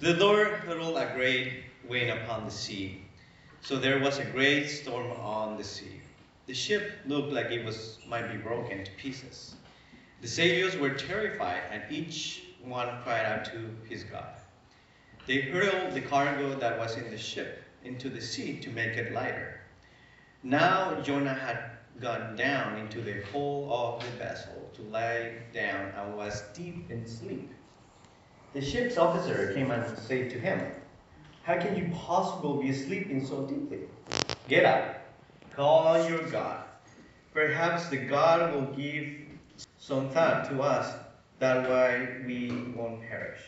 The 0.00 0.14
Lord 0.14 0.48
hurled 0.48 0.96
a 0.96 1.12
great 1.14 1.64
wind 1.86 2.10
upon 2.10 2.46
the 2.46 2.50
sea, 2.50 3.02
so 3.60 3.76
there 3.76 3.98
was 3.98 4.16
a 4.16 4.24
great 4.24 4.66
storm 4.68 5.10
on 5.10 5.58
the 5.58 5.62
sea. 5.62 6.00
The 6.46 6.54
ship 6.54 6.92
looked 7.04 7.34
like 7.34 7.50
it 7.50 7.66
was 7.66 7.98
might 8.08 8.32
be 8.32 8.38
broken 8.38 8.82
to 8.82 8.90
pieces. 8.92 9.56
The 10.22 10.26
sailors 10.26 10.78
were 10.78 10.94
terrified, 10.94 11.64
and 11.70 11.82
each 11.92 12.44
one 12.64 12.88
cried 13.02 13.26
out 13.26 13.44
to 13.52 13.76
his 13.90 14.04
God. 14.04 14.40
They 15.26 15.42
hurled 15.42 15.92
the 15.92 16.00
cargo 16.00 16.58
that 16.58 16.78
was 16.78 16.96
in 16.96 17.10
the 17.10 17.18
ship 17.18 17.62
into 17.84 18.08
the 18.08 18.22
sea 18.22 18.58
to 18.60 18.70
make 18.70 18.96
it 18.96 19.12
lighter. 19.12 19.60
Now 20.42 20.98
Jonah 21.02 21.34
had 21.34 21.72
gone 22.00 22.36
down 22.36 22.78
into 22.78 23.02
the 23.02 23.20
hold 23.32 23.70
of 23.70 24.02
the 24.02 24.16
vessel 24.16 24.70
to 24.76 24.82
lie 24.84 25.42
down 25.52 25.92
and 25.94 26.16
was 26.16 26.42
deep 26.54 26.90
in 26.90 27.06
sleep. 27.06 27.52
The 28.52 28.60
ship's 28.60 28.98
officer 28.98 29.52
came 29.54 29.70
and 29.70 29.96
said 29.96 30.28
to 30.30 30.40
him, 30.40 30.60
How 31.44 31.56
can 31.58 31.76
you 31.76 31.88
possibly 31.94 32.66
be 32.66 32.72
sleeping 32.72 33.24
so 33.24 33.46
deeply? 33.46 33.82
Get 34.48 34.64
up, 34.64 35.06
call 35.54 35.86
on 35.86 36.10
your 36.10 36.28
God. 36.30 36.64
Perhaps 37.32 37.90
the 37.90 37.96
God 37.96 38.52
will 38.52 38.74
give 38.74 39.06
some 39.78 40.10
thought 40.10 40.50
to 40.50 40.62
us, 40.62 40.92
that 41.38 41.70
way 41.70 42.22
we 42.26 42.50
won't 42.74 43.02
perish. 43.02 43.40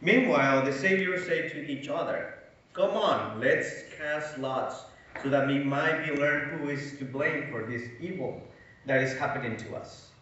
Meanwhile, 0.00 0.64
the 0.64 0.72
sailors 0.72 1.26
said 1.26 1.50
to 1.50 1.70
each 1.70 1.88
other, 1.88 2.38
Come 2.72 2.92
on, 2.92 3.40
let's 3.40 3.82
cast 3.98 4.38
lots, 4.38 4.84
so 5.22 5.28
that 5.28 5.46
we 5.46 5.58
might 5.58 6.06
be 6.06 6.16
learn 6.18 6.58
who 6.58 6.70
is 6.70 6.96
to 6.98 7.04
blame 7.04 7.50
for 7.50 7.66
this 7.66 7.82
evil 8.00 8.42
that 8.86 9.02
is 9.02 9.18
happening 9.18 9.58
to 9.58 9.76
us. 9.76 10.12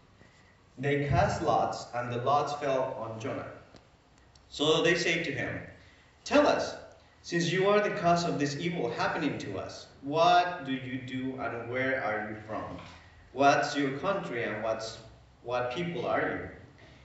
They 0.77 1.07
cast 1.07 1.43
lots, 1.43 1.87
and 1.95 2.13
the 2.13 2.19
lots 2.19 2.55
fell 2.55 2.97
on 2.99 3.21
Jonah. 3.21 3.52
So 4.53 4.83
they 4.83 4.97
say 4.97 5.25
to 5.25 5.33
him, 5.33 5.63
Tell 6.25 6.47
us, 6.47 6.75
since 7.23 7.51
you 7.51 7.71
are 7.71 7.81
the 7.81 7.97
cause 8.03 8.25
of 8.25 8.39
this 8.39 8.59
evil 8.59 8.91
happening 8.91 9.39
to 9.39 9.59
us, 9.59 9.87
what 10.03 10.67
do 10.67 10.73
you 10.73 11.01
do 11.01 11.41
and 11.41 11.71
where 11.71 12.05
are 12.05 12.29
you 12.29 12.37
from? 12.47 12.77
What's 13.33 13.75
your 13.75 13.97
country 13.97 14.45
and 14.45 14.63
what's 14.63 14.99
what 15.43 15.75
people 15.75 16.05
are 16.05 16.21
you? 16.21 16.49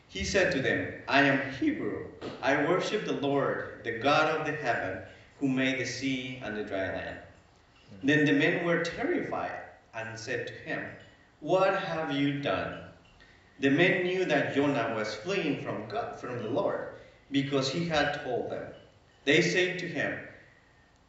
He 0.09 0.25
said 0.25 0.51
to 0.51 0.61
them, 0.61 0.91
I 1.07 1.21
am 1.21 1.53
Hebrew. 1.53 2.07
I 2.41 2.67
worship 2.67 3.05
the 3.05 3.13
Lord, 3.13 3.79
the 3.85 3.97
God 3.99 4.37
of 4.37 4.45
the 4.45 4.51
heaven, 4.51 5.03
who 5.39 5.47
made 5.47 5.79
the 5.79 5.85
sea 5.85 6.41
and 6.43 6.57
the 6.57 6.65
dry 6.65 6.87
land. 6.87 7.17
Then 8.03 8.25
the 8.25 8.33
men 8.33 8.65
were 8.65 8.83
terrified 8.83 9.57
and 9.93 10.19
said 10.19 10.47
to 10.47 10.53
him, 10.53 10.85
What 11.39 11.79
have 11.79 12.11
you 12.11 12.41
done? 12.41 12.81
The 13.61 13.69
men 13.69 14.03
knew 14.03 14.25
that 14.25 14.53
Jonah 14.53 14.93
was 14.97 15.15
fleeing 15.15 15.63
from 15.63 15.87
God, 15.87 16.19
from 16.19 16.43
the 16.43 16.49
Lord, 16.49 16.89
because 17.31 17.69
he 17.69 17.85
had 17.85 18.23
told 18.23 18.49
them. 18.49 18.73
They 19.25 19.41
said 19.41 19.79
to 19.79 19.87
him, 19.87 20.19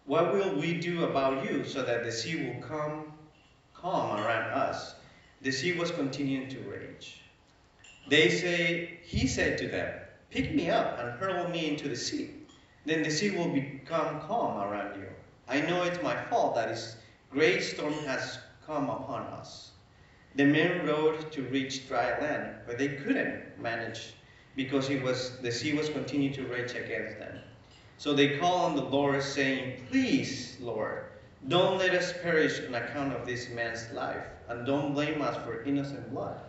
What 0.06 0.32
will 0.32 0.56
we 0.56 0.74
do 0.74 1.04
about 1.04 1.48
you 1.48 1.64
so 1.64 1.82
that 1.84 2.04
the 2.04 2.12
sea 2.12 2.44
will 2.46 2.60
come 2.60 3.12
calm 3.74 4.18
around 4.18 4.50
us? 4.50 4.94
The 5.42 5.52
sea 5.52 5.72
was 5.72 5.90
continuing 5.92 6.48
to 6.48 6.58
rage. 6.60 7.20
They 8.08 8.28
say, 8.28 8.98
he 9.04 9.26
said 9.26 9.58
to 9.58 9.68
them, 9.68 9.94
Pick 10.30 10.54
me 10.54 10.68
up 10.68 10.98
and 10.98 11.18
hurl 11.18 11.48
me 11.48 11.68
into 11.68 11.88
the 11.88 11.96
sea. 11.96 12.30
Then 12.84 13.02
the 13.02 13.10
sea 13.10 13.30
will 13.30 13.48
become 13.48 14.20
calm 14.20 14.60
around 14.62 15.00
you. 15.00 15.08
I 15.46 15.60
know 15.60 15.82
it's 15.84 16.02
my 16.02 16.16
fault 16.24 16.54
that 16.56 16.68
this 16.68 16.96
great 17.30 17.62
storm 17.62 17.92
has 18.04 18.38
come 18.66 18.90
upon 18.90 19.22
us. 19.22 19.72
The 20.34 20.44
men 20.44 20.86
rowed 20.86 21.32
to 21.32 21.42
reach 21.42 21.88
dry 21.88 22.18
land, 22.20 22.56
but 22.66 22.78
they 22.78 22.88
couldn't 22.88 23.58
manage 23.60 24.12
because 24.56 24.90
it 24.90 25.02
was 25.02 25.38
the 25.38 25.52
sea 25.52 25.74
was 25.74 25.88
continuing 25.88 26.34
to 26.34 26.46
rage 26.46 26.72
against 26.72 27.18
them. 27.18 27.38
So 27.98 28.12
they 28.12 28.38
called 28.38 28.70
on 28.70 28.76
the 28.76 28.84
Lord, 28.84 29.22
saying, 29.22 29.86
Please, 29.90 30.56
Lord, 30.60 31.04
don't 31.48 31.78
let 31.78 31.94
us 31.94 32.12
perish 32.22 32.60
on 32.66 32.74
account 32.74 33.12
of 33.12 33.26
this 33.26 33.50
man's 33.50 33.90
life, 33.92 34.24
and 34.48 34.64
don't 34.64 34.94
blame 34.94 35.20
us 35.20 35.36
for 35.44 35.62
innocent 35.62 36.10
blood. 36.12 36.40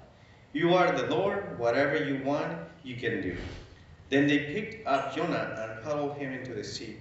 You 0.54 0.76
are 0.76 0.92
the 0.92 1.08
Lord, 1.08 1.58
whatever 1.58 2.04
you 2.04 2.24
want, 2.24 2.58
you 2.84 2.96
can 2.96 3.22
do. 3.22 3.36
Then 4.10 4.28
they 4.28 4.40
picked 4.54 4.88
up 4.88 5.16
Jonah 5.16 5.56
and 5.58 5.86
hurled 5.86 6.18
him 6.18 6.34
into 6.34 6.54
the 6.54 6.64
sea, 6.64 6.98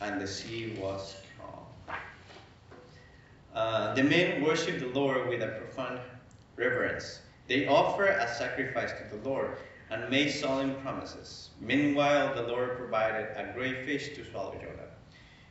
and 0.00 0.20
the 0.20 0.26
sea 0.26 0.76
was 0.80 1.16
calm. 1.38 1.96
Uh, 3.54 3.94
the 3.94 4.02
men 4.02 4.42
worshiped 4.42 4.80
the 4.80 4.98
Lord 4.98 5.28
with 5.28 5.42
a 5.42 5.48
profound 5.48 6.00
reverence. 6.56 7.20
They 7.48 7.66
offered 7.66 8.10
a 8.10 8.32
sacrifice 8.34 8.92
to 8.92 9.16
the 9.16 9.28
Lord 9.28 9.56
and 9.90 10.08
made 10.08 10.30
solemn 10.30 10.74
promises. 10.76 11.50
Meanwhile, 11.60 12.34
the 12.34 12.42
Lord 12.42 12.76
provided 12.76 13.28
a 13.36 13.52
great 13.54 13.84
fish 13.84 14.14
to 14.16 14.24
swallow 14.30 14.54
Jonah. 14.54 14.90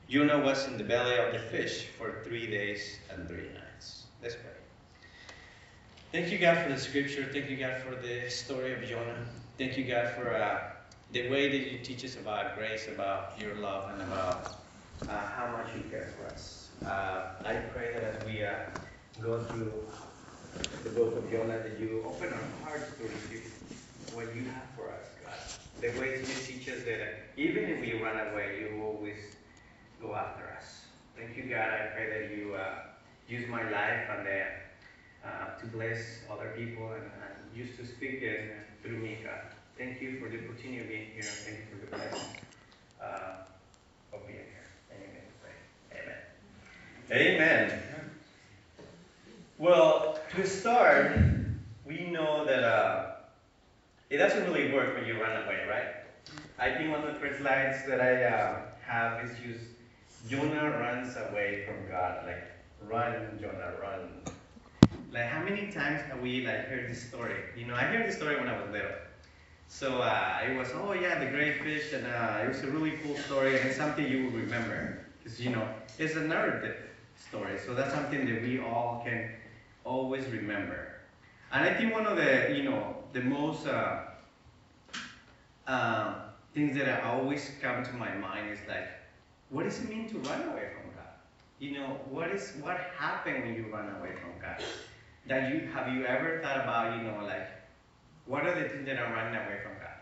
Jonah 0.10 0.44
was 0.44 0.66
in 0.68 0.78
the 0.78 0.84
belly 0.84 1.18
of 1.18 1.34
the 1.34 1.40
fish 1.40 1.86
for 1.98 2.24
three 2.24 2.48
days 2.48 2.98
and 3.12 3.28
three 3.28 3.50
nights. 3.50 4.06
Let's 4.24 4.36
pray. 4.36 4.46
Thank 6.12 6.32
you, 6.32 6.40
God, 6.40 6.64
for 6.64 6.70
the 6.70 6.80
scripture. 6.80 7.30
Thank 7.32 7.50
you, 7.50 7.58
God, 7.58 7.78
for 7.84 7.96
the 7.96 8.28
story 8.30 8.74
of 8.74 8.84
Jonah. 8.90 9.26
Thank 9.60 9.78
you, 9.78 9.84
God, 9.84 10.10
for 10.16 10.34
uh, 10.34 10.72
the 11.12 11.30
way 11.30 11.50
that 11.50 11.72
you 11.72 11.78
teach 11.80 12.04
us 12.04 12.16
about 12.16 12.58
grace, 12.58 12.88
about 12.88 13.40
your 13.40 13.54
love, 13.56 13.92
and 13.92 14.02
about 14.02 14.56
uh, 15.04 15.18
how 15.36 15.52
much 15.52 15.68
you 15.76 15.84
care 15.92 16.12
for 16.18 16.26
us. 16.34 16.70
Uh, 16.84 17.34
I 17.46 17.56
pray 17.74 17.94
that 17.94 18.04
as 18.04 18.26
we 18.26 18.44
uh, 18.44 18.54
go 19.22 19.44
through 19.44 19.74
the 20.84 20.90
book 20.90 21.16
of 21.18 21.30
Jonah, 21.30 21.60
that 21.60 21.80
you 21.80 22.04
open 22.08 22.34
our 22.34 22.68
hearts 22.70 22.92
to 22.98 23.04
receive 23.04 23.59
what 24.14 24.36
you 24.36 24.44
have 24.44 24.70
for 24.76 24.90
us, 24.92 25.08
God. 25.24 25.34
The 25.82 26.00
way 26.00 26.20
you 26.20 26.26
teach 26.26 26.68
us 26.70 26.84
that 26.86 27.30
even 27.38 27.64
if 27.66 27.82
we 27.82 27.94
run 28.02 28.16
away, 28.32 28.60
you 28.60 28.84
always 28.84 29.18
go 30.02 30.16
after 30.16 30.44
us. 30.58 30.86
Thank 31.18 31.38
you, 31.38 31.44
God. 31.44 31.70
I 31.70 31.88
pray 31.96 32.10
that 32.10 32.38
you 32.38 32.56
uh, 32.56 32.76
use 33.28 33.48
my 33.50 33.64
life 33.70 34.10
and 34.18 34.28
uh, 35.26 35.60
to 35.60 35.66
bless 35.68 36.00
other 36.32 36.54
people 36.58 36.92
and, 36.92 37.04
and 37.04 37.58
use 37.58 37.76
to 37.78 37.86
speak 37.86 38.24
uh, 38.24 38.54
through 38.82 38.98
me, 38.98 39.18
God. 39.24 39.54
Thank 39.78 40.02
you 40.02 40.20
for 40.20 40.30
the 40.30 40.40
opportunity 40.40 40.80
of 40.80 40.88
being 40.88 41.08
here. 41.14 41.24
Thank 41.24 41.60
you 41.60 41.66
for 41.72 41.86
the 41.86 41.96
blessing 41.96 42.38
uh, 43.02 44.14
of 44.14 44.26
being 44.28 44.40
here. 44.40 44.68
Amen. 45.92 46.16
Amen. 47.12 47.72
Amen. 47.72 47.82
Well, 49.58 50.20
to 50.36 50.48
start, 50.48 51.18
we 51.86 52.08
know 52.08 52.46
that 52.46 52.64
uh, 52.64 53.12
it 54.10 54.18
doesn't 54.18 54.44
really 54.46 54.74
work 54.74 54.96
when 54.96 55.06
you 55.06 55.22
run 55.22 55.44
away, 55.44 55.66
right? 55.70 55.88
I 56.58 56.76
think 56.76 56.92
one 56.92 57.04
of 57.04 57.14
the 57.14 57.20
first 57.20 57.40
slides 57.40 57.86
that 57.88 58.02
I 58.02 58.24
uh, 58.24 58.62
have 58.86 59.24
is 59.24 59.40
use 59.40 59.62
Jonah 60.28 60.72
runs 60.72 61.16
away 61.16 61.64
from 61.66 61.88
God. 61.90 62.26
Like, 62.26 62.44
run, 62.88 63.38
Jonah, 63.40 63.74
run. 63.82 64.10
Like, 65.14 65.26
how 65.26 65.44
many 65.44 65.72
times 65.72 66.02
have 66.10 66.20
we 66.22 66.46
like 66.46 66.66
heard 66.68 66.90
this 66.90 67.08
story? 67.08 67.36
You 67.56 67.68
know, 67.68 67.76
I 67.76 67.84
heard 67.84 68.08
this 68.08 68.18
story 68.18 68.38
when 68.38 68.48
I 68.48 68.60
was 68.60 68.72
little. 68.72 68.92
So 69.68 70.00
uh, 70.02 70.40
it 70.44 70.58
was, 70.58 70.70
oh 70.74 70.94
yeah, 70.94 71.24
the 71.24 71.30
great 71.30 71.62
fish, 71.62 71.94
and 71.94 72.06
uh, 72.08 72.44
it 72.44 72.48
was 72.48 72.62
a 72.64 72.72
really 72.72 72.98
cool 73.04 73.16
story, 73.16 73.60
and 73.60 73.70
it's 73.70 73.78
something 73.78 74.06
you 74.10 74.26
will 74.26 74.40
remember 74.40 75.06
because 75.20 75.40
you 75.40 75.52
know 75.52 75.68
it's 76.00 76.16
a 76.16 76.22
narrative 76.22 76.76
story. 77.16 77.60
So 77.64 77.76
that's 77.76 77.94
something 77.94 78.26
that 78.26 78.42
we 78.42 78.60
all 78.60 79.04
can 79.06 79.30
always 79.86 80.26
remember. 80.26 80.88
And 81.52 81.64
I 81.70 81.74
think 81.76 81.94
one 81.94 82.08
of 82.08 82.18
the, 82.18 82.54
you 82.56 82.64
know, 82.64 82.96
the 83.14 83.22
most 83.22 83.66
uh, 83.68 84.02
uh, 85.68 86.14
things 86.54 86.78
that 86.78 86.88
I 86.88 87.10
always 87.10 87.52
come 87.62 87.84
to 87.84 87.94
my 87.94 88.14
mind 88.16 88.52
is 88.52 88.60
like, 88.68 88.90
what 89.50 89.64
does 89.64 89.80
it 89.80 89.90
mean 89.90 90.08
to 90.10 90.18
run 90.20 90.42
away 90.50 90.70
from 90.76 90.92
God? 90.96 91.14
You 91.60 91.80
know, 91.80 92.00
what 92.10 92.30
is 92.30 92.54
what 92.62 92.78
happened 92.98 93.44
when 93.44 93.56
you 93.56 93.66
run 93.74 93.90
away 94.00 94.14
from 94.22 94.32
God? 94.42 94.64
That 95.28 95.54
you 95.54 95.68
have 95.74 95.94
you 95.94 96.06
ever 96.06 96.40
thought 96.42 96.58
about, 96.58 96.98
you 96.98 97.04
know, 97.04 97.24
like, 97.26 97.50
what 98.26 98.46
are 98.46 98.62
the 98.62 98.70
things 98.70 98.86
that 98.86 99.00
I'm 99.00 99.12
running 99.14 99.36
away 99.36 99.60
from 99.64 99.74
God? 99.74 99.98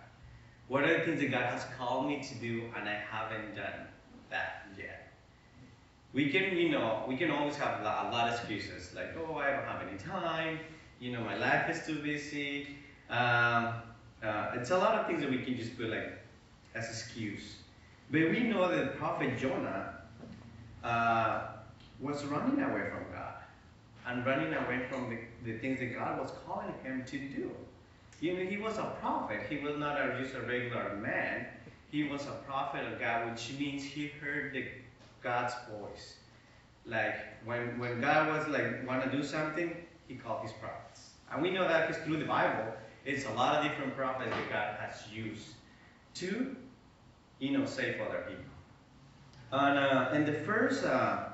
What 0.68 0.84
are 0.84 1.00
the 1.00 1.06
things 1.06 1.22
that 1.22 1.32
God 1.32 1.46
has 1.46 1.66
called 1.78 2.08
me 2.08 2.22
to 2.22 2.36
do 2.36 2.70
and 2.78 2.90
I 2.90 3.02
haven't 3.10 3.56
done 3.56 3.88
that 4.30 4.68
yet? 4.78 5.14
We 6.14 6.30
can, 6.30 6.58
you 6.58 6.70
know, 6.70 7.06
we 7.08 7.16
can 7.16 7.32
always 7.32 7.56
have 7.56 7.82
a 7.82 7.84
lot 7.84 8.28
of 8.28 8.34
excuses, 8.34 8.94
like, 8.94 9.16
oh, 9.18 9.36
I 9.36 9.52
don't 9.52 9.66
have 9.66 9.82
any 9.88 9.98
time, 9.98 10.60
you 11.00 11.12
know, 11.12 11.22
my 11.22 11.38
life 11.38 11.70
is 11.70 11.86
too 11.86 12.02
busy. 12.02 12.68
Um, 13.10 13.74
uh, 14.24 14.52
it's 14.56 14.72
a 14.72 14.78
lot 14.78 14.96
of 14.96 15.08
things 15.08 15.22
that 15.22 15.30
we 15.30 15.40
can 15.40 15.56
just 15.56 15.78
put 15.78 15.90
like 15.90 16.18
as 16.76 16.90
excuse. 16.90 17.58
But 18.12 18.22
we 18.22 18.42
know 18.42 18.70
that 18.70 18.98
prophet 18.98 19.38
Jonah 19.38 19.96
uh, 20.84 21.48
was 22.00 22.24
running 22.26 22.62
away 22.62 22.90
from 22.90 23.06
God 23.14 23.36
and 24.08 24.26
running 24.26 24.54
away 24.54 24.86
from 24.90 25.10
the, 25.10 25.18
the 25.44 25.58
things 25.60 25.80
that 25.80 25.94
God 25.98 26.20
was 26.20 26.32
calling 26.46 26.74
him 26.84 27.04
to 27.06 27.18
do. 27.18 27.52
You 28.22 28.34
know, 28.34 28.50
he 28.50 28.58
was 28.58 28.78
a 28.78 28.96
prophet. 29.00 29.42
He 29.50 29.58
was 29.58 29.78
not 29.78 30.00
a, 30.00 30.18
just 30.22 30.36
a 30.36 30.42
regular 30.42 30.96
man. 30.96 31.46
He 31.92 32.04
was 32.04 32.26
a 32.26 32.42
prophet 32.48 32.92
of 32.92 33.00
God, 33.00 33.30
which 33.30 33.54
means 33.60 33.84
he 33.84 34.08
heard 34.08 34.54
the, 34.54 34.66
God's 35.22 35.54
voice. 35.70 36.16
Like 36.86 37.16
when 37.44 37.78
when 37.80 38.00
God 38.00 38.30
was 38.30 38.48
like 38.48 38.88
want 38.88 39.04
to 39.04 39.12
do 39.12 39.24
something, 39.24 39.76
he 40.08 40.16
called 40.16 40.44
his 40.44 40.54
prophets. 40.54 41.10
And 41.32 41.42
we 41.42 41.52
know 41.52 41.68
that 41.68 41.88
because 41.88 42.02
through 42.04 42.18
the 42.20 42.26
Bible, 42.26 42.74
it's 43.08 43.26
a 43.26 43.34
lot 43.34 43.56
of 43.56 43.64
different 43.64 43.96
prophets 43.96 44.30
that 44.30 44.50
God 44.50 44.76
has 44.80 45.12
used 45.12 45.54
to 46.16 46.56
you 47.40 47.52
know, 47.52 47.66
save 47.66 48.00
other 48.02 48.26
people. 48.28 48.44
And, 49.52 49.78
uh, 49.78 50.10
and 50.12 50.26
the 50.26 50.34
first, 50.34 50.84
uh, 50.84 51.30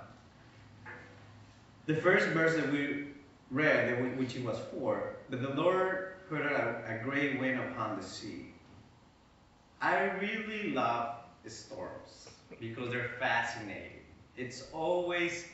the 1.85 1.95
first 1.95 2.27
verse 2.27 2.55
that 2.55 2.71
we 2.71 3.07
read, 3.49 4.17
which 4.17 4.35
it 4.35 4.43
was 4.43 4.59
for, 4.71 5.15
that 5.29 5.41
the 5.41 5.49
Lord 5.49 6.13
put 6.29 6.41
a, 6.41 6.83
a 6.87 7.03
great 7.03 7.39
wind 7.39 7.59
upon 7.59 7.97
the 7.97 8.03
sea. 8.03 8.47
I 9.81 10.11
really 10.19 10.71
love 10.71 11.15
storms 11.47 12.29
because 12.59 12.91
they're 12.91 13.11
fascinating. 13.19 13.99
It's 14.37 14.67
always, 14.71 15.45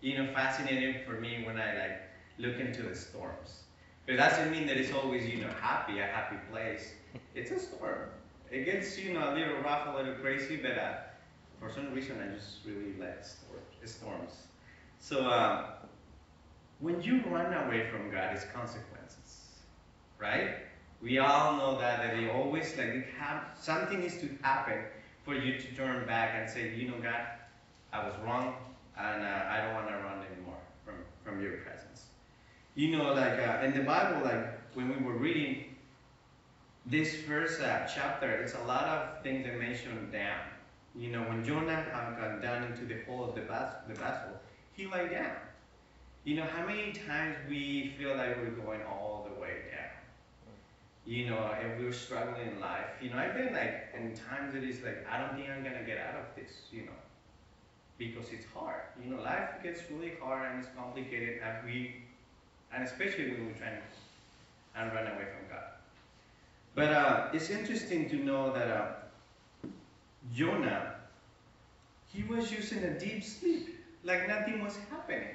you 0.00 0.18
know, 0.18 0.32
fascinating 0.32 1.02
for 1.06 1.12
me 1.12 1.44
when 1.46 1.60
I 1.60 1.78
like 1.78 2.00
look 2.38 2.58
into 2.58 2.82
the 2.82 2.94
storms. 2.94 3.64
But 4.08 4.14
it 4.14 4.16
doesn't 4.16 4.50
mean 4.50 4.66
that 4.68 4.78
it's 4.78 4.90
always, 4.90 5.26
you 5.26 5.42
know, 5.42 5.50
happy, 5.60 5.98
a 5.98 6.06
happy 6.06 6.36
place. 6.50 6.92
It's 7.34 7.50
a 7.50 7.58
storm. 7.58 8.08
It 8.50 8.64
gets, 8.64 8.98
you 8.98 9.12
know, 9.12 9.34
a 9.34 9.34
little 9.34 9.58
rough, 9.58 9.86
a 9.86 9.98
little 9.98 10.14
crazy, 10.14 10.56
but 10.56 10.78
uh, 10.78 10.94
for 11.60 11.70
some 11.70 11.92
reason 11.92 12.16
I 12.18 12.34
just 12.34 12.60
really 12.64 12.94
like 12.98 13.22
storms. 13.84 14.32
So 14.98 15.26
uh, 15.26 15.72
when 16.80 17.02
you 17.02 17.20
run 17.26 17.52
away 17.52 17.90
from 17.90 18.10
God, 18.10 18.34
it's 18.34 18.46
consequences, 18.46 19.48
right? 20.18 20.54
We 21.02 21.18
all 21.18 21.58
know 21.58 21.78
that 21.78 21.98
that 21.98 22.16
they 22.16 22.30
always 22.30 22.78
like 22.78 23.12
have 23.18 23.42
something 23.60 24.00
needs 24.00 24.16
to 24.22 24.30
happen 24.40 24.84
for 25.22 25.34
you 25.34 25.58
to 25.58 25.66
turn 25.76 26.06
back 26.06 26.30
and 26.34 26.48
say, 26.48 26.74
you 26.74 26.88
know, 26.88 26.96
God, 27.02 27.26
I 27.92 28.06
was 28.06 28.14
wrong, 28.24 28.54
and 28.96 29.22
uh, 29.22 29.44
I 29.50 29.60
don't 29.66 29.74
want 29.74 29.88
to 29.88 29.96
run 29.96 30.24
anymore 30.32 30.62
from 30.82 30.94
from 31.22 31.42
your 31.42 31.58
presence. 31.58 31.87
You 32.78 32.96
know, 32.96 33.12
like 33.12 33.40
uh, 33.40 33.64
in 33.64 33.76
the 33.76 33.82
Bible, 33.82 34.24
like 34.24 34.74
when 34.74 34.88
we 34.88 35.04
were 35.04 35.18
reading 35.18 35.64
this 36.86 37.12
first 37.22 37.60
uh, 37.60 37.84
chapter, 37.86 38.30
it's 38.30 38.54
a 38.54 38.62
lot 38.68 38.84
of 38.84 39.20
things 39.24 39.44
that 39.46 39.58
mention 39.58 40.08
down. 40.12 40.44
You 40.94 41.10
know, 41.10 41.22
when 41.22 41.44
Jonah 41.44 41.74
had 41.74 42.16
gone 42.16 42.40
down 42.40 42.62
into 42.62 42.84
the 42.84 43.02
hole 43.02 43.24
of 43.24 43.34
the, 43.34 43.40
bas- 43.40 43.82
the 43.88 43.94
vessel, 43.94 44.30
he 44.74 44.86
lay 44.86 45.08
down. 45.08 45.32
You 46.22 46.36
know, 46.36 46.44
how 46.44 46.64
many 46.64 46.92
times 46.92 47.34
we 47.50 47.94
feel 47.98 48.16
like 48.16 48.36
we're 48.36 48.62
going 48.64 48.82
all 48.82 49.28
the 49.28 49.40
way 49.40 49.54
down? 49.72 49.98
You 51.04 51.30
know, 51.30 51.52
if 51.60 51.80
we're 51.80 51.92
struggling 51.92 52.46
in 52.46 52.60
life. 52.60 52.90
You 53.02 53.10
know, 53.10 53.16
I've 53.16 53.34
been 53.34 53.54
like, 53.54 53.88
in 53.92 54.14
times 54.14 54.54
it 54.54 54.62
is 54.62 54.84
like, 54.84 55.04
I 55.10 55.18
don't 55.18 55.34
think 55.34 55.50
I'm 55.50 55.64
to 55.64 55.84
get 55.84 55.98
out 55.98 56.14
of 56.14 56.26
this, 56.36 56.52
you 56.70 56.82
know, 56.82 57.00
because 57.98 58.28
it's 58.32 58.46
hard. 58.54 58.82
You 59.02 59.10
know, 59.10 59.20
life 59.20 59.64
gets 59.64 59.80
really 59.90 60.12
hard 60.22 60.52
and 60.52 60.62
it's 60.62 60.72
complicated, 60.76 61.40
and 61.42 61.66
we, 61.66 62.04
and 62.72 62.84
especially 62.84 63.30
when 63.30 63.54
trying 63.58 63.76
to 63.76 63.82
and 64.78 64.92
run 64.92 65.06
away 65.06 65.24
from 65.24 65.48
God. 65.50 65.64
But 66.74 66.92
uh, 66.92 67.28
it's 67.32 67.50
interesting 67.50 68.08
to 68.10 68.16
know 68.16 68.52
that 68.52 68.68
uh, 68.68 69.68
Jonah, 70.34 70.94
he 72.06 72.22
was 72.22 72.52
using 72.52 72.84
a 72.84 72.98
deep 72.98 73.24
sleep, 73.24 73.76
like 74.04 74.28
nothing 74.28 74.62
was 74.62 74.76
happening. 74.90 75.34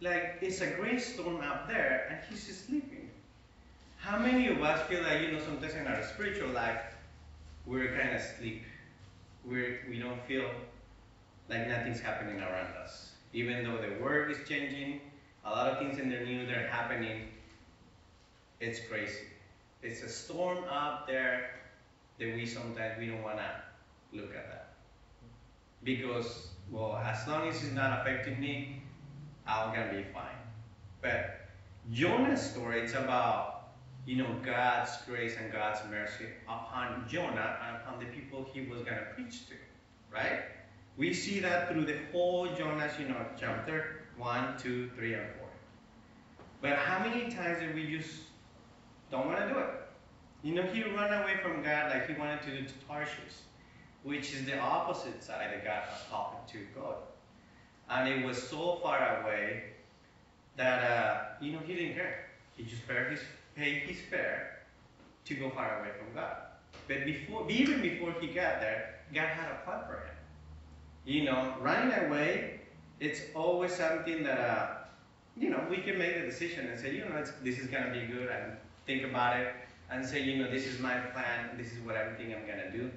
Like 0.00 0.38
it's 0.40 0.60
a 0.60 0.70
great 0.70 1.00
storm 1.00 1.40
out 1.40 1.66
there, 1.68 2.06
and 2.10 2.18
he's 2.30 2.46
just 2.46 2.66
sleeping. 2.66 3.10
How 3.96 4.16
many 4.16 4.46
of 4.48 4.62
us 4.62 4.86
feel 4.88 5.02
like 5.02 5.22
you 5.22 5.32
know 5.32 5.40
sometimes 5.40 5.74
in 5.74 5.86
our 5.88 6.04
spiritual 6.04 6.50
life 6.50 6.94
we're 7.66 7.88
kind 7.88 8.14
of 8.14 8.20
asleep, 8.20 8.62
we're 9.44 9.80
we 9.90 9.98
don't 9.98 10.22
feel 10.26 10.48
like 11.50 11.66
nothing's 11.66 12.00
happening 12.00 12.40
around 12.40 12.76
us, 12.76 13.12
even 13.32 13.64
though 13.64 13.78
the 13.78 14.00
world 14.02 14.30
is 14.30 14.38
changing, 14.48 15.00
a 15.48 15.50
lot 15.50 15.66
of 15.68 15.78
things 15.78 15.98
in 15.98 16.10
the 16.10 16.20
news 16.20 16.48
that 16.48 16.58
are 16.58 16.68
happening. 16.68 17.28
It's 18.60 18.80
crazy. 18.88 19.24
It's 19.82 20.02
a 20.02 20.08
storm 20.08 20.58
out 20.70 21.06
there 21.06 21.50
that 22.18 22.34
we 22.34 22.44
sometimes 22.44 22.98
we 22.98 23.06
don't 23.06 23.22
want 23.22 23.38
to 23.38 23.50
look 24.12 24.34
at 24.34 24.48
that 24.48 24.74
because 25.84 26.48
well 26.70 26.96
as 26.96 27.26
long 27.28 27.48
as 27.48 27.62
it's 27.62 27.72
not 27.72 28.00
affecting 28.00 28.40
me 28.40 28.82
i'm 29.46 29.74
gonna 29.74 29.92
be 29.92 30.02
fine 30.12 30.40
but 31.00 31.48
jonah's 31.92 32.40
story 32.40 32.80
it's 32.80 32.94
about 32.94 33.68
you 34.06 34.16
know 34.16 34.34
god's 34.44 34.90
grace 35.06 35.34
and 35.40 35.52
god's 35.52 35.80
mercy 35.90 36.26
upon 36.48 37.04
jonah 37.08 37.58
and 37.66 37.76
upon 37.76 37.98
the 38.00 38.06
people 38.06 38.44
he 38.52 38.62
was 38.62 38.82
gonna 38.82 39.06
preach 39.14 39.46
to 39.46 39.54
right 40.12 40.40
we 40.96 41.14
see 41.14 41.38
that 41.38 41.70
through 41.70 41.84
the 41.84 41.98
whole 42.10 42.48
jonah's 42.56 42.98
you 42.98 43.06
know 43.06 43.24
chapter 43.38 43.97
1 44.18 44.58
2 44.58 44.90
3 44.96 45.14
and 45.14 45.26
4 45.38 45.48
but 46.60 46.72
how 46.72 46.98
many 46.98 47.30
times 47.30 47.60
did 47.60 47.74
we 47.74 47.86
just 47.86 48.10
don't 49.10 49.26
want 49.26 49.38
to 49.40 49.48
do 49.48 49.58
it. 49.58 49.70
You 50.42 50.54
know, 50.54 50.62
he 50.62 50.82
ran 50.82 51.22
away 51.22 51.36
from 51.42 51.62
God 51.62 51.90
like 51.90 52.06
he 52.06 52.14
wanted 52.14 52.42
to 52.42 52.50
do 52.50 52.66
to 52.66 52.74
Tarshish, 52.86 53.42
which 54.02 54.32
is 54.34 54.44
the 54.44 54.58
opposite 54.58 55.22
side 55.22 55.54
of 55.54 55.64
God 55.64 55.82
talking 56.10 56.40
to 56.52 56.80
God. 56.80 56.96
And 57.90 58.08
it 58.08 58.24
was 58.24 58.40
so 58.40 58.78
far 58.82 59.22
away 59.22 59.64
that, 60.56 60.90
uh, 60.90 61.24
you 61.40 61.52
know, 61.52 61.60
he 61.66 61.74
didn't 61.74 61.94
care. 61.94 62.26
He 62.56 62.64
just 62.64 62.86
paid 62.86 63.10
his, 63.10 63.20
paid 63.56 63.82
his 63.82 63.98
fare 64.10 64.60
to 65.24 65.34
go 65.34 65.50
far 65.50 65.80
away 65.80 65.90
from 65.98 66.14
God. 66.14 66.36
But 66.86 67.04
before, 67.04 67.50
even 67.50 67.80
before 67.80 68.12
he 68.20 68.26
got 68.28 68.60
there, 68.60 69.00
God 69.14 69.28
had 69.28 69.50
a 69.50 69.64
plan 69.64 69.80
for 69.86 69.94
him. 69.94 70.14
You 71.06 71.24
know, 71.24 71.54
running 71.60 71.92
away, 72.06 72.57
it's 73.00 73.20
always 73.34 73.72
something 73.72 74.22
that, 74.24 74.38
uh, 74.40 74.66
you 75.36 75.50
know, 75.50 75.64
we 75.70 75.78
can 75.78 75.98
make 75.98 76.20
the 76.20 76.26
decision 76.26 76.66
and 76.66 76.78
say, 76.78 76.94
you 76.94 77.00
know, 77.00 77.24
this 77.42 77.58
is 77.58 77.66
going 77.66 77.84
to 77.84 77.92
be 77.92 78.06
good 78.06 78.28
and 78.28 78.56
think 78.86 79.04
about 79.04 79.38
it 79.38 79.54
and 79.90 80.04
say, 80.04 80.22
you 80.22 80.36
know, 80.42 80.50
this 80.50 80.66
is 80.66 80.78
my 80.80 80.98
plan, 80.98 81.50
this 81.56 81.72
is 81.72 81.78
what 81.80 81.96
I 81.96 82.02
I'm 82.02 82.46
gonna 82.46 82.70
do. 82.70 82.90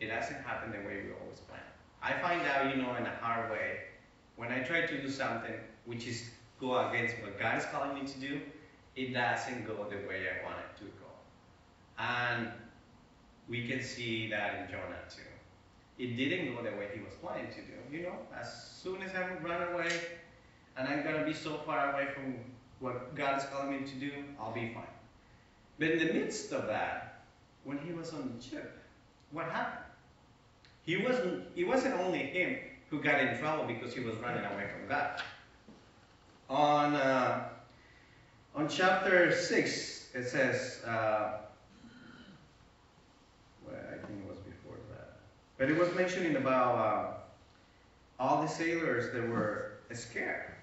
It 0.00 0.08
doesn't 0.08 0.42
happen 0.42 0.72
the 0.72 0.78
way 0.78 1.02
we 1.04 1.12
always 1.20 1.38
plan. 1.48 1.60
I 2.02 2.12
find 2.20 2.42
out, 2.48 2.74
you 2.74 2.82
know, 2.82 2.94
in 2.96 3.06
a 3.06 3.14
hard 3.20 3.50
way, 3.50 3.84
when 4.36 4.50
I 4.50 4.60
try 4.60 4.86
to 4.86 5.02
do 5.02 5.08
something 5.08 5.54
which 5.84 6.06
is 6.06 6.30
go 6.60 6.88
against 6.88 7.16
what 7.22 7.38
God 7.38 7.58
is 7.58 7.64
calling 7.66 7.94
me 7.94 8.08
to 8.08 8.18
do, 8.18 8.40
it 8.96 9.14
doesn't 9.14 9.66
go 9.66 9.86
the 9.88 10.08
way 10.08 10.26
I 10.28 10.44
want 10.44 10.58
it 10.58 10.78
to 10.78 10.84
go. 10.84 11.10
And 11.98 12.48
we 13.48 13.68
can 13.68 13.82
see 13.82 14.28
that 14.30 14.60
in 14.60 14.66
Jonah 14.68 15.02
too. 15.08 15.31
It 16.02 16.16
didn't 16.16 16.56
go 16.56 16.62
the 16.64 16.76
way 16.76 16.88
he 16.92 17.00
was 17.00 17.14
planning 17.22 17.46
to 17.52 17.60
do. 17.60 17.96
You 17.96 18.02
know, 18.02 18.18
as 18.36 18.52
soon 18.82 19.02
as 19.02 19.14
I 19.14 19.34
run 19.34 19.72
away 19.72 19.88
and 20.76 20.88
I'm 20.88 21.04
gonna 21.04 21.24
be 21.24 21.32
so 21.32 21.58
far 21.58 21.92
away 21.92 22.08
from 22.12 22.34
what 22.80 23.14
God 23.14 23.38
is 23.38 23.44
calling 23.44 23.80
me 23.80 23.86
to 23.86 23.94
do, 23.94 24.10
I'll 24.40 24.52
be 24.52 24.74
fine. 24.74 24.82
But 25.78 25.92
in 25.92 25.98
the 26.04 26.12
midst 26.12 26.50
of 26.50 26.66
that, 26.66 27.22
when 27.62 27.78
he 27.78 27.92
was 27.92 28.12
on 28.12 28.34
the 28.36 28.42
ship, 28.42 28.80
what 29.30 29.46
happened? 29.46 29.84
He 30.84 30.96
wasn't, 30.96 31.44
it 31.54 31.68
wasn't 31.68 31.94
only 32.00 32.18
him 32.18 32.56
who 32.90 33.00
got 33.00 33.20
in 33.20 33.38
trouble 33.38 33.66
because 33.66 33.94
he 33.94 34.00
was 34.00 34.16
running 34.16 34.44
away 34.44 34.66
from 34.76 34.88
God. 34.88 35.22
On, 36.50 36.96
uh, 36.96 37.48
on 38.56 38.68
chapter 38.68 39.32
6, 39.32 40.08
it 40.14 40.28
says, 40.28 40.82
uh, 40.84 41.38
well, 43.64 43.76
I 43.88 44.04
think 44.04 44.18
it 44.24 44.28
was 44.28 44.38
before 44.38 44.78
that. 44.90 45.18
But 45.62 45.70
it 45.70 45.78
was 45.78 45.94
mentioning 45.94 46.34
about 46.34 46.74
uh, 46.76 47.12
all 48.18 48.42
the 48.42 48.48
sailors 48.48 49.12
that 49.12 49.28
were 49.28 49.74
scared 49.92 50.54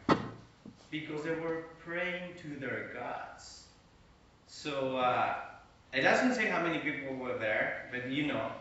because 0.92 1.24
they 1.24 1.36
were 1.36 1.64
praying 1.80 2.34
to 2.42 2.60
their 2.60 2.92
gods. 2.94 3.68
So 4.48 4.98
uh, 4.98 5.36
it 5.94 6.02
doesn't 6.02 6.36
say 6.36 6.48
how 6.48 6.62
many 6.62 6.80
people 6.80 7.16
were 7.16 7.38
there, 7.38 7.88
but 7.94 8.10
you 8.10 8.28
know, 8.28 8.52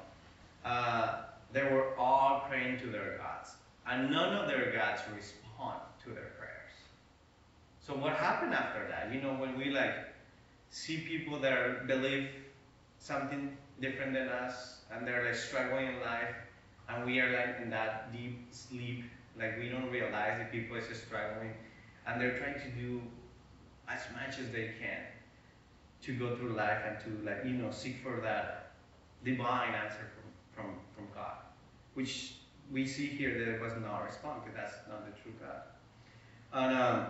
uh, 0.65 1.23
they 1.53 1.65
were 1.65 1.97
all 1.99 2.45
praying 2.49 2.79
to 2.83 2.87
their 2.87 3.19
gods, 3.19 3.57
and 3.89 4.09
none 4.09 4.33
of 4.33 4.47
their 4.47 4.71
gods 4.71 5.03
respond 5.13 5.81
to 6.05 6.11
their 6.11 6.31
prayers. 6.39 6.77
So 7.85 7.95
what 7.95 8.13
happened 8.13 8.55
after 8.55 8.87
that? 8.87 9.13
You 9.13 9.21
know, 9.21 9.35
when 9.35 9.59
we 9.59 9.71
like 9.71 10.15
see 10.71 10.99
people 10.99 11.41
that 11.41 11.89
believe 11.89 12.29
something 12.99 13.57
different 13.81 14.13
than 14.13 14.29
us, 14.29 14.81
and 14.93 15.07
they're 15.07 15.25
like 15.25 15.35
struggling 15.35 15.87
in 15.87 16.01
life, 16.01 16.35
and 16.89 17.07
we 17.07 17.21
are 17.21 17.33
like 17.33 17.61
in 17.63 17.71
that 17.71 18.13
deep 18.13 18.47
sleep, 18.51 19.05
like 19.39 19.59
we 19.59 19.69
don't 19.69 19.91
realize 19.91 20.39
that 20.39 20.51
people 20.51 20.77
are 20.77 20.95
struggling, 20.95 21.53
and 22.07 22.21
they're 22.21 22.39
trying 22.39 22.61
to 22.61 22.69
do 22.71 23.01
as 23.89 24.01
much 24.13 24.39
as 24.39 24.51
they 24.53 24.73
can 24.81 25.01
to 26.03 26.13
go 26.15 26.37
through 26.37 26.55
life 26.55 26.79
and 26.87 26.99
to 27.01 27.25
like 27.25 27.45
you 27.45 27.53
know 27.53 27.71
seek 27.71 28.03
for 28.03 28.21
that 28.21 28.73
divine 29.25 29.75
answer 29.75 30.07
from 30.15 30.65
from 30.65 30.75
from 30.95 31.07
God, 31.15 31.37
which 31.95 32.35
we 32.71 32.87
see 32.87 33.07
here 33.07 33.39
that 33.39 33.55
it 33.55 33.61
was 33.61 33.73
not 33.81 34.05
response 34.05 34.43
because 34.45 34.57
that's 34.57 34.89
not 34.89 35.07
the 35.07 35.23
true 35.23 35.33
God. 35.41 35.63
And 36.53 36.77
um, 36.77 37.07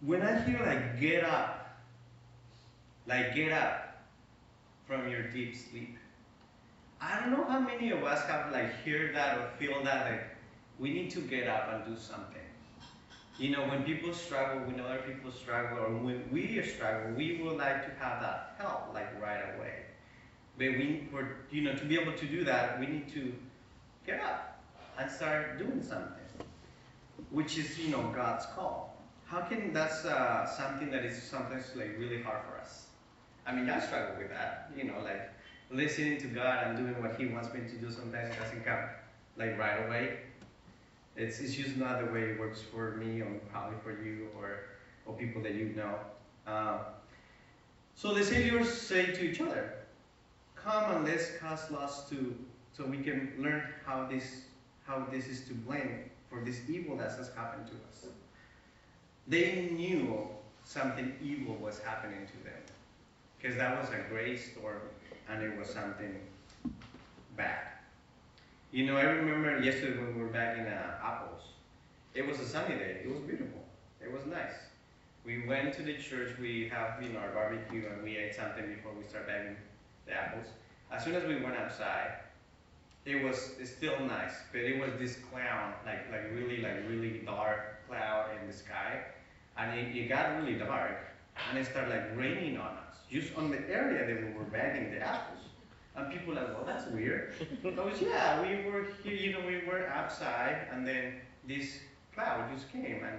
when 0.00 0.22
I 0.22 0.40
hear 0.42 0.60
like 0.64 1.00
get 1.00 1.24
up, 1.24 1.78
like 3.06 3.34
get 3.34 3.52
up 3.52 3.91
from 4.92 5.08
your 5.08 5.22
deep 5.22 5.56
sleep, 5.56 5.96
I 7.00 7.18
don't 7.18 7.30
know 7.30 7.44
how 7.44 7.60
many 7.60 7.90
of 7.90 8.04
us 8.04 8.24
have 8.26 8.52
like 8.52 8.70
heard 8.84 9.14
that 9.14 9.38
or 9.38 9.48
feel 9.58 9.82
that 9.84 10.10
like 10.10 10.24
we 10.78 10.92
need 10.92 11.10
to 11.12 11.20
get 11.20 11.48
up 11.48 11.72
and 11.72 11.84
do 11.84 12.00
something 12.00 12.42
you 13.38 13.50
know, 13.50 13.66
when 13.66 13.82
people 13.82 14.12
struggle, 14.12 14.60
when 14.66 14.78
other 14.78 15.00
people 15.06 15.32
struggle, 15.32 15.78
or 15.78 15.90
when 15.90 16.22
we 16.30 16.62
struggle, 16.62 17.12
we 17.16 17.40
would 17.42 17.56
like 17.56 17.84
to 17.84 18.04
have 18.04 18.20
that 18.20 18.54
help, 18.58 18.92
like 18.94 19.20
right 19.20 19.56
away. 19.56 19.86
But 20.58 20.68
we, 20.78 21.08
for, 21.10 21.38
you 21.50 21.62
know, 21.62 21.74
to 21.74 21.84
be 21.84 21.98
able 21.98 22.12
to 22.12 22.26
do 22.26 22.44
that, 22.44 22.78
we 22.78 22.86
need 22.86 23.08
to 23.14 23.34
get 24.06 24.20
up 24.20 24.62
and 24.98 25.10
start 25.10 25.58
doing 25.58 25.82
something, 25.82 26.46
which 27.30 27.58
is, 27.58 27.78
you 27.78 27.90
know, 27.90 28.12
God's 28.14 28.46
call. 28.54 28.96
How 29.24 29.40
can 29.40 29.72
that's 29.72 30.04
uh, 30.04 30.46
something 30.46 30.90
that 30.90 31.04
is 31.04 31.20
sometimes 31.22 31.64
like 31.74 31.96
really 31.98 32.22
hard 32.22 32.42
for 32.44 32.60
us? 32.60 32.86
I 33.46 33.52
mean, 33.54 33.68
I 33.68 33.80
struggle 33.80 34.16
with 34.18 34.30
that, 34.30 34.70
you 34.76 34.84
know, 34.84 35.00
like 35.04 35.30
listening 35.70 36.18
to 36.20 36.26
God 36.28 36.66
and 36.66 36.76
doing 36.78 37.00
what 37.02 37.16
He 37.16 37.26
wants 37.26 37.52
me 37.52 37.60
to 37.60 37.76
do. 37.76 37.90
Sometimes 37.90 38.34
doesn't 38.36 38.64
come 38.64 38.78
like 39.36 39.58
right 39.58 39.86
away. 39.86 40.18
It's 41.16 41.40
it's 41.40 41.54
just 41.54 41.76
not 41.76 42.04
the 42.04 42.12
way 42.12 42.22
it 42.30 42.40
works 42.40 42.60
for 42.60 42.92
me, 42.92 43.20
or 43.20 43.40
probably 43.50 43.78
for 43.82 44.02
you, 44.02 44.28
or 44.38 44.60
or 45.06 45.14
people 45.16 45.42
that 45.42 45.54
you 45.54 45.74
know. 45.76 45.98
Uh, 46.46 46.78
so 47.94 48.14
the 48.14 48.24
saviors 48.24 48.72
say 48.72 49.12
to 49.12 49.20
each 49.22 49.40
other, 49.40 49.74
"Come 50.54 50.96
and 50.96 51.04
let's 51.04 51.36
cast 51.38 51.70
lots 51.70 52.08
to, 52.10 52.34
so 52.72 52.86
we 52.86 52.98
can 52.98 53.32
learn 53.38 53.62
how 53.84 54.06
this 54.06 54.44
how 54.86 55.06
this 55.10 55.26
is 55.26 55.46
to 55.48 55.54
blame 55.54 56.10
for 56.30 56.44
this 56.44 56.60
evil 56.68 56.96
that 56.96 57.10
has 57.10 57.30
happened 57.34 57.66
to 57.66 57.74
us." 57.88 58.06
They 59.26 59.68
knew 59.72 60.28
something 60.64 61.14
evil 61.22 61.56
was 61.56 61.80
happening 61.80 62.26
to 62.26 62.44
them 62.44 62.71
because 63.42 63.56
that 63.56 63.80
was 63.80 63.90
a 63.90 64.08
great 64.08 64.38
storm 64.38 64.80
and 65.28 65.42
it 65.42 65.58
was 65.58 65.68
something 65.68 66.14
bad. 67.36 67.66
You 68.70 68.86
know, 68.86 68.96
I 68.96 69.02
remember 69.02 69.60
yesterday 69.60 69.98
when 69.98 70.16
we 70.16 70.22
were 70.22 70.28
back 70.28 70.58
in 70.58 70.66
uh, 70.66 70.98
Apples. 71.02 71.42
It 72.14 72.26
was 72.26 72.38
a 72.38 72.46
sunny 72.46 72.76
day. 72.76 73.00
It 73.04 73.10
was 73.10 73.20
beautiful. 73.20 73.60
It 74.00 74.12
was 74.12 74.24
nice. 74.26 74.54
We 75.24 75.46
went 75.46 75.74
to 75.74 75.82
the 75.82 75.94
church. 75.94 76.38
We 76.40 76.68
have 76.72 77.02
you 77.02 77.10
know 77.10 77.20
our 77.20 77.30
barbecue 77.30 77.84
and 77.88 78.02
we 78.02 78.16
ate 78.16 78.34
something 78.34 78.66
before 78.66 78.92
we 78.96 79.04
start 79.04 79.26
bagging 79.26 79.56
the 80.06 80.12
apples. 80.12 80.46
As 80.90 81.04
soon 81.04 81.14
as 81.14 81.24
we 81.24 81.36
went 81.36 81.56
outside, 81.56 82.18
it 83.04 83.24
was 83.24 83.52
still 83.64 83.98
nice, 84.00 84.34
but 84.52 84.60
it 84.60 84.78
was 84.78 84.90
this 84.98 85.16
cloud, 85.30 85.74
like 85.86 86.10
like 86.10 86.30
really 86.34 86.58
like 86.58 86.88
really 86.88 87.22
dark 87.24 87.86
cloud 87.88 88.30
in 88.40 88.46
the 88.46 88.52
sky, 88.52 89.00
and 89.56 89.78
it, 89.78 89.96
it 89.96 90.08
got 90.08 90.38
really 90.38 90.54
dark, 90.54 90.98
and 91.48 91.58
it 91.58 91.66
started 91.66 91.90
like 91.90 92.16
raining 92.16 92.58
on 92.58 92.76
us, 92.76 92.81
just 93.12 93.36
on 93.36 93.50
the 93.50 93.58
area 93.68 94.06
that 94.06 94.26
we 94.26 94.32
were 94.32 94.44
bagging 94.44 94.90
the 94.90 95.00
apples. 95.00 95.40
And 95.94 96.10
people 96.10 96.34
like, 96.34 96.48
well, 96.48 96.64
that's 96.64 96.86
weird. 96.86 97.34
I 97.64 97.68
was, 97.68 98.00
yeah, 98.00 98.40
we 98.40 98.70
were 98.70 98.86
here, 99.04 99.12
you 99.14 99.32
know, 99.32 99.46
we 99.46 99.58
were 99.66 99.86
outside, 99.88 100.66
and 100.72 100.86
then 100.86 101.20
this 101.46 101.80
cloud 102.14 102.50
just 102.54 102.72
came, 102.72 103.04
and 103.04 103.18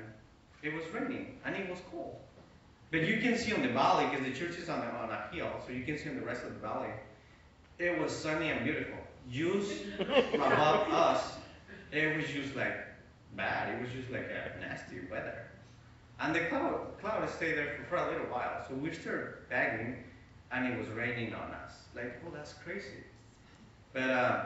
it 0.63 0.73
was 0.73 0.83
raining, 0.91 1.37
and 1.45 1.55
it 1.55 1.69
was 1.69 1.79
cold. 1.91 2.15
But 2.89 3.07
you 3.07 3.21
can 3.21 3.37
see 3.37 3.53
on 3.53 3.61
the 3.61 3.69
valley, 3.69 4.05
because 4.09 4.25
the 4.25 4.33
church 4.33 4.57
is 4.57 4.69
on, 4.69 4.79
a, 4.79 4.89
on 4.89 5.09
a 5.11 5.35
hill, 5.35 5.51
so 5.65 5.71
you 5.71 5.83
can 5.83 5.99
see 5.99 6.09
on 6.09 6.15
the 6.15 6.25
rest 6.25 6.43
of 6.43 6.53
the 6.53 6.59
valley, 6.59 6.89
it 7.77 7.99
was 7.99 8.11
sunny 8.11 8.49
and 8.49 8.63
beautiful. 8.63 8.97
Just 9.31 9.71
above 10.33 10.91
us, 10.91 11.35
it 11.91 12.17
was 12.17 12.25
just 12.27 12.55
like 12.55 12.75
bad. 13.35 13.75
It 13.75 13.81
was 13.81 13.91
just 13.91 14.09
like 14.09 14.29
a 14.29 14.59
nasty 14.59 14.97
weather. 15.09 15.45
And 16.23 16.33
the 16.33 16.39
cloud, 16.45 16.97
cloud 17.01 17.29
stayed 17.29 17.57
there 17.57 17.75
for, 17.75 17.83
for 17.83 17.95
a 17.97 18.09
little 18.09 18.27
while, 18.27 18.65
so 18.65 18.75
we 18.75 18.93
started 18.93 19.49
begging, 19.49 19.97
and 20.53 20.65
it 20.65 20.79
was 20.79 20.87
raining 20.87 21.33
on 21.33 21.51
us. 21.51 21.73
Like, 21.93 22.21
oh, 22.25 22.31
that's 22.33 22.53
crazy. 22.53 23.03
But 23.91 24.09
uh, 24.09 24.45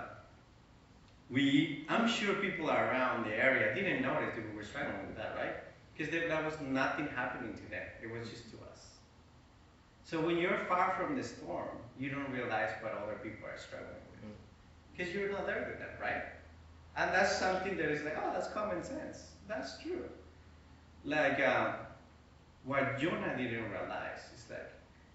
we, 1.30 1.86
I'm 1.88 2.10
sure 2.10 2.34
people 2.34 2.72
around 2.72 3.28
the 3.28 3.36
area 3.36 3.76
didn't 3.76 4.02
notice 4.02 4.34
that 4.36 4.50
we 4.50 4.58
were 4.58 4.64
struggling 4.64 5.06
with 5.06 5.18
that, 5.18 5.36
right? 5.38 5.54
Because 5.96 6.12
that 6.12 6.44
was 6.44 6.56
nothing 6.62 7.10
happening 7.16 7.54
to 7.54 7.70
them. 7.70 7.86
It 8.02 8.12
was 8.12 8.28
just 8.28 8.50
to 8.50 8.58
us. 8.72 8.88
So 10.04 10.20
when 10.20 10.38
you're 10.38 10.58
far 10.68 10.96
from 10.98 11.16
the 11.16 11.24
storm, 11.24 11.78
you 12.00 12.10
don't 12.10 12.32
realize 12.32 12.72
what 12.82 12.94
other 12.94 13.20
people 13.22 13.48
are 13.48 13.58
struggling 13.58 14.02
with. 14.24 14.32
Because 14.98 15.14
you're 15.14 15.32
not 15.32 15.46
there 15.46 15.68
with 15.70 15.78
them, 15.78 15.90
right? 16.02 16.24
And 16.96 17.14
that's 17.14 17.38
something 17.38 17.78
that 17.78 17.92
is 17.92 18.04
like, 18.04 18.18
oh, 18.18 18.32
that's 18.34 18.48
common 18.48 18.84
sense. 18.84 19.28
That's 19.48 19.78
true. 19.84 20.06
Like, 21.08 21.40
um, 21.40 21.74
what 22.66 23.00
Jonah 23.00 23.34
didn't 23.38 23.72
realize 23.72 24.20
is 24.36 24.44
that 24.50 24.74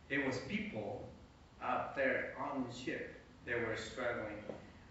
it 0.08 0.26
was 0.26 0.38
people 0.48 1.06
up 1.62 1.94
there 1.94 2.32
on 2.40 2.64
the 2.66 2.74
ship 2.74 3.14
that 3.44 3.60
were 3.60 3.76
struggling 3.76 4.38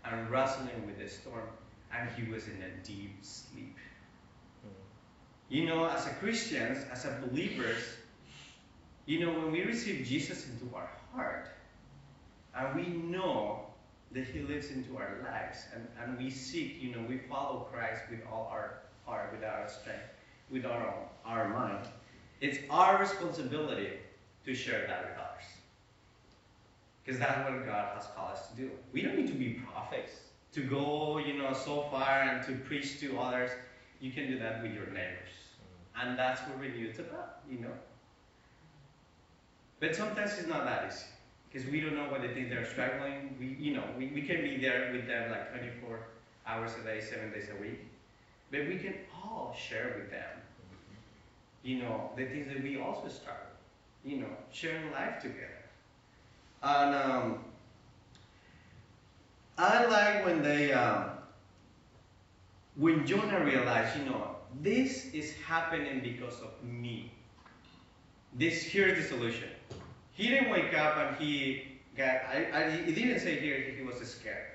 and 0.06 0.30
wrestling 0.30 0.86
with 0.86 1.00
the 1.00 1.10
storm, 1.10 1.48
and 1.92 2.08
he 2.12 2.32
was 2.32 2.46
in 2.46 2.62
a 2.62 2.86
deep 2.86 3.18
sleep. 3.24 3.76
You 5.50 5.66
know, 5.66 5.86
as 5.86 6.06
a 6.06 6.12
Christians, 6.12 6.86
as 6.94 7.06
a 7.06 7.18
believers, 7.28 7.84
you 9.08 9.26
know, 9.26 9.32
when 9.34 9.52
we 9.52 9.64
receive 9.64 10.06
Jesus 10.06 10.48
into 10.48 10.74
our 10.76 10.90
heart, 11.16 11.50
and 12.56 12.76
we 12.76 12.86
know 12.88 13.66
that 14.12 14.26
He 14.26 14.42
lives 14.42 14.70
into 14.70 14.98
our 14.98 15.18
lives, 15.24 15.66
and, 15.74 15.88
and 16.00 16.18
we 16.18 16.30
seek, 16.30 16.80
you 16.80 16.92
know, 16.94 17.04
we 17.10 17.18
follow 17.18 17.68
Christ 17.72 18.04
with 18.12 18.20
all 18.32 18.50
our 18.52 18.82
heart, 19.06 19.32
with 19.34 19.44
our 19.44 19.68
strength, 19.68 20.04
with 20.52 20.66
our, 20.66 20.94
our 21.26 21.50
mind, 21.50 21.88
it's 22.42 22.60
our 22.70 23.00
responsibility 23.00 23.90
to 24.46 24.54
share 24.54 24.86
that 24.88 25.04
with 25.04 25.18
others. 25.18 25.44
Because 27.04 27.20
that's 27.20 27.50
what 27.50 27.66
God 27.66 27.96
has 27.96 28.08
called 28.16 28.32
us 28.32 28.48
to 28.50 28.56
do. 28.56 28.72
We 28.92 29.02
don't 29.02 29.18
need 29.18 29.28
to 29.28 29.34
be 29.34 29.62
prophets 29.72 30.12
to 30.54 30.62
go, 30.62 31.18
you 31.20 31.38
know, 31.38 31.54
so 31.54 31.88
far 31.90 32.22
and 32.22 32.46
to 32.46 32.54
preach 32.66 33.00
to 33.00 33.20
others. 33.20 33.52
You 34.00 34.12
can 34.12 34.28
do 34.28 34.40
that 34.40 34.62
with 34.62 34.74
your 34.74 34.88
neighbors. 34.88 35.30
Mm-hmm. 35.96 36.10
And 36.10 36.20
that's 36.20 36.42
what 36.42 36.60
renewed's 36.60 37.00
about, 37.00 37.40
you 37.50 37.60
know. 37.60 37.74
But 39.80 39.96
sometimes 39.96 40.38
it's 40.38 40.48
not 40.48 40.66
that 40.66 40.92
easy. 40.92 41.06
Because 41.52 41.68
we 41.70 41.82
don't 41.82 41.96
know 41.96 42.06
what 42.06 42.22
they 42.22 42.34
think 42.34 42.50
they're 42.50 42.66
struggling. 42.66 43.36
We, 43.40 43.58
you 43.60 43.74
know, 43.76 43.84
we, 43.98 44.08
we 44.08 44.22
can 44.22 44.42
be 44.42 44.58
there 44.58 44.90
with 44.94 45.06
them 45.06 45.32
like 45.32 45.52
24 45.52 46.00
hours 46.48 46.72
a 46.80 46.84
day, 46.84 47.02
seven 47.02 47.32
days 47.32 47.50
a 47.58 47.62
week. 47.62 47.91
But 48.52 48.68
we 48.68 48.78
can 48.78 48.96
all 49.24 49.56
share 49.58 49.96
with 49.98 50.12
them, 50.12 50.30
you 51.64 51.80
know, 51.80 52.12
the 52.18 52.26
things 52.26 52.48
that 52.54 52.62
we 52.62 52.80
also 52.80 53.08
struggle. 53.08 53.42
You 54.04 54.18
know, 54.18 54.30
sharing 54.52 54.92
life 54.92 55.22
together. 55.22 55.48
And 56.64 56.96
um, 56.96 57.40
I 59.58 59.86
like 59.86 60.26
when 60.26 60.42
they, 60.42 60.74
um, 60.74 61.12
when 62.76 63.06
Jonah 63.06 63.46
realized, 63.46 63.98
you 63.98 64.06
know, 64.06 64.36
this 64.62 65.06
is 65.14 65.34
happening 65.46 66.00
because 66.02 66.42
of 66.42 66.64
me. 66.64 67.12
This 68.34 68.64
here's 68.64 68.98
the 68.98 69.08
solution. 69.08 69.50
He 70.14 70.30
didn't 70.30 70.50
wake 70.50 70.74
up 70.74 70.98
and 70.98 71.16
he 71.18 71.80
got. 71.96 72.22
I, 72.34 72.48
I, 72.54 72.62
it 72.64 72.96
didn't 72.96 73.20
say 73.20 73.40
here 73.40 73.60
he 73.78 73.84
was 73.84 73.96
scared. 74.08 74.48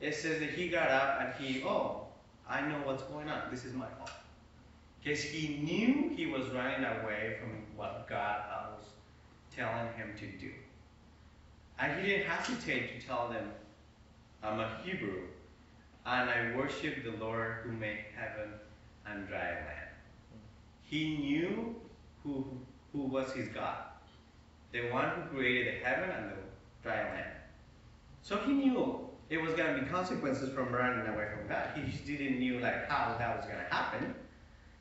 It 0.00 0.14
says 0.14 0.40
that 0.40 0.50
he 0.50 0.68
got 0.68 0.90
up 0.90 1.20
and 1.20 1.34
he, 1.44 1.62
oh, 1.64 2.07
I 2.48 2.62
know 2.62 2.78
what's 2.84 3.02
going 3.02 3.28
on. 3.28 3.42
This 3.50 3.64
is 3.64 3.74
my 3.74 3.86
fault. 3.98 4.10
Because 5.02 5.22
he 5.22 5.58
knew 5.58 6.10
he 6.16 6.26
was 6.26 6.48
running 6.48 6.84
away 6.84 7.36
from 7.40 7.50
what 7.76 8.06
God 8.08 8.42
was 8.72 8.84
telling 9.54 9.92
him 9.96 10.14
to 10.18 10.26
do. 10.38 10.50
And 11.78 12.00
he 12.00 12.08
didn't 12.08 12.26
hesitate 12.26 13.00
to 13.00 13.06
tell 13.06 13.28
them, 13.28 13.50
I'm 14.42 14.60
a 14.60 14.80
Hebrew, 14.82 15.22
and 16.06 16.30
I 16.30 16.56
worship 16.56 17.04
the 17.04 17.12
Lord 17.22 17.58
who 17.62 17.72
made 17.72 17.98
heaven 18.16 18.52
and 19.06 19.28
dry 19.28 19.50
land. 19.50 19.88
He 20.82 21.16
knew 21.18 21.76
who, 22.22 22.46
who 22.92 23.02
was 23.02 23.32
his 23.32 23.48
God, 23.48 23.76
the 24.72 24.90
one 24.90 25.10
who 25.10 25.36
created 25.36 25.74
the 25.74 25.86
heaven 25.86 26.10
and 26.10 26.30
the 26.30 26.36
dry 26.82 27.02
land. 27.04 27.30
So 28.22 28.38
he 28.38 28.52
knew 28.52 29.08
it 29.30 29.40
was 29.40 29.52
going 29.54 29.74
to 29.74 29.82
be 29.82 29.88
consequences 29.88 30.52
from 30.52 30.72
running 30.72 31.06
away 31.06 31.28
from 31.36 31.48
God. 31.48 31.68
He 31.74 31.90
just 31.90 32.06
didn't 32.06 32.38
knew 32.38 32.60
like 32.60 32.88
how 32.88 33.14
that 33.18 33.36
was 33.36 33.44
going 33.44 33.58
to 33.58 33.74
happen, 33.74 34.14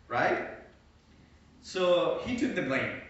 right? 0.08 0.50
So 1.62 2.22
he 2.26 2.38
took 2.38 2.56
the 2.56 2.62
blame. 2.62 3.02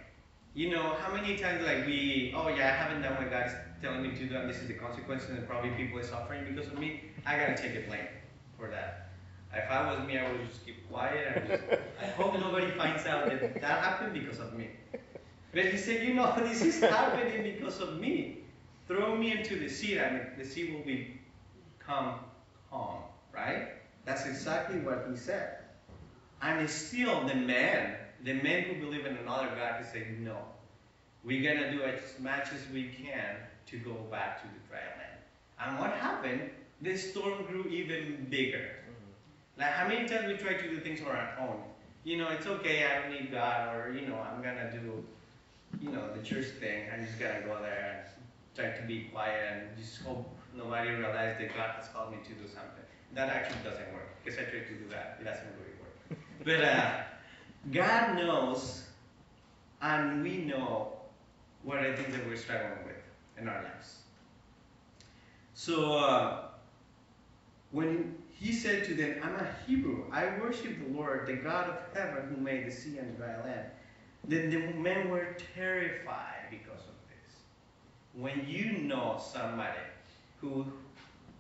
You 0.56 0.72
know, 0.72 0.96
how 1.00 1.14
many 1.14 1.38
times 1.38 1.64
like 1.64 1.86
we, 1.86 2.34
oh 2.36 2.48
yeah, 2.50 2.70
I 2.70 2.84
haven't 2.84 3.04
done 3.04 3.16
what 3.16 3.30
God 3.30 3.48
is 3.48 3.54
telling 3.82 4.02
me 4.02 4.10
to 4.18 4.26
do, 4.26 4.36
and 4.36 4.50
this 4.50 4.58
is 4.58 4.68
the 4.68 4.74
consequences, 4.74 5.30
and 5.30 5.48
probably 5.48 5.70
people 5.72 6.00
are 6.00 6.04
suffering 6.04 6.44
because 6.50 6.72
of 6.72 6.80
me. 6.80 7.04
I 7.26 7.38
gotta 7.38 7.56
take 7.56 7.76
the 7.76 7.82
blame 7.82 8.08
for 8.58 8.68
that. 8.70 9.10
If 9.54 9.70
I 9.70 9.94
was 9.94 10.08
me, 10.08 10.18
I 10.18 10.32
would 10.32 10.50
just 10.50 10.66
keep 10.66 10.90
quiet 10.90 11.34
and 11.36 11.48
just, 11.48 11.64
I 12.02 12.06
hope 12.08 12.34
nobody 12.40 12.72
finds 12.72 13.06
out 13.06 13.28
that 13.28 13.62
that 13.62 13.84
happened 13.84 14.14
because 14.14 14.40
of 14.40 14.54
me. 14.54 14.70
But 15.54 15.66
he 15.66 15.78
said, 15.78 16.04
you 16.04 16.16
know, 16.16 16.34
this 16.40 16.62
is 16.62 16.80
happening 16.82 17.44
because 17.44 17.80
of 17.80 18.00
me. 18.00 18.40
Throw 18.88 19.16
me 19.16 19.38
into 19.38 19.60
the 19.60 19.68
sea, 19.68 19.98
and 19.98 20.22
the 20.38 20.46
sea 20.46 20.72
will 20.72 20.84
become 21.88 22.20
calm, 22.70 23.00
right? 23.34 23.70
That's 24.06 24.26
exactly 24.26 24.80
what 24.80 25.08
he 25.10 25.18
said. 25.18 25.58
And 26.42 26.70
still, 26.70 27.26
the 27.28 27.36
man, 27.36 27.96
the 28.24 28.34
men 28.34 28.64
who 28.64 28.76
believe 28.76 29.06
in 29.06 29.16
another 29.18 29.50
God, 29.56 29.76
he 29.80 29.86
said, 29.86 30.20
no. 30.20 30.38
We're 31.24 31.42
gonna 31.42 31.72
do 31.72 31.84
as 31.84 32.00
much 32.20 32.54
as 32.54 32.62
we 32.74 32.90
can 32.90 33.36
to 33.68 33.78
go 33.80 33.94
back 34.12 34.42
to 34.42 34.48
the 34.48 34.68
dry 34.70 34.80
land. 34.80 35.20
And 35.60 35.80
what 35.80 35.92
happened? 35.98 36.42
The 36.82 36.96
storm 36.96 37.44
grew 37.46 37.66
even 37.70 38.28
bigger. 38.30 38.58
Mm-hmm. 38.60 39.62
Like 39.62 39.72
how 39.72 39.88
many 39.88 40.08
times 40.08 40.28
we 40.28 40.38
try 40.38 40.54
to 40.54 40.70
do 40.70 40.80
things 40.80 41.02
on 41.02 41.08
our 41.08 41.38
own? 41.42 41.64
You 42.04 42.18
know, 42.18 42.30
it's 42.30 42.46
okay, 42.46 42.86
I 42.86 43.02
don't 43.02 43.12
need 43.12 43.32
God, 43.32 43.76
or 43.76 43.92
you 43.92 44.08
know, 44.08 44.16
I'm 44.16 44.42
gonna 44.42 44.72
do, 44.72 45.04
you 45.82 45.90
know, 45.90 46.14
the 46.16 46.24
church 46.24 46.46
thing. 46.60 46.84
I'm 46.94 47.06
just 47.06 47.20
gonna 47.20 47.42
go 47.42 47.62
there 47.62 48.06
and 48.06 48.26
trying 48.56 48.80
to 48.80 48.88
be 48.88 49.10
quiet 49.12 49.52
and 49.52 49.78
just 49.78 50.02
hope 50.04 50.37
nobody 50.58 50.90
realized 50.90 51.40
that 51.40 51.56
God 51.56 51.72
has 51.78 51.88
called 51.90 52.12
me 52.12 52.18
to 52.24 52.34
do 52.34 52.48
something. 52.48 52.84
That 53.14 53.30
actually 53.30 53.64
doesn't 53.64 53.94
work 53.94 54.10
because 54.24 54.40
I 54.40 54.44
try 54.44 54.60
to 54.60 54.74
do 54.74 54.88
that. 54.90 55.18
It 55.22 55.24
doesn't 55.24 55.48
really 55.60 55.76
work. 55.82 56.20
But 56.44 56.62
uh, 56.62 56.94
God 57.72 58.16
knows, 58.16 58.84
and 59.82 60.24
we 60.24 60.38
know 60.38 60.94
what 61.64 61.80
I 61.80 61.96
think 61.96 62.12
that 62.12 62.26
we're 62.28 62.38
struggling 62.38 62.86
with 62.86 63.02
in 63.40 63.48
our 63.48 63.64
lives. 63.64 63.98
So 65.54 65.98
uh, 65.98 66.46
when 67.72 68.16
he 68.40 68.54
said 68.54 68.86
to 68.86 68.94
them, 68.94 69.16
I'm 69.24 69.36
a 69.36 69.48
Hebrew. 69.66 70.06
I 70.12 70.26
worship 70.40 70.78
the 70.80 70.96
Lord, 70.96 71.28
the 71.28 71.34
God 71.34 71.70
of 71.70 71.78
heaven 71.94 72.34
who 72.34 72.42
made 72.42 72.68
the 72.68 72.72
sea 72.72 73.00
and 73.00 73.18
dry 73.18 73.36
land. 73.44 73.68
Then 74.28 74.50
the 74.50 74.60
men 74.80 75.10
were 75.10 75.36
terrified 75.56 76.48
because 76.52 76.82
of 76.82 76.96
this. 77.10 77.36
When 78.14 78.46
you 78.48 78.84
know 78.84 79.20
somebody 79.20 79.80
who 80.42 80.66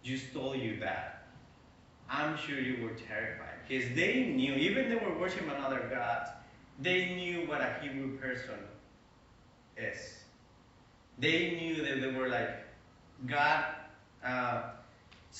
just 0.03 0.33
told 0.33 0.57
you 0.57 0.79
that, 0.79 1.27
I'm 2.09 2.37
sure 2.37 2.59
you 2.59 2.83
were 2.83 2.93
terrified. 2.93 3.55
Because 3.67 3.93
they 3.95 4.25
knew, 4.25 4.53
even 4.53 4.89
they 4.89 4.95
were 4.95 5.17
worshiping 5.19 5.49
another 5.49 5.87
God, 5.89 6.29
they 6.79 7.15
knew 7.15 7.47
what 7.47 7.61
a 7.61 7.77
Hebrew 7.81 8.17
person 8.17 8.59
is. 9.75 10.19
They 11.19 11.51
knew 11.59 11.83
that 11.83 12.01
they 12.01 12.11
were 12.11 12.29
like, 12.29 12.65
God 13.25 13.65
uh, 14.23 14.61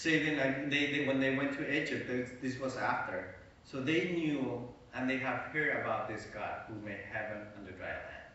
like 0.05 0.69
they, 0.69 0.91
they, 0.91 1.05
when 1.07 1.19
they 1.19 1.35
went 1.35 1.53
to 1.57 1.81
Egypt, 1.81 2.07
this 2.41 2.59
was 2.59 2.77
after. 2.77 3.35
So 3.63 3.81
they 3.81 4.11
knew 4.11 4.67
and 4.93 5.09
they 5.09 5.17
have 5.17 5.41
heard 5.53 5.81
about 5.81 6.07
this 6.07 6.25
God 6.33 6.61
who 6.67 6.75
made 6.85 6.99
heaven 7.11 7.43
and 7.55 7.67
the 7.67 7.71
dry 7.71 7.87
land. 7.87 8.27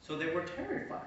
So 0.00 0.16
they 0.16 0.26
were 0.26 0.42
terrified. 0.42 1.00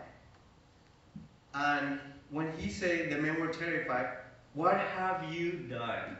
And 1.53 1.99
when 2.31 2.51
he 2.57 2.69
said 2.69 3.09
the 3.09 3.17
men 3.17 3.39
were 3.39 3.53
terrified, 3.53 4.07
what 4.53 4.77
have 4.77 5.33
you 5.33 5.51
done? 5.69 6.17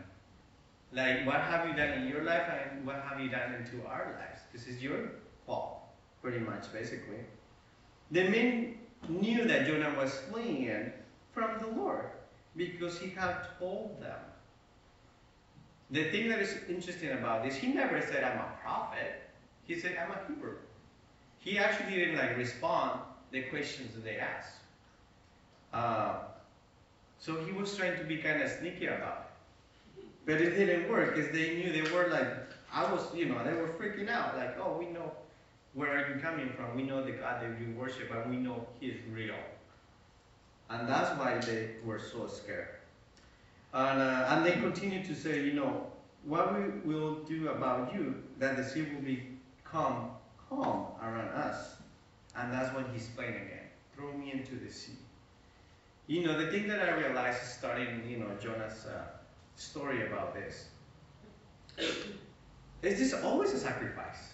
Like, 0.92 1.26
what 1.26 1.42
have 1.42 1.68
you 1.68 1.74
done 1.74 2.02
in 2.02 2.08
your 2.08 2.24
life 2.24 2.44
and 2.50 2.86
what 2.86 3.04
have 3.08 3.20
you 3.20 3.30
done 3.30 3.56
into 3.56 3.86
our 3.88 4.16
lives? 4.20 4.42
This 4.54 4.68
is 4.68 4.82
your 4.82 5.12
fault, 5.46 5.82
pretty 6.22 6.40
much, 6.40 6.72
basically. 6.72 7.20
The 8.12 8.30
men 8.30 8.78
knew 9.10 9.46
that 9.46 9.68
Jonah 9.68 9.94
was 9.98 10.12
fleeing 10.32 10.92
from 11.34 11.60
the 11.60 11.68
Lord 11.68 12.06
because 12.56 12.98
he 12.98 13.10
had 13.10 13.48
told 13.60 14.02
them. 14.02 14.20
The 15.92 16.10
thing 16.12 16.30
that 16.30 16.40
is 16.40 16.56
interesting 16.68 17.12
about 17.12 17.44
this, 17.44 17.56
he 17.56 17.68
never 17.68 18.02
said, 18.02 18.24
I'm 18.24 18.40
a 18.40 18.52
prophet. 18.62 19.22
He 19.66 19.80
said, 19.80 19.98
I'm 20.02 20.12
a 20.12 20.20
Hebrew. 20.28 20.56
He 21.40 21.60
actually 21.60 21.96
didn't 21.96 22.18
like 22.18 22.38
respond 22.38 23.02
the 23.32 23.42
questions 23.44 23.94
that 23.94 24.04
they 24.04 24.18
asked. 24.18 24.58
Uh, 25.76 26.20
so 27.20 27.44
he 27.44 27.52
was 27.52 27.76
trying 27.76 27.98
to 27.98 28.06
be 28.06 28.18
kind 28.18 28.42
of 28.42 28.50
sneaky 28.50 28.88
about 28.88 29.28
it. 29.98 30.04
But 30.26 30.42
it 30.42 30.52
didn't 30.52 30.90
work 30.90 31.16
because 31.16 31.32
they 31.32 31.56
knew 31.58 31.72
they 31.72 31.92
were 31.92 32.08
like, 32.08 32.28
I 32.74 32.92
was, 32.92 33.14
you 33.14 33.26
know, 33.26 33.44
they 33.44 33.54
were 33.54 33.68
freaking 33.68 34.10
out. 34.10 34.38
Like, 34.38 34.58
oh, 34.60 34.78
we 34.80 34.86
know 34.88 35.12
where 35.74 35.92
are 35.92 36.16
you 36.16 36.22
coming 36.22 36.50
from? 36.56 36.76
We 36.76 36.84
know 36.84 37.04
the 37.04 37.12
God 37.12 37.42
that 37.42 37.60
you 37.60 37.76
worship 37.78 38.10
and 38.12 38.32
we 38.32 38.38
know 38.38 38.66
He's 38.80 38.96
real. 39.12 39.36
And 40.70 40.88
that's 40.88 41.20
why 41.20 41.38
they 41.40 41.72
were 41.84 42.00
so 42.00 42.28
scared. 42.28 42.70
And, 43.74 44.00
uh, 44.00 44.28
and 44.30 44.46
they 44.46 44.54
continued 44.54 45.06
to 45.06 45.16
say, 45.16 45.44
you 45.44 45.54
know, 45.54 45.88
what 46.24 46.56
we 46.56 46.92
will 46.92 47.16
do 47.26 47.50
about 47.50 47.94
you, 47.94 48.16
that 48.40 48.56
the 48.56 48.64
sea 48.64 48.84
will 48.84 49.02
become 49.02 50.12
calm 50.50 50.88
around 51.04 51.30
us. 51.30 51.76
And 52.38 52.52
that's 52.52 52.74
when 52.74 52.86
he's 52.94 53.08
playing 53.08 53.36
again. 53.36 53.68
Throw 53.96 54.12
me 54.14 54.32
into 54.32 54.56
the 54.56 54.72
sea. 54.72 54.98
You 56.08 56.24
know, 56.24 56.38
the 56.38 56.52
thing 56.52 56.68
that 56.68 56.88
I 56.88 56.96
realized 56.96 57.42
starting, 57.44 58.04
you 58.08 58.18
know, 58.18 58.30
Jonah's 58.40 58.86
uh, 58.86 59.06
story 59.56 60.06
about 60.06 60.36
this 60.36 60.68
is 62.84 63.00
this 63.00 63.14
always 63.24 63.54
a 63.54 63.60
sacrifice. 63.60 64.34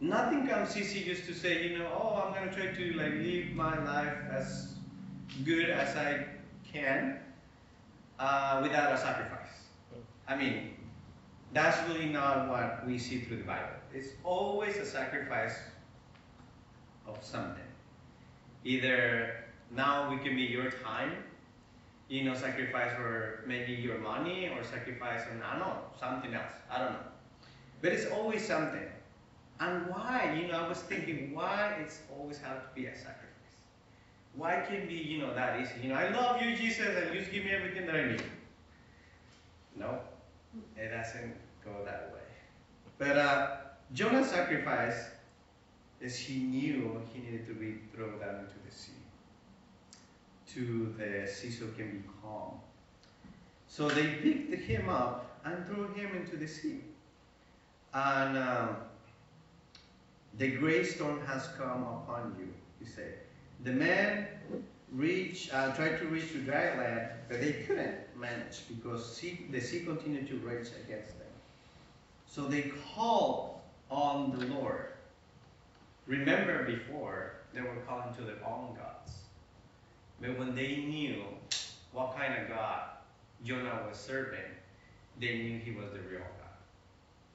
Nothing 0.00 0.46
comes 0.46 0.76
easy 0.76 1.02
just 1.02 1.26
to 1.26 1.34
say, 1.34 1.66
you 1.66 1.78
know, 1.78 1.90
oh, 1.92 2.22
I'm 2.24 2.32
gonna 2.32 2.54
try 2.54 2.72
to 2.72 2.92
like 2.92 3.14
live 3.14 3.50
my 3.54 3.84
life 3.84 4.16
as 4.30 4.74
good 5.44 5.70
as 5.70 5.96
I 5.96 6.24
can 6.72 7.18
uh, 8.20 8.60
without 8.62 8.92
a 8.92 8.98
sacrifice. 8.98 9.66
I 10.28 10.36
mean, 10.36 10.74
that's 11.52 11.76
really 11.88 12.06
not 12.06 12.48
what 12.48 12.86
we 12.86 12.98
see 12.98 13.20
through 13.22 13.38
the 13.38 13.44
Bible. 13.44 13.74
It's 13.92 14.10
always 14.22 14.76
a 14.76 14.86
sacrifice 14.86 15.56
of 17.08 17.18
something. 17.24 17.64
Either 18.64 19.37
now 19.74 20.10
we 20.10 20.18
can 20.18 20.36
be 20.36 20.42
your 20.42 20.70
time, 20.70 21.12
you 22.08 22.24
know, 22.24 22.34
sacrifice 22.34 22.92
for 22.96 23.44
maybe 23.46 23.72
your 23.72 23.98
money 23.98 24.48
or 24.48 24.64
sacrifice 24.64 25.22
on, 25.30 25.42
I 25.42 25.58
don't 25.58 25.68
know, 25.68 25.78
something 25.98 26.34
else. 26.34 26.52
I 26.70 26.78
don't 26.78 26.92
know. 26.92 27.06
But 27.82 27.92
it's 27.92 28.10
always 28.10 28.46
something. 28.46 28.88
And 29.60 29.86
why? 29.88 30.38
You 30.40 30.48
know, 30.48 30.64
I 30.64 30.68
was 30.68 30.78
thinking, 30.78 31.34
why 31.34 31.76
it's 31.82 32.00
always 32.16 32.38
have 32.38 32.62
to 32.62 32.74
be 32.74 32.86
a 32.86 32.94
sacrifice? 32.96 33.24
Why 34.34 34.64
can't 34.68 34.88
be, 34.88 34.94
you 34.94 35.18
know, 35.18 35.34
that 35.34 35.60
easy? 35.60 35.72
You 35.82 35.88
know, 35.90 35.96
I 35.96 36.10
love 36.10 36.40
you, 36.40 36.56
Jesus, 36.56 36.86
and 36.96 37.12
you 37.12 37.20
just 37.20 37.32
give 37.32 37.44
me 37.44 37.50
everything 37.50 37.86
that 37.86 37.96
I 37.96 38.04
need. 38.12 38.22
No, 39.76 39.98
it 40.76 40.90
doesn't 40.90 41.34
go 41.64 41.84
that 41.84 42.12
way. 42.12 42.20
But 42.98 43.18
uh, 43.18 43.56
Jonah's 43.94 44.30
sacrifice 44.30 45.08
is 46.00 46.16
he 46.16 46.38
knew 46.38 47.00
he 47.12 47.20
needed 47.20 47.46
to 47.46 47.54
be 47.54 47.78
thrown 47.94 48.18
down 48.18 48.36
into 48.36 48.58
the 48.68 48.74
sea, 48.74 48.92
to 50.58 50.92
the 50.98 51.30
sea 51.30 51.50
so 51.50 51.66
can 51.76 51.90
be 51.90 52.02
calm. 52.20 52.54
So 53.68 53.88
they 53.88 54.06
picked 54.22 54.64
him 54.64 54.88
up 54.88 55.40
and 55.44 55.64
threw 55.66 55.86
him 55.94 56.16
into 56.16 56.36
the 56.36 56.48
sea. 56.48 56.80
And 57.94 58.36
um, 58.36 58.76
the 60.36 60.50
great 60.50 60.86
storm 60.86 61.24
has 61.26 61.48
come 61.56 61.82
upon 61.82 62.34
you, 62.38 62.48
he 62.80 62.90
said. 62.90 63.18
The 63.64 63.72
men 63.72 64.26
reached, 64.92 65.54
uh, 65.54 65.72
tried 65.74 65.98
to 66.00 66.06
reach 66.06 66.32
to 66.32 66.38
dry 66.38 66.76
land, 66.76 67.10
but 67.28 67.40
they 67.40 67.52
couldn't 67.52 67.96
manage 68.18 68.62
because 68.68 69.16
sea, 69.16 69.46
the 69.50 69.60
sea 69.60 69.80
continued 69.80 70.26
to 70.28 70.36
rage 70.38 70.68
against 70.84 71.18
them. 71.18 71.28
So 72.26 72.46
they 72.46 72.72
called 72.94 73.60
on 73.90 74.36
the 74.36 74.46
Lord. 74.46 74.92
Remember 76.06 76.64
before, 76.64 77.34
they 77.54 77.60
were 77.60 77.76
calling 77.86 78.14
to 78.16 78.22
their 78.22 78.38
own 78.46 78.74
gods. 78.74 79.12
But 80.20 80.38
when 80.38 80.54
they 80.54 80.76
knew 80.76 81.22
what 81.92 82.16
kind 82.16 82.34
of 82.42 82.48
God 82.48 82.82
Jonah 83.44 83.82
was 83.88 83.98
serving, 83.98 84.40
they 85.20 85.38
knew 85.38 85.58
he 85.58 85.70
was 85.72 85.90
the 85.92 86.00
real 86.00 86.20
God. 86.20 86.56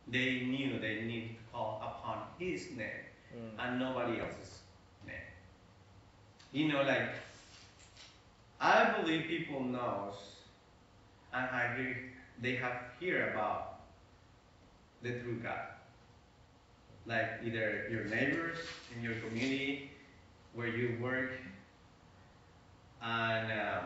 They 0.07 0.41
knew 0.41 0.79
they 0.79 1.01
needed 1.01 1.29
to 1.29 1.35
call 1.51 1.81
upon 1.81 2.23
his 2.37 2.71
name 2.71 3.05
mm. 3.35 3.49
and 3.59 3.79
nobody 3.79 4.19
else's 4.19 4.59
name. 5.05 5.15
You 6.51 6.71
know, 6.71 6.83
like 6.83 7.09
I 8.59 8.99
believe 8.99 9.27
people 9.27 9.63
knows 9.63 10.15
and 11.33 11.49
I 11.49 11.75
hear 11.75 11.97
they 12.41 12.55
have 12.55 12.81
hear 12.99 13.31
about 13.31 13.79
the 15.01 15.11
true 15.19 15.39
God. 15.41 15.59
Like 17.05 17.41
either 17.45 17.87
your 17.91 18.05
neighbors 18.05 18.57
in 18.95 19.03
your 19.03 19.15
community, 19.15 19.91
where 20.53 20.67
you 20.67 20.97
work, 21.01 21.31
and 23.03 23.51
uh, 23.51 23.81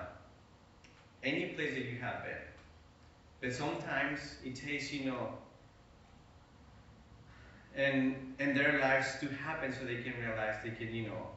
any 1.24 1.48
place 1.48 1.74
that 1.74 1.86
you 1.86 1.98
have 2.00 2.24
been. 2.24 2.34
But 3.42 3.54
sometimes 3.54 4.20
it 4.44 4.56
takes, 4.56 4.92
you 4.92 5.06
know, 5.06 5.30
and 7.76 8.36
and 8.40 8.58
their 8.58 8.80
lives 8.80 9.18
to 9.22 9.28
happen 9.28 9.74
so 9.74 9.86
they 9.86 10.02
can 10.02 10.14
realize 10.20 10.56
they 10.64 10.72
can, 10.72 10.94
you 10.94 11.08
know, 11.08 11.28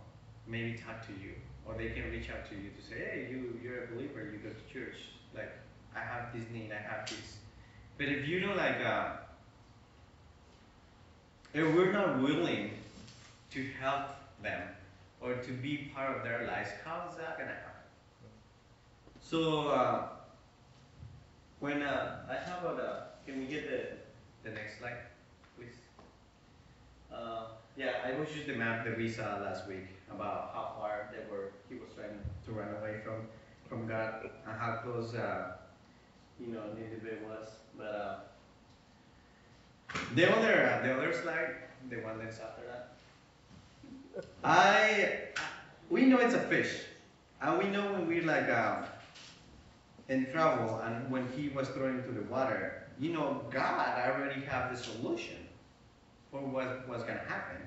maybe 0.46 0.78
talk 0.78 1.06
to 1.06 1.12
you 1.12 1.32
or 1.66 1.74
they 1.74 1.90
can 1.90 2.10
reach 2.10 2.30
out 2.30 2.48
to 2.48 2.54
you 2.54 2.70
to 2.70 2.82
say, 2.82 2.96
hey, 2.96 3.28
you, 3.30 3.58
you're 3.62 3.84
a 3.84 3.86
believer, 3.88 4.30
you 4.32 4.38
go 4.38 4.50
to 4.50 4.72
church, 4.72 4.96
like, 5.34 5.52
I 5.94 6.00
have 6.00 6.32
this 6.32 6.42
need, 6.52 6.70
I 6.72 6.80
have 6.80 7.08
this. 7.08 7.38
But 7.98 8.06
if 8.06 8.26
you 8.26 8.40
don't 8.40 8.56
like, 8.56 8.80
uh, 8.84 9.12
if 11.52 11.74
we're 11.74 11.92
not 11.92 12.20
willing 12.20 12.70
to 13.50 13.66
help 13.80 14.10
them 14.42 14.62
or 15.20 15.34
to 15.34 15.52
be 15.52 15.90
part 15.94 16.16
of 16.16 16.24
their 16.24 16.46
lives, 16.46 16.70
how 16.84 17.08
is 17.10 17.16
that 17.16 17.38
gonna 17.38 17.50
happen? 17.50 17.69
So, 19.22 19.68
uh, 19.68 20.08
when, 21.60 21.82
uh, 21.82 22.26
I 22.28 22.34
have 22.34 22.64
a, 22.64 23.08
can 23.26 23.38
we 23.38 23.46
get 23.46 23.68
the, 23.70 24.48
the 24.48 24.54
next 24.54 24.78
slide, 24.78 24.96
please? 25.56 25.76
Uh, 27.12 27.44
yeah, 27.76 27.92
I 28.04 28.18
was 28.18 28.28
just 28.30 28.46
the 28.46 28.54
map 28.54 28.84
that 28.84 28.96
we 28.96 29.08
saw 29.08 29.36
last 29.36 29.68
week 29.68 29.86
about 30.10 30.50
how 30.54 30.74
far 30.78 31.12
they 31.12 31.30
were, 31.30 31.52
he 31.68 31.76
was 31.76 31.90
trying 31.94 32.18
to 32.46 32.52
run 32.52 32.74
away 32.80 33.00
from, 33.04 33.26
from 33.68 33.86
God 33.86 34.28
and 34.46 34.58
how 34.58 34.80
close, 34.82 35.14
uh, 35.14 35.52
you 36.40 36.48
know, 36.48 36.62
Nineveh 36.74 37.24
was. 37.28 37.48
But 37.76 37.84
uh, 37.84 38.16
the 40.14 40.36
other, 40.36 40.66
uh, 40.66 40.82
the 40.82 40.94
other 40.94 41.12
slide, 41.12 41.54
the 41.88 41.96
one 41.96 42.18
that's 42.18 42.40
after 42.40 42.62
that, 42.66 42.94
I, 44.42 45.18
we 45.88 46.06
know 46.06 46.18
it's 46.18 46.34
a 46.34 46.40
fish. 46.40 46.84
And 47.40 47.58
we 47.58 47.68
know 47.70 47.92
when 47.92 48.06
we're 48.06 48.24
like 48.24 48.50
um, 48.50 48.84
in 50.10 50.26
trouble 50.32 50.80
and 50.80 51.08
when 51.10 51.26
he 51.36 51.48
was 51.50 51.68
thrown 51.68 52.00
into 52.00 52.10
the 52.10 52.22
water, 52.22 52.82
you 52.98 53.12
know, 53.12 53.42
God 53.50 53.96
already 53.98 54.42
have 54.42 54.70
the 54.70 54.76
solution 54.76 55.36
for 56.30 56.40
what 56.40 56.86
was 56.88 57.02
gonna 57.04 57.24
happen. 57.28 57.62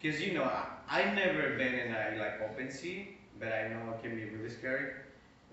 Because 0.00 0.20
you 0.20 0.32
know, 0.32 0.44
I, 0.44 0.66
I've 0.88 1.14
never 1.14 1.50
been 1.56 1.74
in 1.74 1.92
a 1.92 2.16
like 2.18 2.40
open 2.50 2.70
sea, 2.70 3.18
but 3.38 3.52
I 3.52 3.68
know 3.68 3.92
it 3.92 4.02
can 4.02 4.16
be 4.16 4.24
really 4.24 4.50
scary 4.50 4.92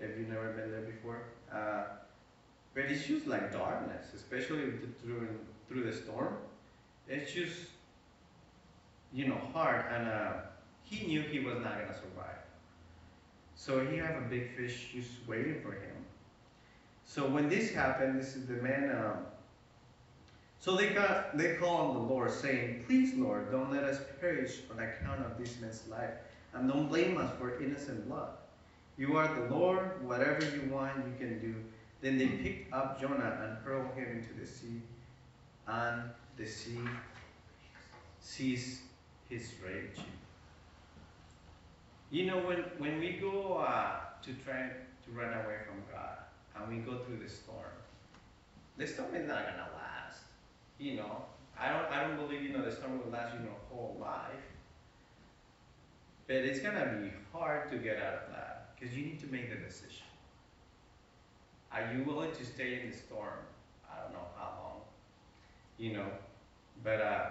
if 0.00 0.18
you've 0.18 0.28
never 0.28 0.52
been 0.52 0.70
there 0.70 0.80
before. 0.80 1.24
Uh, 1.52 1.84
but 2.74 2.84
it's 2.84 3.06
just 3.06 3.26
like 3.26 3.52
darkness, 3.52 4.06
especially 4.14 4.72
through 5.02 5.28
through 5.68 5.84
the 5.84 5.92
storm. 5.92 6.38
It's 7.06 7.32
just 7.32 7.58
you 9.12 9.28
know 9.28 9.38
hard, 9.52 9.84
and 9.92 10.08
uh, 10.08 10.32
he 10.82 11.06
knew 11.06 11.20
he 11.20 11.40
was 11.40 11.56
not 11.56 11.78
gonna 11.78 11.94
survive. 11.94 12.40
So 13.54 13.84
he 13.86 13.98
had 13.98 14.16
a 14.16 14.22
big 14.22 14.56
fish 14.56 14.88
just 14.94 15.10
waiting 15.26 15.60
for 15.62 15.72
him. 15.72 15.93
So 17.06 17.28
when 17.28 17.48
this 17.48 17.72
happened, 17.72 18.18
this 18.18 18.34
is 18.34 18.46
the 18.46 18.54
man. 18.54 18.90
Um, 18.90 19.26
so 20.58 20.76
they 20.76 20.90
got 20.90 21.36
they 21.36 21.54
called 21.54 21.90
on 21.90 21.94
the 21.94 22.12
Lord, 22.12 22.30
saying, 22.30 22.84
"Please, 22.86 23.14
Lord, 23.14 23.50
don't 23.50 23.70
let 23.70 23.84
us 23.84 24.00
perish 24.20 24.60
on 24.70 24.78
account 24.82 25.24
of 25.24 25.38
this 25.38 25.60
man's 25.60 25.86
life, 25.88 26.14
and 26.54 26.68
don't 26.68 26.88
blame 26.88 27.18
us 27.18 27.30
for 27.38 27.62
innocent 27.62 28.08
blood. 28.08 28.30
You 28.96 29.16
are 29.16 29.28
the 29.28 29.54
Lord. 29.54 30.02
Whatever 30.06 30.44
you 30.44 30.70
want, 30.70 30.96
you 31.06 31.14
can 31.18 31.38
do." 31.40 31.54
Then 32.00 32.18
they 32.18 32.28
picked 32.28 32.72
up 32.72 33.00
Jonah 33.00 33.38
and 33.42 33.58
hurled 33.64 33.94
him 33.94 34.08
into 34.18 34.34
the 34.38 34.46
sea, 34.46 34.82
and 35.66 36.02
the 36.36 36.46
sea 36.46 36.80
ceased 38.20 38.82
his 39.28 39.52
rage. 39.64 40.00
You 42.10 42.26
know, 42.26 42.38
when, 42.46 42.58
when 42.78 43.00
we 43.00 43.12
go 43.14 43.54
uh, 43.54 44.00
to 44.22 44.32
try 44.44 44.68
to 45.04 45.10
run 45.10 45.32
away 45.32 45.56
from 45.66 45.82
God 45.90 46.24
and 46.56 46.68
we 46.68 46.82
go 46.82 46.98
through 46.98 47.18
the 47.22 47.28
storm, 47.28 47.74
the 48.76 48.86
storm 48.86 49.14
is 49.14 49.26
not 49.26 49.44
gonna 49.44 49.68
last. 49.76 50.22
You 50.78 50.96
know, 50.96 51.24
I 51.58 51.68
don't 51.70 51.90
I 51.90 52.02
don't 52.02 52.16
believe 52.16 52.42
you 52.42 52.50
know 52.50 52.64
the 52.64 52.72
storm 52.72 53.00
will 53.04 53.12
last 53.12 53.34
you 53.34 53.40
know 53.40 53.54
whole 53.70 53.96
life. 54.00 54.44
But 56.26 56.36
it's 56.36 56.60
gonna 56.60 56.98
be 57.00 57.12
hard 57.32 57.70
to 57.70 57.78
get 57.78 57.98
out 57.98 58.14
of 58.14 58.30
that 58.30 58.74
because 58.74 58.96
you 58.96 59.04
need 59.04 59.20
to 59.20 59.26
make 59.26 59.50
the 59.50 59.56
decision. 59.56 60.06
Are 61.70 61.92
you 61.92 62.04
willing 62.04 62.32
to 62.32 62.44
stay 62.44 62.80
in 62.80 62.90
the 62.90 62.96
storm? 62.96 63.38
I 63.90 64.00
don't 64.00 64.12
know 64.12 64.26
how 64.36 64.52
long. 64.62 64.80
You 65.76 65.94
know, 65.94 66.06
but 66.82 67.00
uh, 67.00 67.26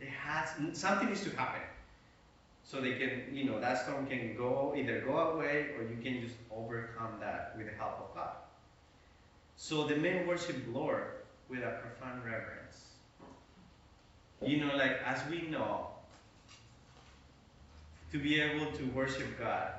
it 0.00 0.08
has 0.08 0.50
something 0.72 1.08
needs 1.08 1.22
to 1.24 1.30
happen 1.36 1.62
so 2.64 2.80
they 2.80 2.94
can, 2.94 3.22
you 3.32 3.44
know, 3.44 3.60
that 3.60 3.82
storm 3.82 4.06
can 4.06 4.34
go 4.36 4.74
either 4.76 5.00
go 5.02 5.16
away 5.16 5.70
or 5.76 5.82
you 5.84 5.98
can 6.02 6.20
just 6.20 6.36
overcome 6.50 7.20
that 7.20 7.54
with 7.56 7.66
the 7.66 7.72
help 7.74 8.00
of 8.00 8.14
God. 8.14 8.34
So 9.56 9.86
the 9.86 9.96
men 9.96 10.26
worship 10.26 10.56
Lord 10.72 11.04
with 11.48 11.60
a 11.60 11.78
profound 11.80 12.24
reverence. 12.24 12.90
You 14.42 14.64
know, 14.64 14.76
like 14.76 14.98
as 15.06 15.20
we 15.30 15.42
know, 15.48 15.88
to 18.12 18.18
be 18.18 18.40
able 18.40 18.70
to 18.72 18.84
worship 18.90 19.38
God. 19.38 19.72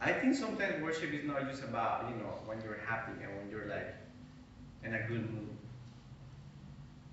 I 0.00 0.12
think 0.12 0.34
sometimes 0.34 0.82
worship 0.82 1.12
is 1.12 1.24
not 1.24 1.48
just 1.48 1.62
about, 1.62 2.08
you 2.08 2.16
know, 2.16 2.34
when 2.46 2.60
you're 2.62 2.80
happy 2.86 3.12
and 3.22 3.36
when 3.36 3.50
you're 3.50 3.68
like 3.68 3.94
in 4.84 4.94
a 4.94 4.98
good 5.06 5.30
mood. 5.32 5.56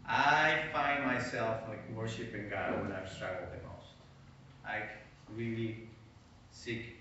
I 0.07 0.63
find 0.71 1.05
myself 1.05 1.61
like 1.67 1.81
worshiping 1.95 2.49
God 2.49 2.81
when 2.81 2.91
I've 2.91 3.09
struggled 3.09 3.49
the 3.51 3.67
most. 3.67 3.89
I 4.65 4.83
really 5.35 5.87
seek 6.51 6.97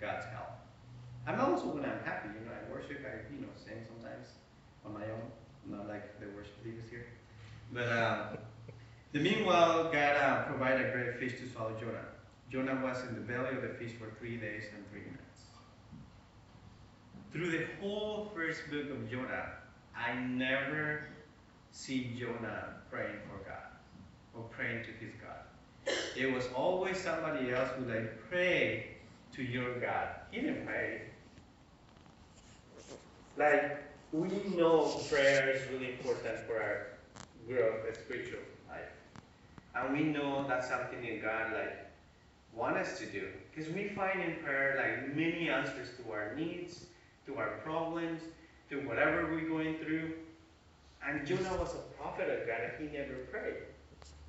God's 0.00 0.26
help. 0.26 0.57
I'm 1.28 1.38
also 1.40 1.66
when 1.66 1.84
I'm 1.84 2.00
happy, 2.06 2.30
you 2.32 2.46
know, 2.46 2.52
I 2.56 2.72
worship, 2.72 3.04
I 3.04 3.30
you 3.30 3.42
know, 3.42 3.52
sing 3.54 3.84
sometimes 3.84 4.28
on 4.82 4.94
my 4.94 5.04
own, 5.04 5.28
not 5.66 5.86
like 5.86 6.18
the 6.20 6.26
worship 6.34 6.56
leaders 6.64 6.88
here. 6.88 7.04
But 7.70 7.92
um, 7.92 8.38
the 9.12 9.20
meanwhile, 9.20 9.92
God 9.92 10.16
uh, 10.16 10.44
provided 10.44 10.86
a 10.86 10.90
great 10.90 11.18
fish 11.20 11.38
to 11.40 11.46
swallow 11.46 11.76
Jonah. 11.78 12.06
Jonah 12.50 12.80
was 12.82 13.02
in 13.06 13.14
the 13.14 13.20
belly 13.20 13.54
of 13.54 13.60
the 13.60 13.68
fish 13.68 13.92
for 13.98 14.10
three 14.18 14.38
days 14.38 14.64
and 14.74 14.82
three 14.90 15.02
nights. 15.02 15.42
Through 17.30 17.50
the 17.50 17.66
whole 17.78 18.32
first 18.34 18.62
book 18.70 18.90
of 18.90 19.10
Jonah, 19.10 19.50
I 19.94 20.14
never 20.14 21.08
see 21.72 22.10
Jonah 22.18 22.76
praying 22.90 23.18
for 23.28 23.46
God 23.46 23.68
or 24.34 24.44
praying 24.44 24.84
to 24.84 24.92
his 24.92 25.12
God. 25.20 25.94
It 26.16 26.32
was 26.32 26.46
always 26.54 26.98
somebody 26.98 27.52
else 27.52 27.68
who 27.76 27.84
like 27.84 28.18
pray 28.30 28.96
to 29.34 29.42
your 29.42 29.78
God. 29.78 30.08
He 30.30 30.40
didn't 30.40 30.64
pray. 30.64 31.02
Like 33.38 33.84
we 34.12 34.28
know 34.56 35.00
prayer 35.08 35.50
is 35.50 35.62
really 35.70 35.92
important 35.92 36.38
for 36.46 36.60
our 36.60 36.86
growth 37.46 37.86
and 37.86 37.96
spiritual 37.96 38.40
life. 38.68 38.90
And 39.76 39.96
we 39.96 40.02
know 40.02 40.44
that's 40.48 40.68
something 40.68 41.00
that 41.02 41.22
God 41.22 41.52
like 41.52 41.86
want 42.52 42.76
us 42.76 42.98
to 42.98 43.06
do. 43.06 43.28
Because 43.54 43.72
we 43.72 43.90
find 43.90 44.20
in 44.20 44.36
prayer 44.42 44.74
like 44.76 45.14
many 45.14 45.48
answers 45.48 45.88
to 45.98 46.12
our 46.12 46.34
needs, 46.34 46.86
to 47.26 47.36
our 47.36 47.58
problems, 47.62 48.22
to 48.70 48.80
whatever 48.88 49.26
we're 49.30 49.48
going 49.48 49.76
through. 49.78 50.14
And 51.06 51.24
Jonah 51.24 51.56
was 51.58 51.74
a 51.74 52.02
prophet 52.02 52.28
of 52.28 52.46
God 52.46 52.58
and 52.60 52.90
he 52.90 52.96
never 52.96 53.14
prayed. 53.30 53.54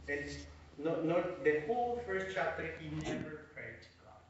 And 0.07 0.29
not, 0.77 1.03
not 1.03 1.43
the 1.43 1.61
whole 1.67 1.99
first 2.05 2.27
chapter, 2.33 2.69
he 2.79 2.89
never 2.89 3.47
prayed 3.55 3.81
to 3.81 3.89
God. 4.03 4.21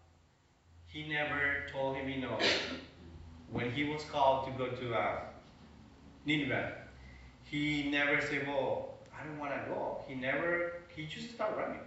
He 0.88 1.08
never 1.10 1.65
told 1.72 1.98
him, 1.98 2.08
you 2.08 2.22
know, 2.22 2.38
when 3.51 3.71
he 3.71 3.83
was 3.83 4.03
called 4.12 4.45
to 4.45 4.51
go 4.51 4.67
to 4.67 4.93
uh, 4.93 5.19
Nineveh, 6.25 6.73
he 7.43 7.89
never 7.89 8.21
said, 8.21 8.47
well, 8.47 8.95
I 9.17 9.25
don't 9.25 9.39
want 9.39 9.51
to 9.51 9.69
go. 9.69 10.03
He 10.07 10.15
never, 10.15 10.73
he 10.95 11.05
just 11.05 11.33
started 11.33 11.57
running. 11.57 11.79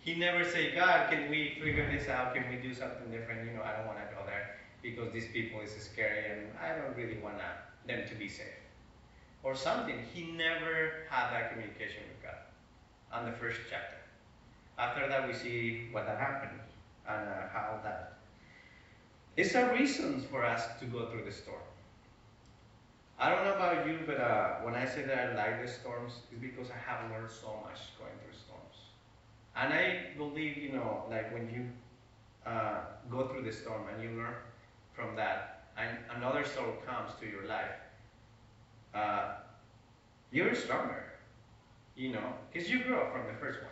He 0.00 0.14
never 0.14 0.44
said, 0.44 0.74
God, 0.74 1.10
can 1.10 1.30
we 1.30 1.58
figure 1.62 1.90
this 1.90 2.08
out? 2.08 2.34
Can 2.34 2.44
we 2.50 2.56
do 2.56 2.74
something 2.74 3.10
different? 3.10 3.48
You 3.48 3.56
know, 3.56 3.62
I 3.62 3.76
don't 3.76 3.86
want 3.86 3.98
to 3.98 4.14
go 4.14 4.22
there 4.26 4.56
because 4.82 5.12
these 5.12 5.26
people 5.32 5.60
is 5.60 5.72
scary 5.82 6.30
and 6.30 6.48
I 6.62 6.78
don't 6.78 6.96
really 6.96 7.18
want 7.18 7.38
them 7.86 8.08
to 8.08 8.14
be 8.14 8.28
safe 8.28 8.46
or 9.42 9.54
something. 9.54 9.98
He 10.12 10.32
never 10.32 11.06
had 11.10 11.30
that 11.30 11.52
communication 11.52 12.02
with 12.08 12.22
God 12.22 12.38
on 13.12 13.30
the 13.30 13.36
first 13.36 13.60
chapter. 13.70 13.96
After 14.78 15.08
that, 15.08 15.26
we 15.26 15.34
see 15.34 15.88
what 15.92 16.06
happened 16.06 16.60
and 17.08 17.28
uh, 17.28 17.48
how 17.52 17.80
that. 17.82 18.15
It's 19.36 19.54
a 19.54 19.70
reason 19.70 20.22
for 20.30 20.46
us 20.46 20.64
to 20.80 20.86
go 20.86 21.10
through 21.10 21.24
the 21.24 21.32
storm. 21.32 21.60
I 23.18 23.30
don't 23.30 23.44
know 23.44 23.54
about 23.54 23.86
you, 23.86 23.98
but 24.06 24.18
uh, 24.18 24.60
when 24.62 24.74
I 24.74 24.86
say 24.86 25.02
that 25.02 25.18
I 25.18 25.34
like 25.34 25.64
the 25.64 25.70
storms, 25.70 26.20
it's 26.32 26.40
because 26.40 26.70
I 26.70 26.90
have 26.90 27.10
learned 27.10 27.30
so 27.30 27.48
much 27.62 27.80
going 27.98 28.16
through 28.22 28.32
storms. 28.32 28.76
And 29.54 29.74
I 29.74 30.16
believe, 30.16 30.56
you 30.56 30.72
know, 30.72 31.04
like 31.10 31.32
when 31.34 31.50
you 31.50 31.66
uh, 32.50 32.80
go 33.10 33.28
through 33.28 33.42
the 33.42 33.52
storm 33.52 33.82
and 33.92 34.02
you 34.02 34.16
learn 34.16 34.34
from 34.94 35.16
that, 35.16 35.64
and 35.76 35.98
another 36.16 36.44
storm 36.44 36.72
comes 36.86 37.10
to 37.20 37.26
your 37.26 37.46
life, 37.46 37.76
uh, 38.94 39.34
you're 40.32 40.54
stronger, 40.54 41.04
you 41.94 42.12
know, 42.12 42.32
because 42.50 42.70
you 42.70 42.84
grew 42.84 42.96
up 42.96 43.12
from 43.12 43.26
the 43.26 43.38
first 43.38 43.60
one. 43.60 43.70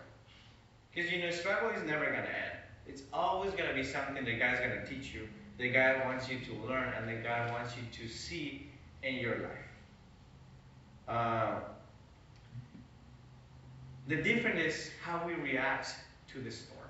Because, 0.94 1.10
you 1.10 1.20
know, 1.20 1.30
struggle 1.30 1.70
is 1.70 1.82
never 1.86 2.04
going 2.04 2.22
to 2.22 2.28
end. 2.28 2.58
It's 2.86 3.02
always 3.12 3.52
going 3.52 3.68
to 3.68 3.74
be 3.74 3.82
something 3.82 4.22
the 4.24 4.38
God's 4.38 4.60
going 4.60 4.72
to 4.72 4.86
teach 4.86 5.14
you, 5.14 5.26
the 5.58 5.70
God 5.70 6.04
wants 6.04 6.28
you 6.28 6.38
to 6.40 6.66
learn, 6.66 6.92
and 6.98 7.08
the 7.08 7.22
God 7.22 7.50
wants 7.52 7.74
you 7.76 7.82
to 8.06 8.12
see 8.12 8.66
in 9.02 9.16
your 9.16 9.38
life. 9.38 9.64
Uh, 11.08 11.60
the 14.08 14.16
difference 14.16 14.60
is 14.60 14.90
how 15.02 15.26
we 15.26 15.34
react 15.34 15.94
to 16.32 16.40
the 16.40 16.50
storm. 16.50 16.80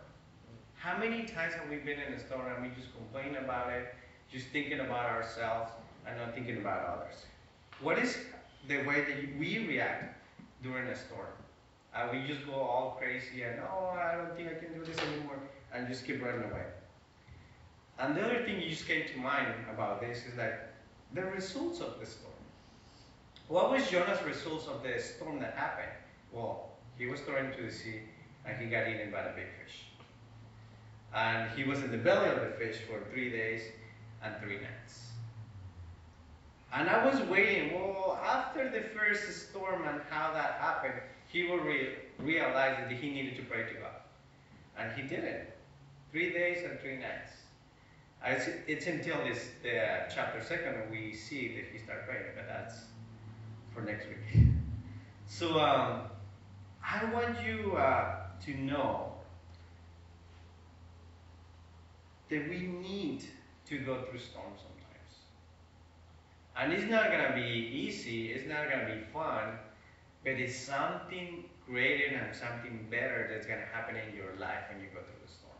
How 0.76 0.98
many 0.98 1.24
times 1.24 1.54
have 1.54 1.68
we 1.68 1.76
been 1.76 1.98
in 1.98 2.12
a 2.12 2.18
storm 2.18 2.52
and 2.52 2.62
we 2.62 2.74
just 2.74 2.92
complain 2.94 3.36
about 3.36 3.72
it, 3.72 3.94
just 4.32 4.48
thinking 4.48 4.80
about 4.80 5.06
ourselves 5.06 5.70
and 6.06 6.18
not 6.18 6.34
thinking 6.34 6.58
about 6.58 6.84
others? 6.86 7.14
What 7.80 7.98
is 7.98 8.18
the 8.68 8.78
way 8.84 9.04
that 9.04 9.38
we 9.38 9.66
react 9.66 10.20
during 10.62 10.88
a 10.88 10.96
storm? 10.96 11.26
Uh, 11.94 12.08
we 12.12 12.26
just 12.26 12.44
go 12.46 12.54
all 12.54 12.96
crazy 12.98 13.42
and, 13.42 13.60
oh, 13.60 13.90
I 13.90 14.16
don't 14.16 14.36
think 14.36 14.48
I 14.48 14.54
can 14.54 14.74
do 14.74 14.84
this 14.84 14.98
anymore, 14.98 15.38
and 15.72 15.86
just 15.86 16.04
keep 16.04 16.22
running 16.22 16.50
away. 16.50 16.64
And 17.98 18.16
the 18.16 18.22
other 18.24 18.44
thing 18.44 18.60
you 18.60 18.70
just 18.70 18.86
came 18.86 19.06
to 19.08 19.18
mind 19.18 19.54
about 19.72 20.00
this 20.00 20.26
is 20.26 20.34
that 20.36 20.74
the 21.12 21.22
results 21.22 21.80
of 21.80 22.00
the 22.00 22.06
storm. 22.06 22.32
What 23.48 23.70
was 23.70 23.88
Jonah's 23.88 24.22
results 24.24 24.66
of 24.66 24.82
the 24.82 25.00
storm 25.00 25.38
that 25.40 25.54
happened? 25.54 25.92
Well, 26.32 26.70
he 26.98 27.06
was 27.06 27.20
thrown 27.20 27.46
into 27.46 27.62
the 27.62 27.70
sea 27.70 28.00
and 28.44 28.56
he 28.58 28.66
got 28.66 28.88
eaten 28.88 29.10
by 29.12 29.22
the 29.22 29.30
big 29.30 29.46
fish. 29.62 29.84
And 31.14 31.50
he 31.52 31.64
was 31.64 31.82
in 31.82 31.90
the 31.92 31.98
belly 31.98 32.28
of 32.30 32.40
the 32.40 32.56
fish 32.58 32.78
for 32.88 33.00
three 33.12 33.30
days 33.30 33.62
and 34.22 34.34
three 34.42 34.56
nights. 34.56 35.10
And 36.72 36.88
I 36.90 37.06
was 37.06 37.20
waiting, 37.28 37.72
well, 37.74 38.18
after 38.24 38.68
the 38.68 38.80
first 38.98 39.48
storm 39.48 39.84
and 39.86 40.00
how 40.10 40.32
that 40.32 40.54
happened, 40.60 40.94
he 41.28 41.44
will 41.44 41.58
re- 41.58 41.94
realize 42.18 42.76
that 42.78 42.90
he 42.90 43.10
needed 43.10 43.36
to 43.36 43.42
pray 43.42 43.62
to 43.62 43.74
God. 43.74 44.00
And 44.76 44.92
he 44.92 45.02
didn't. 45.02 45.46
three 46.10 46.32
days 46.32 46.64
and 46.68 46.78
three 46.80 46.96
nights. 46.96 47.30
It's, 48.26 48.48
it's 48.66 48.86
until 48.86 49.18
this 49.24 49.50
the 49.62 50.06
chapter 50.14 50.42
second 50.42 50.90
we 50.90 51.12
see 51.14 51.54
that 51.56 51.66
he 51.72 51.78
started 51.78 52.06
praying, 52.06 52.24
but 52.34 52.46
that's 52.48 52.84
for 53.72 53.82
next 53.82 54.06
week. 54.08 54.44
So 55.26 55.58
um, 55.58 56.02
I 56.84 57.04
want 57.06 57.42
you 57.42 57.76
uh, 57.76 58.26
to 58.44 58.54
know 58.60 59.14
that 62.28 62.48
we 62.48 62.58
need 62.66 63.24
to 63.66 63.78
go 63.78 64.02
through 64.02 64.18
storms 64.18 64.60
sometimes. 64.60 65.14
And 66.56 66.72
it's 66.72 66.90
not 66.90 67.10
gonna 67.10 67.34
be 67.34 67.42
easy, 67.42 68.32
it's 68.32 68.48
not 68.48 68.68
gonna 68.70 68.94
be 68.94 69.00
fun, 69.12 69.58
but 70.22 70.32
it's 70.34 70.56
something 70.56 71.44
greater 71.66 72.16
and 72.16 72.34
something 72.34 72.86
better 72.90 73.28
that's 73.32 73.46
gonna 73.46 73.66
happen 73.72 73.96
in 73.96 74.14
your 74.16 74.34
life 74.38 74.64
when 74.70 74.80
you 74.80 74.88
go 74.88 75.00
through 75.00 75.20
the 75.26 75.32
storm. 75.32 75.56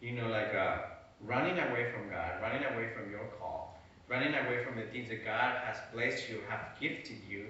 You 0.00 0.12
know, 0.12 0.28
like 0.28 0.54
uh, 0.54 0.78
running 1.24 1.58
away 1.58 1.92
from 1.92 2.10
God, 2.10 2.40
running 2.42 2.64
away 2.64 2.90
from 2.94 3.10
your 3.10 3.26
call, 3.38 3.78
running 4.08 4.34
away 4.34 4.64
from 4.64 4.76
the 4.76 4.86
things 4.86 5.08
that 5.08 5.24
God 5.24 5.56
has 5.64 5.78
blessed 5.92 6.28
you, 6.28 6.40
have 6.48 6.78
gifted 6.80 7.18
you 7.28 7.46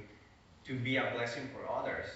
to 0.65 0.79
be 0.79 0.97
a 0.97 1.13
blessing 1.15 1.49
for 1.53 1.71
others. 1.71 2.07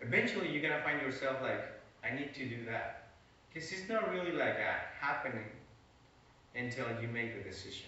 Eventually, 0.00 0.50
you're 0.50 0.62
gonna 0.62 0.82
find 0.82 1.00
yourself 1.00 1.38
like, 1.42 1.64
I 2.04 2.14
need 2.14 2.34
to 2.34 2.46
do 2.46 2.64
that, 2.66 3.08
because 3.52 3.72
it's 3.72 3.88
not 3.88 4.10
really 4.10 4.32
like 4.32 4.56
a 4.58 4.74
happening 5.00 5.48
until 6.54 6.86
you 7.00 7.08
make 7.08 7.36
the 7.36 7.48
decision, 7.48 7.86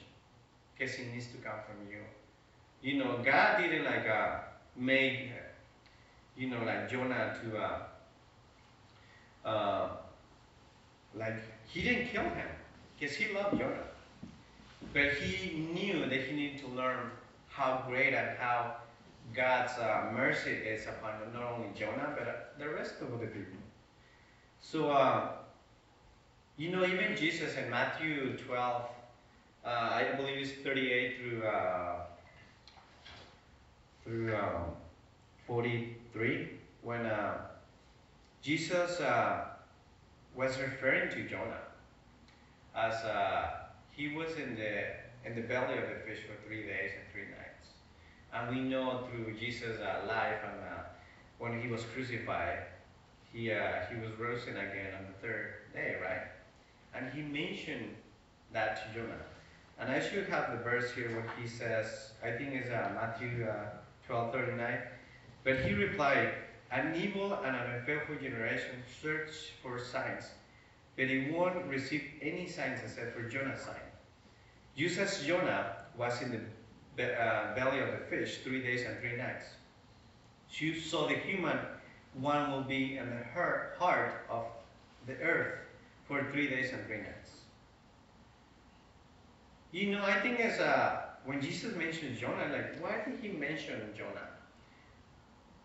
because 0.77 0.95
it 0.97 1.13
needs 1.13 1.27
to 1.29 1.37
come 1.39 1.61
from 1.67 1.91
you. 1.91 2.01
You 2.83 3.03
know, 3.03 3.19
God 3.25 3.59
didn't 3.61 3.85
like 3.85 4.09
uh, 4.09 4.39
make, 4.75 5.31
you 6.37 6.49
know, 6.51 6.63
like 6.65 6.91
Jonah 6.91 7.37
to, 7.43 7.59
uh, 7.59 9.49
uh, 9.49 9.89
like 11.15 11.37
he 11.67 11.83
didn't 11.83 12.09
kill 12.09 12.23
him, 12.23 12.49
because 12.99 13.15
he 13.17 13.33
loved 13.33 13.59
Jonah. 13.59 13.85
But 14.93 15.13
he 15.15 15.69
knew 15.75 16.09
that 16.09 16.21
he 16.21 16.35
needed 16.35 16.61
to 16.61 16.69
learn 16.69 17.11
how 17.49 17.85
great 17.87 18.15
and 18.15 18.39
how 18.39 18.77
God's 19.35 19.73
uh, 19.79 20.11
mercy 20.15 20.51
is 20.51 20.87
upon 20.87 21.13
not 21.35 21.43
only 21.53 21.69
Jonah, 21.79 22.15
but 22.17 22.29
uh, 22.29 22.33
the 22.59 22.69
rest 22.69 22.95
of 23.01 23.11
the 23.21 23.27
people. 23.27 23.59
So, 24.61 24.91
uh, 24.91 25.33
you 26.57 26.71
know, 26.71 26.85
even 26.85 27.17
Jesus 27.17 27.57
in 27.57 27.71
Matthew 27.71 28.37
12, 28.39 28.83
uh, 29.65 29.69
I 29.69 30.13
believe 30.17 30.39
it's 30.39 30.53
38 30.63 31.17
through, 31.19 31.43
uh, 31.43 31.97
through 34.05 34.35
um, 34.35 34.65
43, 35.47 36.49
when 36.83 37.05
uh, 37.05 37.39
Jesus 38.43 39.01
was 40.35 40.59
referring 40.59 41.11
to 41.11 41.29
Jonah 41.29 41.66
as 42.77 42.95
he 43.91 44.15
was 44.15 44.37
in 44.37 44.55
the 44.55 44.85
in 45.25 45.35
the 45.35 45.43
belly 45.43 45.77
of 45.79 45.89
the 45.89 45.99
fish 46.07 46.21
for 46.27 46.37
three 46.47 46.62
days 46.62 46.93
and 46.95 47.05
three 47.12 47.29
nights. 47.35 47.67
And 48.33 48.55
we 48.55 48.62
know 48.62 49.09
through 49.11 49.35
Jesus' 49.35 49.81
uh, 49.81 50.07
life 50.07 50.41
and 50.45 50.61
uh, 50.61 50.83
when 51.39 51.61
he 51.61 51.69
was 51.69 51.83
crucified, 51.95 52.61
he 53.33 53.51
uh, 53.51 53.87
he 53.91 53.97
was 54.01 54.12
risen 54.19 54.57
again 54.57 54.95
on 54.99 55.07
the 55.07 55.27
third 55.27 55.55
day, 55.73 55.97
right? 56.03 56.29
And 56.95 57.12
he 57.12 57.23
mentioned 57.23 57.95
that 58.53 58.77
to 58.77 59.01
Jonah. 59.01 59.25
And 59.79 59.91
I 59.91 60.01
should 60.01 60.27
have 60.29 60.53
the 60.53 60.65
verse 60.65 60.93
here 60.93 61.11
where 61.11 61.27
he 61.41 61.47
says, 61.47 62.12
I 62.25 62.31
think 62.31 62.55
it's 62.55 62.71
uh, 62.71 62.93
Matthew 62.95 63.47
uh, 63.47 63.77
12, 64.07 64.33
39. 64.33 64.79
But 65.45 65.61
he 65.61 65.75
replied, 65.75 66.33
An 66.71 66.95
evil 66.97 67.35
and 67.45 67.55
an 67.55 67.71
unfaithful 67.75 68.17
generation 68.17 68.83
search 69.03 69.53
for 69.62 69.79
signs, 69.79 70.31
but 70.97 71.07
it 71.07 71.33
won't 71.33 71.65
receive 71.67 72.03
any 72.23 72.49
signs 72.49 72.81
except 72.83 73.15
for 73.15 73.29
Jonah's 73.29 73.61
sign. 73.61 73.75
Just 74.77 74.99
as 74.99 75.23
Jonah 75.25 75.77
was 75.97 76.21
in 76.23 76.47
the 76.97 77.13
uh, 77.15 77.55
belly 77.55 77.81
of 77.81 77.91
the 77.93 77.99
fish 78.09 78.39
three 78.43 78.63
days 78.63 78.87
and 78.87 78.99
three 79.01 79.17
nights, 79.17 79.45
so 80.89 81.07
the 81.07 81.15
human 81.15 81.59
one 82.15 82.51
will 82.51 82.63
be 82.63 82.97
in 82.97 83.11
the 83.11 83.25
heart 83.35 83.77
of 84.31 84.45
the 85.07 85.15
earth 85.21 85.59
for 86.09 86.25
three 86.33 86.49
days 86.49 86.73
and 86.73 86.87
three 86.87 86.99
nights. 86.99 87.31
You 89.73 89.91
know, 89.93 90.03
I 90.03 90.21
think 90.21 90.41
as 90.41 90.59
uh, 90.59 91.03
when 91.25 91.41
Jesus 91.43 91.77
mentioned 91.77 92.17
Jonah, 92.17 92.49
like, 92.51 92.81
why 92.83 93.03
did 93.05 93.19
he 93.21 93.37
mention 93.37 93.81
Jonah? 93.97 94.29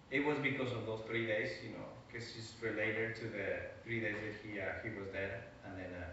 It 0.09 0.25
was 0.25 0.37
because 0.39 0.71
of 0.73 0.85
those 0.85 0.99
three 1.07 1.25
days, 1.25 1.51
you 1.63 1.69
know, 1.69 1.85
because 2.11 2.27
it's 2.37 2.53
related 2.61 3.15
to 3.15 3.25
the 3.25 3.47
three 3.83 4.01
days 4.01 4.15
that 4.15 4.35
he 4.43 4.59
uh, 4.59 4.65
he 4.83 4.89
was 4.99 5.07
dead 5.13 5.43
and 5.65 5.77
then 5.77 5.91
uh, 5.99 6.05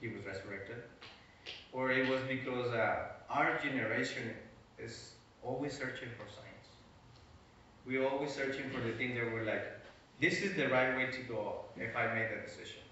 he 0.00 0.08
was 0.08 0.24
resurrected 0.24 0.82
or 1.72 1.90
it 1.90 2.08
was 2.08 2.20
because 2.28 2.72
uh, 2.72 2.96
our 3.30 3.58
generation 3.62 4.30
is 4.78 5.12
always 5.42 5.72
searching 5.72 6.08
for 6.16 6.26
signs. 6.26 6.66
We're 7.86 8.06
always 8.08 8.32
searching 8.32 8.70
for 8.70 8.80
the 8.80 8.92
thing 8.92 9.14
that 9.14 9.32
we're 9.32 9.44
like, 9.44 9.64
this 10.20 10.42
is 10.42 10.56
the 10.56 10.68
right 10.68 10.96
way 10.96 11.10
to 11.12 11.20
go 11.22 11.66
if 11.76 11.94
I 11.96 12.12
made 12.14 12.28
the 12.30 12.46
decision. 12.46 12.82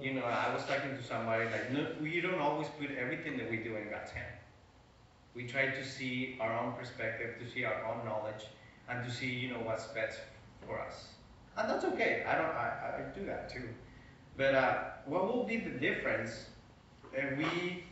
You 0.00 0.12
know, 0.14 0.24
I 0.24 0.52
was 0.52 0.62
talking 0.66 0.94
to 0.94 1.02
somebody 1.02 1.44
like, 1.46 1.72
no, 1.72 1.86
we 2.02 2.20
don't 2.20 2.38
always 2.38 2.68
put 2.78 2.90
everything 2.96 3.38
that 3.38 3.50
we 3.50 3.56
do 3.56 3.76
in 3.76 3.88
God's 3.88 4.10
hand. 4.10 4.34
We 5.34 5.46
try 5.46 5.70
to 5.70 5.84
see 5.84 6.36
our 6.40 6.52
own 6.52 6.74
perspective, 6.74 7.36
to 7.40 7.50
see 7.50 7.64
our 7.64 7.82
own 7.86 8.04
knowledge, 8.04 8.44
and 8.88 9.02
to 9.04 9.10
see, 9.10 9.28
you 9.28 9.48
know, 9.48 9.60
what's 9.60 9.86
best 9.86 10.20
for 10.66 10.78
us. 10.78 11.15
And 11.56 11.70
that's 11.70 11.84
okay. 11.84 12.24
I 12.28 12.34
don't, 12.36 12.50
I, 12.50 12.98
I 12.98 13.18
do 13.18 13.24
that 13.26 13.48
too. 13.48 13.68
But 14.36 14.54
uh, 14.54 14.78
what 15.06 15.32
will 15.32 15.44
be 15.44 15.56
the 15.56 15.70
difference 15.70 16.46
and 17.16 17.38
we 17.38 17.84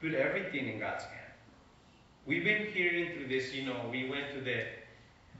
put 0.00 0.14
everything 0.14 0.68
in 0.68 0.80
God's 0.80 1.04
hand. 1.04 1.32
We've 2.26 2.44
been 2.44 2.66
hearing 2.66 3.14
through 3.14 3.28
this, 3.28 3.54
you 3.54 3.64
know, 3.64 3.88
we 3.90 4.08
went 4.08 4.32
to 4.34 4.40
the 4.40 4.64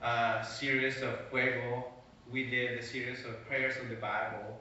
uh, 0.06 0.42
series 0.42 1.02
of 1.02 1.18
Fuego, 1.30 1.84
we 2.30 2.48
did 2.48 2.78
the 2.78 2.86
series 2.86 3.24
of 3.24 3.44
prayers 3.46 3.74
of 3.82 3.88
the 3.88 3.96
Bible, 3.96 4.60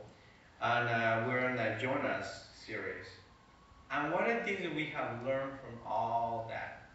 and 0.62 0.89
uh, 0.89 1.23
we're 1.28 1.49
in 1.49 1.56
the 1.56 1.78
Jonah's 1.80 2.28
series. 2.65 3.06
And 3.91 4.12
one 4.12 4.30
of 4.30 4.38
the 4.38 4.43
things 4.43 4.63
that 4.63 4.73
we 4.73 4.86
have 4.86 5.23
learned 5.23 5.60
from 5.60 5.78
all 5.86 6.47
that, 6.49 6.89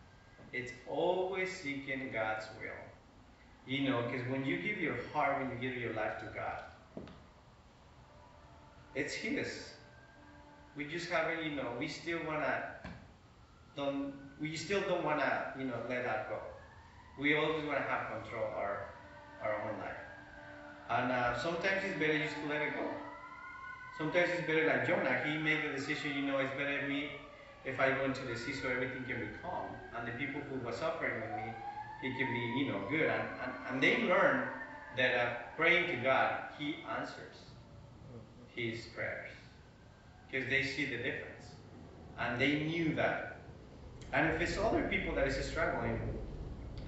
it's 0.53 0.73
always 0.89 1.51
seeking 1.53 2.11
God's 2.13 2.47
will. 2.61 2.90
You 3.71 3.89
know, 3.89 4.03
because 4.03 4.27
when 4.27 4.45
you 4.45 4.57
give 4.59 4.79
your 4.79 4.97
heart, 5.15 5.41
when 5.41 5.49
you 5.53 5.71
give 5.71 5.81
your 5.81 5.93
life 5.93 6.19
to 6.19 6.27
God, 6.35 7.07
it's 8.97 9.15
His 9.15 9.75
we 10.77 10.87
just 10.87 11.09
haven't, 11.09 11.45
you 11.45 11.53
know, 11.53 11.69
we 11.79 11.87
still 11.87 12.19
wanna 12.27 12.65
don't 13.77 14.13
we 14.41 14.57
still 14.57 14.81
don't 14.89 15.05
wanna, 15.05 15.55
you 15.57 15.67
know, 15.67 15.77
let 15.89 16.03
that 16.03 16.29
go. 16.29 16.39
We 17.17 17.37
always 17.37 17.65
wanna 17.65 17.87
have 17.87 18.11
control 18.11 18.51
our 18.57 18.91
our 19.41 19.63
own 19.63 19.79
life. 19.79 20.03
And 20.89 21.13
uh, 21.13 21.39
sometimes 21.39 21.85
it's 21.85 21.97
better 21.97 22.19
just 22.19 22.35
to 22.43 22.49
let 22.49 22.63
it 22.63 22.75
go. 22.75 22.91
Sometimes 23.97 24.31
it's 24.37 24.49
better 24.49 24.67
like 24.67 24.85
Jonah, 24.85 25.23
he 25.25 25.39
made 25.39 25.63
the 25.63 25.77
decision, 25.77 26.17
you 26.17 26.23
know, 26.23 26.39
it's 26.39 26.57
better 26.59 26.89
me 26.89 27.11
if 27.65 27.79
I 27.79 27.91
go 27.93 28.05
into 28.05 28.27
the 28.27 28.35
sea 28.35 28.53
so 28.53 28.69
everything 28.69 29.05
can 29.05 29.21
be 29.21 29.31
calm. 29.41 29.71
And 29.97 30.09
the 30.09 30.13
people 30.19 30.41
who 30.51 30.59
were 30.67 30.73
suffering 30.73 31.21
with 31.21 31.37
me, 31.37 31.53
it 32.03 32.17
can 32.19 32.33
be, 32.33 32.61
you 32.61 32.73
know, 32.73 32.81
good. 32.91 33.09
And, 33.09 33.29
and, 33.45 33.53
and 33.71 33.83
they 33.83 34.03
learn 34.05 34.49
that 34.97 35.15
uh, 35.15 35.33
praying 35.57 35.87
to 35.89 35.97
God, 36.03 36.35
He 36.59 36.77
answers 36.99 37.37
His 38.55 38.87
prayers 38.95 39.31
because 40.31 40.49
they 40.49 40.63
see 40.63 40.85
the 40.85 40.97
difference. 40.97 41.45
And 42.19 42.41
they 42.41 42.61
knew 42.61 42.95
that. 42.97 43.39
And 44.13 44.29
if 44.31 44.41
it's 44.41 44.59
other 44.59 44.87
people 44.89 45.15
that 45.15 45.27
is 45.27 45.45
struggling 45.45 46.01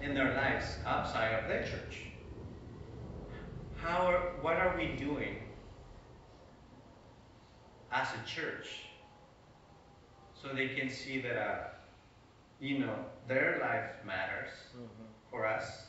in 0.02 0.14
their 0.14 0.34
lives 0.34 0.76
outside 0.84 1.28
of 1.28 1.48
their 1.48 1.62
church, 1.62 2.06
how 3.76 4.06
are, 4.06 4.32
what 4.40 4.56
are 4.56 4.76
we 4.76 4.96
doing 4.96 5.36
as 7.92 8.08
a 8.12 8.28
church 8.28 8.68
so 10.34 10.48
they 10.54 10.68
can 10.68 10.88
see 10.90 11.20
that 11.20 11.36
uh, 11.36 11.56
you 12.62 12.78
know 12.78 12.96
their 13.28 13.58
life 13.60 13.90
matters 14.06 14.54
mm-hmm. 14.70 15.08
for 15.30 15.46
us 15.46 15.86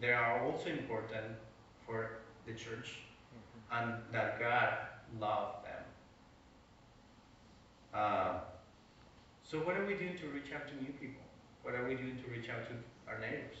they 0.00 0.12
are 0.12 0.44
also 0.44 0.70
important 0.70 1.38
for 1.84 2.18
the 2.46 2.52
church 2.52 2.96
mm-hmm. 2.96 3.76
and 3.78 4.02
that 4.12 4.40
god 4.40 4.74
loved 5.20 5.64
them 5.64 5.84
uh, 7.94 8.38
so 9.42 9.58
what 9.58 9.76
are 9.76 9.86
we 9.86 9.94
doing 9.94 10.18
to 10.18 10.26
reach 10.28 10.52
out 10.52 10.66
to 10.68 10.74
new 10.74 10.92
people? 11.00 11.22
What 11.62 11.74
are 11.74 11.86
we 11.86 11.94
doing 11.94 12.18
to 12.22 12.30
reach 12.30 12.50
out 12.50 12.66
to 12.68 12.74
our 13.08 13.18
neighbors? 13.20 13.56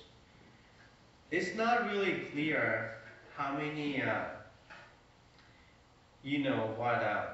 It's 1.30 1.56
not 1.56 1.90
really 1.90 2.26
clear 2.32 2.98
how 3.36 3.56
many, 3.56 4.02
uh, 4.02 4.24
you 6.24 6.38
know, 6.38 6.74
what 6.76 7.02
uh, 7.02 7.26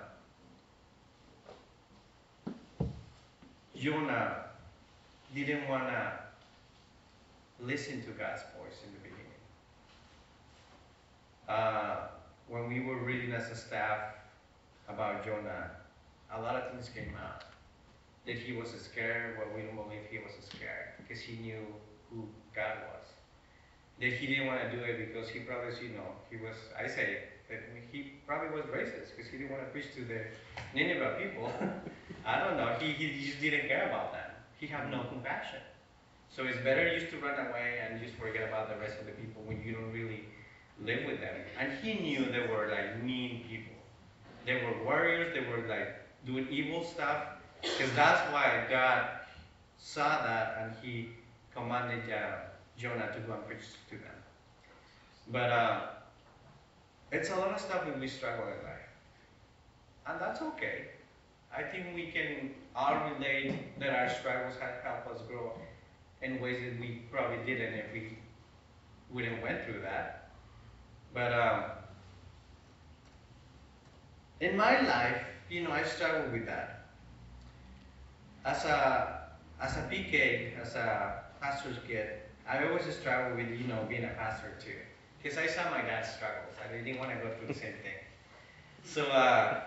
Jonah 3.74 4.44
didn't 5.34 5.68
want 5.68 5.84
to 5.84 6.12
listen 7.60 8.02
to 8.02 8.10
God's 8.10 8.42
voice 8.58 8.78
in 8.86 8.92
the 8.92 9.00
beginning. 9.02 9.40
Uh, 11.48 12.08
when 12.48 12.68
we 12.68 12.80
were 12.80 12.98
reading 12.98 13.32
as 13.32 13.50
a 13.50 13.56
staff 13.56 14.14
about 14.88 15.24
Jonah, 15.24 15.70
a 16.34 16.40
lot 16.40 16.56
of 16.56 16.70
things 16.70 16.90
came 16.94 17.14
out. 17.22 17.44
That 18.26 18.36
he 18.36 18.52
was 18.52 18.68
scared, 18.70 19.36
well, 19.38 19.48
we 19.56 19.62
don't 19.62 19.74
believe 19.74 20.02
he 20.10 20.18
was 20.18 20.32
scared 20.46 20.94
because 20.98 21.20
he 21.20 21.36
knew 21.36 21.66
who 22.10 22.28
God 22.54 22.76
was. 22.92 23.06
That 24.00 24.12
he 24.12 24.26
didn't 24.26 24.46
want 24.46 24.60
to 24.62 24.70
do 24.70 24.82
it 24.82 25.12
because 25.12 25.28
he 25.28 25.40
probably, 25.40 25.72
you 25.82 25.94
know, 25.94 26.12
he 26.30 26.36
was, 26.36 26.54
I 26.78 26.86
say, 26.86 27.24
that 27.48 27.60
he 27.90 28.12
probably 28.26 28.50
was 28.54 28.66
racist 28.66 29.16
because 29.16 29.30
he 29.30 29.38
didn't 29.38 29.52
want 29.52 29.64
to 29.64 29.70
preach 29.70 29.94
to 29.96 30.04
the 30.04 30.22
Nineveh 30.74 31.18
people. 31.20 31.52
I 32.26 32.38
don't 32.38 32.56
know, 32.56 32.74
he, 32.78 32.92
he 32.92 33.26
just 33.26 33.40
didn't 33.40 33.66
care 33.66 33.88
about 33.88 34.12
them. 34.12 34.21
He 34.62 34.68
had 34.68 34.92
no 34.92 35.02
compassion. 35.10 35.58
So 36.30 36.44
it's 36.44 36.58
better 36.58 36.96
just 36.96 37.10
to 37.10 37.18
run 37.18 37.34
away 37.34 37.80
and 37.82 38.00
just 38.00 38.14
forget 38.14 38.48
about 38.48 38.68
the 38.68 38.76
rest 38.76 38.96
of 39.00 39.06
the 39.06 39.12
people 39.12 39.42
when 39.44 39.60
you 39.60 39.72
don't 39.72 39.92
really 39.92 40.26
live 40.84 41.04
with 41.04 41.20
them. 41.20 41.34
And 41.58 41.72
he 41.82 41.94
knew 41.94 42.26
they 42.26 42.46
were 42.46 42.70
like 42.70 43.02
mean 43.02 43.44
people. 43.50 43.74
They 44.46 44.62
were 44.62 44.84
warriors, 44.84 45.34
they 45.34 45.40
were 45.50 45.66
like 45.66 45.96
doing 46.24 46.46
evil 46.48 46.84
stuff. 46.84 47.24
Because 47.60 47.92
that's 47.96 48.20
why 48.32 48.64
God 48.70 49.06
saw 49.78 50.22
that 50.22 50.58
and 50.60 50.72
he 50.80 51.08
commanded 51.52 52.04
uh, 52.12 52.36
Jonah 52.78 53.10
to 53.12 53.18
go 53.26 53.32
and 53.32 53.46
preach 53.48 53.66
to 53.90 53.96
them. 53.96 54.18
But 55.32 55.50
uh, 55.50 55.80
it's 57.10 57.30
a 57.30 57.34
lot 57.34 57.50
of 57.50 57.60
stuff 57.60 57.84
that 57.84 57.98
we 57.98 58.06
struggle 58.06 58.44
in 58.46 58.62
life. 58.62 58.86
And 60.06 60.20
that's 60.20 60.40
okay. 60.40 60.90
I 61.52 61.64
think 61.64 61.96
we 61.96 62.12
can 62.12 62.50
all 62.74 63.10
relate 63.10 63.78
that 63.78 63.90
our 63.90 64.08
struggles 64.08 64.54
have 64.60 64.82
helped 64.82 65.08
us 65.08 65.20
grow 65.28 65.52
in 66.22 66.40
ways 66.40 66.60
that 66.60 66.80
we 66.80 67.02
probably 67.10 67.44
didn't 67.44 67.74
if 67.74 67.92
we 67.92 68.18
wouldn't 69.12 69.42
went 69.42 69.64
through 69.64 69.80
that. 69.82 70.30
But 71.12 71.32
um, 71.32 71.64
in 74.40 74.56
my 74.56 74.80
life, 74.80 75.22
you 75.50 75.62
know, 75.62 75.70
I 75.70 75.82
struggle 75.82 76.30
with 76.32 76.46
that 76.46 76.82
as 78.44 78.64
a 78.64 79.20
as 79.60 79.76
a 79.76 79.82
PK, 79.82 80.58
as 80.60 80.74
a 80.74 81.22
pastor's 81.40 81.76
kid, 81.86 82.08
I 82.48 82.64
always 82.66 82.82
struggled 82.94 83.38
with 83.38 83.50
you 83.50 83.66
know 83.66 83.86
being 83.88 84.04
a 84.04 84.14
pastor 84.18 84.52
too, 84.60 84.74
because 85.22 85.38
I 85.38 85.46
saw 85.46 85.70
my 85.70 85.82
dad 85.82 86.04
struggles. 86.04 86.54
I 86.62 86.76
didn't 86.76 86.98
want 86.98 87.10
to 87.10 87.16
go 87.16 87.32
through 87.34 87.48
the 87.48 87.54
same 87.54 87.74
thing. 87.82 88.00
So 88.84 89.06
uh, 89.06 89.60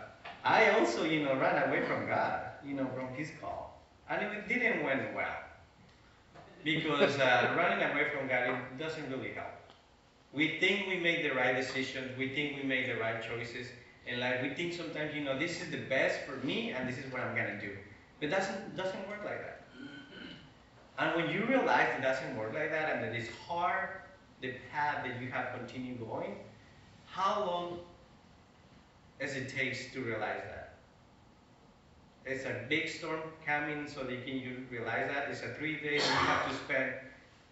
I 0.43 0.71
also 0.71 1.05
you 1.05 1.23
know 1.23 1.35
ran 1.35 1.69
away 1.69 1.85
from 1.85 2.07
God, 2.07 2.41
you 2.65 2.73
know, 2.73 2.87
from 2.95 3.13
His 3.15 3.31
call, 3.41 3.81
and 4.09 4.21
it 4.23 4.47
didn't 4.47 4.83
went 4.83 5.13
well 5.15 5.35
because 6.63 7.17
uh, 7.19 7.53
running 7.55 7.83
away 7.83 8.09
from 8.09 8.27
God 8.27 8.49
it 8.49 8.77
doesn't 8.79 9.09
really 9.09 9.31
help. 9.33 9.53
We 10.33 10.59
think 10.59 10.87
we 10.87 10.99
make 10.99 11.23
the 11.23 11.29
right 11.29 11.55
decisions, 11.55 12.17
we 12.17 12.29
think 12.29 12.57
we 12.57 12.63
make 12.63 12.87
the 12.87 12.95
right 12.95 13.21
choices 13.21 13.67
in 14.07 14.19
life. 14.19 14.41
We 14.41 14.49
think 14.49 14.73
sometimes 14.73 15.15
you 15.15 15.23
know 15.23 15.37
this 15.37 15.61
is 15.61 15.71
the 15.71 15.83
best 15.89 16.21
for 16.25 16.37
me, 16.45 16.71
and 16.71 16.89
this 16.89 16.97
is 16.97 17.11
what 17.11 17.21
I'm 17.21 17.35
gonna 17.35 17.59
do. 17.59 17.71
But 18.19 18.27
it 18.27 18.31
doesn't, 18.31 18.75
doesn't 18.75 19.07
work 19.07 19.23
like 19.25 19.41
that. 19.41 19.61
And 20.97 21.15
when 21.15 21.29
you 21.29 21.45
realize 21.45 21.89
it 21.97 22.01
doesn't 22.01 22.37
work 22.37 22.53
like 22.53 22.71
that 22.71 22.93
and 22.93 23.03
that 23.03 23.13
it's 23.13 23.29
hard, 23.47 23.89
the 24.41 24.53
path 24.71 25.03
that 25.03 25.21
you 25.21 25.29
have 25.29 25.53
continued 25.57 25.99
going, 25.99 26.37
how 27.05 27.45
long 27.45 27.79
does 29.19 29.35
it 29.35 29.49
take 29.49 29.91
to 29.93 30.01
realize 30.01 30.41
that? 30.45 30.74
It's 32.25 32.45
a 32.45 32.55
big 32.67 32.89
storm 32.89 33.21
coming 33.45 33.87
so 33.87 34.01
you 34.09 34.19
can 34.25 34.37
you 34.37 34.65
realize 34.71 35.07
that. 35.13 35.29
It's 35.29 35.43
a 35.43 35.53
three 35.53 35.79
days 35.79 36.05
you 36.05 36.13
have 36.13 36.49
to 36.49 36.55
spend 36.55 36.93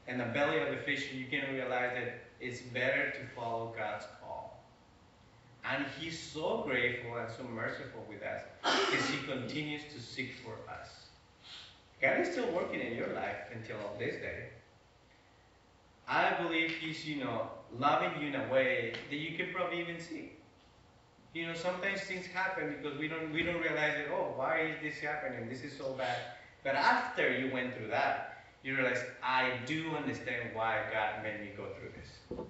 in 0.07 0.17
the 0.17 0.25
belly 0.25 0.59
of 0.59 0.69
the 0.69 0.77
fish 0.77 1.11
you 1.13 1.25
can 1.27 1.53
realize 1.53 1.91
that 1.93 2.21
it's 2.41 2.61
better 2.61 3.11
to 3.11 3.19
follow 3.35 3.73
God's 3.77 4.05
call. 4.19 4.63
and 5.65 5.85
he's 5.97 6.19
so 6.19 6.63
grateful 6.67 7.15
and 7.17 7.29
so 7.29 7.43
merciful 7.43 8.05
with 8.09 8.21
us 8.23 8.41
because 8.63 9.09
he 9.09 9.17
continues 9.25 9.81
to 9.93 10.01
seek 10.01 10.33
for 10.43 10.55
us. 10.69 10.89
God 12.01 12.19
is 12.19 12.31
still 12.31 12.51
working 12.51 12.81
in 12.81 12.97
your 12.97 13.13
life 13.13 13.47
until 13.53 13.77
this 13.97 14.15
day. 14.15 14.49
I 16.07 16.33
believe 16.41 16.71
he's, 16.71 17.05
you 17.05 17.23
know, 17.23 17.47
loving 17.79 18.11
you 18.21 18.27
in 18.27 18.35
a 18.35 18.51
way 18.51 18.93
that 19.09 19.15
you 19.15 19.37
can 19.37 19.53
probably 19.53 19.79
even 19.79 20.01
see. 20.01 20.33
You 21.33 21.47
know, 21.47 21.53
sometimes 21.55 22.01
things 22.01 22.25
happen 22.27 22.75
because 22.77 22.97
we 22.99 23.07
don't 23.07 23.33
we 23.33 23.43
don't 23.43 23.61
realize 23.61 23.95
it. 23.95 24.07
oh, 24.11 24.33
why 24.35 24.59
is 24.61 24.75
this 24.81 24.99
happening? 24.99 25.49
This 25.49 25.63
is 25.63 25.75
so 25.75 25.93
bad. 25.93 26.17
But 26.63 26.75
after 26.75 27.37
you 27.37 27.51
went 27.51 27.75
through 27.75 27.87
that, 27.87 28.45
you 28.63 28.75
realize, 28.75 29.03
I 29.21 29.53
do 29.65 29.95
understand 29.95 30.51
why 30.53 30.79
God 30.93 31.23
made 31.23 31.41
me 31.41 31.49
go 31.57 31.65
through 31.75 31.89
this 31.99 32.47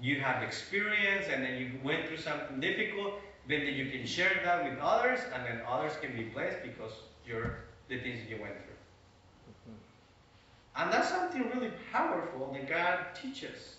you 0.00 0.20
have 0.20 0.42
experience 0.42 1.26
and 1.32 1.44
then 1.44 1.58
you 1.60 1.72
went 1.84 2.06
through 2.06 2.16
something 2.16 2.58
difficult, 2.58 3.14
then 3.48 3.66
you 3.66 3.90
can 3.90 4.06
share 4.06 4.40
that 4.44 4.64
with 4.64 4.78
others 4.80 5.20
and 5.34 5.44
then 5.44 5.60
others 5.68 5.92
can 6.00 6.16
be 6.16 6.24
blessed 6.24 6.58
because 6.62 6.92
you're 7.26 7.58
the 7.88 7.98
things 8.00 8.20
you 8.28 8.40
went 8.40 8.54
through. 8.54 9.74
And 10.76 10.92
that's 10.92 11.10
something 11.10 11.50
really 11.54 11.72
powerful 11.92 12.50
that 12.52 12.68
God 12.68 12.98
teaches. 13.20 13.76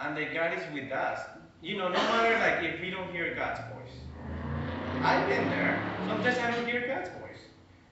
And 0.00 0.16
that 0.16 0.34
God 0.34 0.58
is 0.58 0.64
with 0.72 0.90
us. 0.90 1.20
You 1.64 1.78
know, 1.78 1.88
no 1.88 1.94
matter 1.94 2.38
like 2.40 2.74
if 2.74 2.78
we 2.82 2.90
don't 2.90 3.10
hear 3.10 3.34
God's 3.34 3.60
voice. 3.72 3.96
I've 5.00 5.26
been 5.26 5.48
there. 5.48 5.82
Sometimes 6.06 6.36
I 6.36 6.50
don't 6.50 6.66
hear 6.66 6.86
God's 6.86 7.08
voice. 7.08 7.40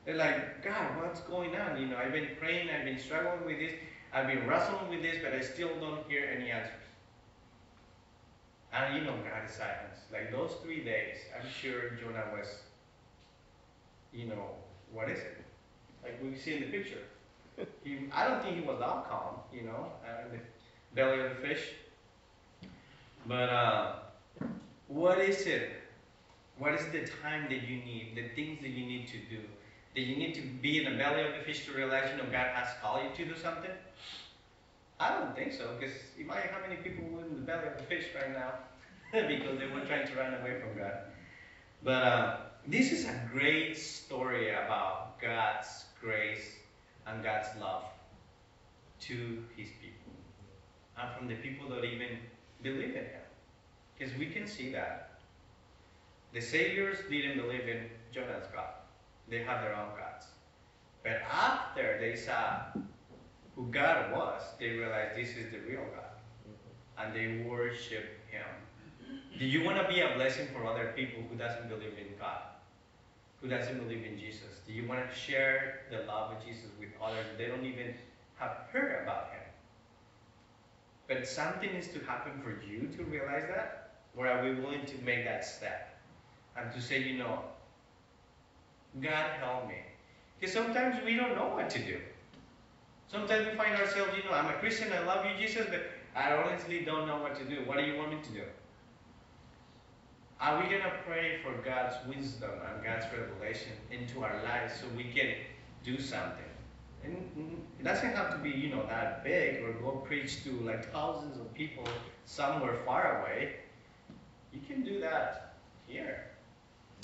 They're 0.04 0.16
like, 0.16 0.62
God, 0.62 0.98
what's 1.00 1.20
going 1.20 1.56
on? 1.56 1.80
You 1.80 1.86
know, 1.86 1.96
I've 1.96 2.12
been 2.12 2.28
praying, 2.38 2.68
I've 2.68 2.84
been 2.84 2.98
struggling 2.98 3.46
with 3.46 3.58
this, 3.58 3.72
I've 4.12 4.26
been 4.26 4.46
wrestling 4.46 4.90
with 4.90 5.00
this, 5.00 5.16
but 5.24 5.32
I 5.32 5.40
still 5.40 5.70
don't 5.80 6.06
hear 6.06 6.28
any 6.36 6.50
answers. 6.50 6.84
And 8.74 8.94
you 8.94 9.04
know, 9.04 9.14
God 9.24 9.48
is 9.48 9.56
silence. 9.56 10.00
Like 10.12 10.30
those 10.30 10.50
three 10.62 10.84
days, 10.84 11.16
I'm 11.34 11.48
sure 11.48 11.92
Jonah 11.98 12.26
was, 12.36 12.48
you 14.12 14.26
know, 14.26 14.50
what 14.92 15.08
is 15.08 15.18
it? 15.18 15.38
Like 16.02 16.22
we 16.22 16.36
see 16.36 16.56
in 16.56 16.60
the 16.60 16.66
picture. 16.66 17.04
He, 17.82 18.00
I 18.12 18.28
don't 18.28 18.42
think 18.42 18.56
he 18.56 18.62
was 18.62 18.78
that 18.80 19.08
calm, 19.08 19.36
you 19.50 19.62
know, 19.62 19.92
uh, 20.04 20.26
in 20.26 20.32
the 20.36 20.44
belly 20.94 21.20
of 21.20 21.30
the 21.30 21.48
fish. 21.48 21.68
But 23.26 23.48
uh, 23.48 23.92
what 24.88 25.18
is 25.18 25.46
it? 25.46 25.70
What 26.58 26.74
is 26.74 26.84
the 26.92 27.06
time 27.22 27.44
that 27.48 27.62
you 27.68 27.76
need, 27.76 28.12
the 28.14 28.28
things 28.34 28.60
that 28.60 28.68
you 28.68 28.86
need 28.86 29.08
to 29.08 29.18
do? 29.30 29.40
That 29.94 30.02
you 30.02 30.16
need 30.16 30.34
to 30.34 30.42
be 30.42 30.84
in 30.84 30.92
the 30.92 30.98
belly 30.98 31.22
of 31.22 31.34
the 31.34 31.44
fish 31.44 31.66
to 31.66 31.72
realize, 31.72 32.10
you 32.10 32.22
know, 32.22 32.30
God 32.30 32.48
has 32.54 32.68
called 32.80 33.00
you 33.02 33.24
to 33.24 33.34
do 33.34 33.38
something? 33.40 33.70
I 35.00 35.18
don't 35.18 35.34
think 35.34 35.52
so, 35.52 35.70
because 35.78 35.94
imagine 36.18 36.50
how 36.52 36.60
many 36.60 36.76
people 36.76 37.08
were 37.08 37.24
in 37.24 37.34
the 37.34 37.42
belly 37.42 37.66
of 37.66 37.76
the 37.78 37.84
fish 37.84 38.06
right 38.14 38.32
now 38.32 38.52
because 39.12 39.58
they 39.58 39.66
were 39.66 39.84
trying 39.86 40.06
to 40.06 40.14
run 40.14 40.34
away 40.34 40.60
from 40.60 40.78
God. 40.78 40.94
But 41.82 42.02
uh, 42.02 42.36
this 42.66 42.92
is 42.92 43.06
a 43.06 43.28
great 43.32 43.76
story 43.76 44.50
about 44.50 45.20
God's 45.20 45.84
grace 46.00 46.56
and 47.06 47.22
God's 47.22 47.48
love 47.60 47.84
to 49.00 49.42
his 49.56 49.68
people 49.80 50.12
and 50.96 51.16
from 51.16 51.26
the 51.26 51.34
people 51.34 51.68
that 51.70 51.84
even 51.84 52.18
believe 52.62 52.90
in 52.90 53.04
him. 53.04 53.22
Because 53.96 54.16
we 54.16 54.26
can 54.26 54.46
see 54.46 54.72
that. 54.72 55.20
The 56.32 56.40
Saviors 56.40 56.98
didn't 57.10 57.38
believe 57.38 57.68
in 57.68 57.88
Jonah's 58.12 58.46
God. 58.54 58.70
They 59.28 59.38
had 59.38 59.62
their 59.62 59.76
own 59.76 59.90
gods. 59.98 60.26
But 61.02 61.20
after 61.30 61.98
they 62.00 62.16
saw 62.16 62.62
who 63.54 63.66
God 63.70 64.12
was, 64.12 64.42
they 64.58 64.70
realized 64.70 65.16
this 65.16 65.30
is 65.36 65.50
the 65.50 65.58
real 65.68 65.84
God. 65.94 66.12
And 66.98 67.14
they 67.14 67.44
worship 67.48 68.04
Him. 68.30 68.46
Do 69.38 69.44
you 69.44 69.64
want 69.64 69.78
to 69.78 69.88
be 69.92 70.00
a 70.00 70.14
blessing 70.14 70.46
for 70.52 70.66
other 70.66 70.92
people 70.94 71.22
who 71.28 71.36
doesn't 71.36 71.68
believe 71.68 71.94
in 71.98 72.16
God? 72.18 72.42
Who 73.40 73.48
doesn't 73.48 73.78
believe 73.78 74.04
in 74.04 74.18
Jesus? 74.18 74.60
Do 74.66 74.72
you 74.72 74.86
want 74.86 75.08
to 75.08 75.14
share 75.14 75.80
the 75.90 76.04
love 76.04 76.36
of 76.36 76.44
Jesus 76.44 76.70
with 76.78 76.90
others? 77.02 77.26
They 77.36 77.46
don't 77.46 77.64
even 77.64 77.94
have 78.36 78.68
heard 78.72 79.02
about 79.02 79.30
Him. 79.32 79.41
But 81.08 81.26
something 81.26 81.72
needs 81.72 81.88
to 81.88 82.00
happen 82.00 82.32
for 82.42 82.50
you 82.64 82.88
to 82.96 83.04
realize 83.04 83.44
that. 83.54 83.90
Or 84.16 84.26
are 84.26 84.42
we 84.42 84.54
willing 84.54 84.84
to 84.86 84.98
make 85.04 85.24
that 85.24 85.44
step? 85.44 85.98
And 86.56 86.72
to 86.72 86.80
say, 86.80 87.02
you 87.02 87.18
know, 87.18 87.40
God 89.00 89.30
help 89.40 89.68
me. 89.68 89.78
Because 90.38 90.54
sometimes 90.54 91.02
we 91.04 91.16
don't 91.16 91.34
know 91.34 91.48
what 91.48 91.70
to 91.70 91.78
do. 91.78 91.98
Sometimes 93.08 93.46
we 93.46 93.54
find 93.54 93.74
ourselves, 93.76 94.10
you 94.16 94.28
know, 94.28 94.34
I'm 94.34 94.46
a 94.46 94.54
Christian, 94.54 94.92
I 94.92 95.04
love 95.04 95.24
you, 95.26 95.32
Jesus, 95.38 95.66
but 95.70 95.82
I 96.14 96.32
honestly 96.32 96.80
don't 96.80 97.06
know 97.06 97.18
what 97.18 97.36
to 97.36 97.44
do. 97.44 97.62
What 97.66 97.78
do 97.78 97.84
you 97.84 97.96
want 97.96 98.10
me 98.10 98.18
to 98.22 98.30
do? 98.30 98.42
Are 100.40 100.60
we 100.60 100.68
going 100.68 100.82
to 100.82 100.92
pray 101.06 101.38
for 101.42 101.52
God's 101.62 101.94
wisdom 102.08 102.50
and 102.50 102.84
God's 102.84 103.06
revelation 103.16 103.72
into 103.90 104.24
our 104.24 104.42
lives 104.42 104.74
so 104.80 104.86
we 104.96 105.04
can 105.04 105.34
do 105.84 106.00
something? 106.00 106.51
It 107.04 107.84
doesn't 107.84 108.14
have 108.14 108.30
to 108.30 108.38
be, 108.38 108.50
you 108.50 108.70
know, 108.70 108.86
that 108.86 109.24
big 109.24 109.62
or 109.62 109.72
go 109.72 110.02
preach 110.06 110.44
to 110.44 110.52
like 110.60 110.92
thousands 110.92 111.36
of 111.38 111.52
people 111.54 111.84
somewhere 112.26 112.78
far 112.84 113.22
away. 113.22 113.56
You 114.52 114.60
can 114.66 114.84
do 114.84 115.00
that 115.00 115.54
here. 115.86 116.26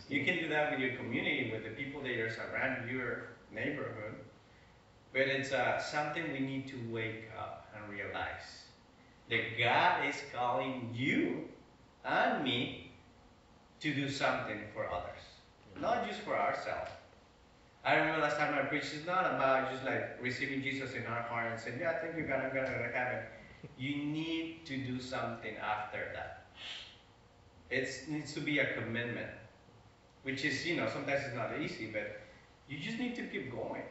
You 0.08 0.24
can 0.24 0.38
do 0.38 0.48
that 0.48 0.70
with 0.70 0.80
your 0.80 0.96
community, 0.96 1.50
with 1.52 1.64
the 1.64 1.70
people 1.70 2.00
that 2.02 2.18
are 2.18 2.54
around 2.54 2.88
your 2.88 3.30
neighborhood. 3.52 4.14
But 5.12 5.22
it's 5.22 5.52
uh, 5.52 5.80
something 5.80 6.32
we 6.32 6.40
need 6.40 6.68
to 6.68 6.76
wake 6.90 7.24
up 7.38 7.66
and 7.74 7.92
realize 7.92 8.66
that 9.30 9.58
God 9.58 10.08
is 10.08 10.16
calling 10.34 10.90
you 10.94 11.48
and 12.04 12.44
me 12.44 12.92
to 13.80 13.94
do 13.94 14.08
something 14.08 14.60
for 14.74 14.90
others, 14.90 15.20
not 15.80 16.06
just 16.06 16.20
for 16.20 16.38
ourselves. 16.38 16.90
I 17.88 17.94
remember 17.96 18.20
last 18.20 18.36
time 18.36 18.52
I 18.52 18.66
preached, 18.66 18.92
it's 18.92 19.06
not 19.06 19.24
about 19.24 19.72
just 19.72 19.82
like 19.82 20.18
receiving 20.20 20.62
Jesus 20.62 20.92
in 20.92 21.06
our 21.06 21.22
heart 21.22 21.50
and 21.50 21.58
saying, 21.58 21.78
Yeah, 21.80 21.98
thank 21.98 22.18
you, 22.18 22.24
God, 22.24 22.44
I'm 22.44 22.52
going 22.52 22.66
to 22.66 22.90
heaven. 22.92 23.20
You 23.78 23.96
need 23.96 24.66
to 24.66 24.76
do 24.76 25.00
something 25.00 25.56
after 25.56 26.10
that. 26.12 26.44
It 27.70 27.88
needs 28.06 28.34
to 28.34 28.40
be 28.40 28.58
a 28.58 28.74
commitment, 28.74 29.30
which 30.22 30.44
is, 30.44 30.66
you 30.66 30.76
know, 30.76 30.86
sometimes 30.86 31.22
it's 31.24 31.34
not 31.34 31.58
easy, 31.58 31.86
but 31.90 32.20
you 32.68 32.78
just 32.78 32.98
need 32.98 33.16
to 33.16 33.22
keep 33.22 33.50
going. 33.50 33.84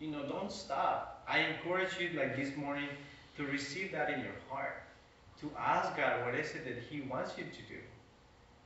You 0.00 0.12
know, 0.12 0.26
don't 0.26 0.50
stop. 0.50 1.22
I 1.28 1.40
encourage 1.40 2.00
you, 2.00 2.18
like 2.18 2.36
this 2.36 2.56
morning, 2.56 2.88
to 3.36 3.44
receive 3.44 3.92
that 3.92 4.08
in 4.08 4.20
your 4.20 4.38
heart, 4.48 4.82
to 5.40 5.50
ask 5.58 5.94
God 5.94 6.24
what 6.24 6.34
is 6.34 6.54
it 6.54 6.64
that 6.64 6.82
He 6.88 7.02
wants 7.02 7.32
you 7.36 7.44
to 7.44 7.62
do. 7.68 7.80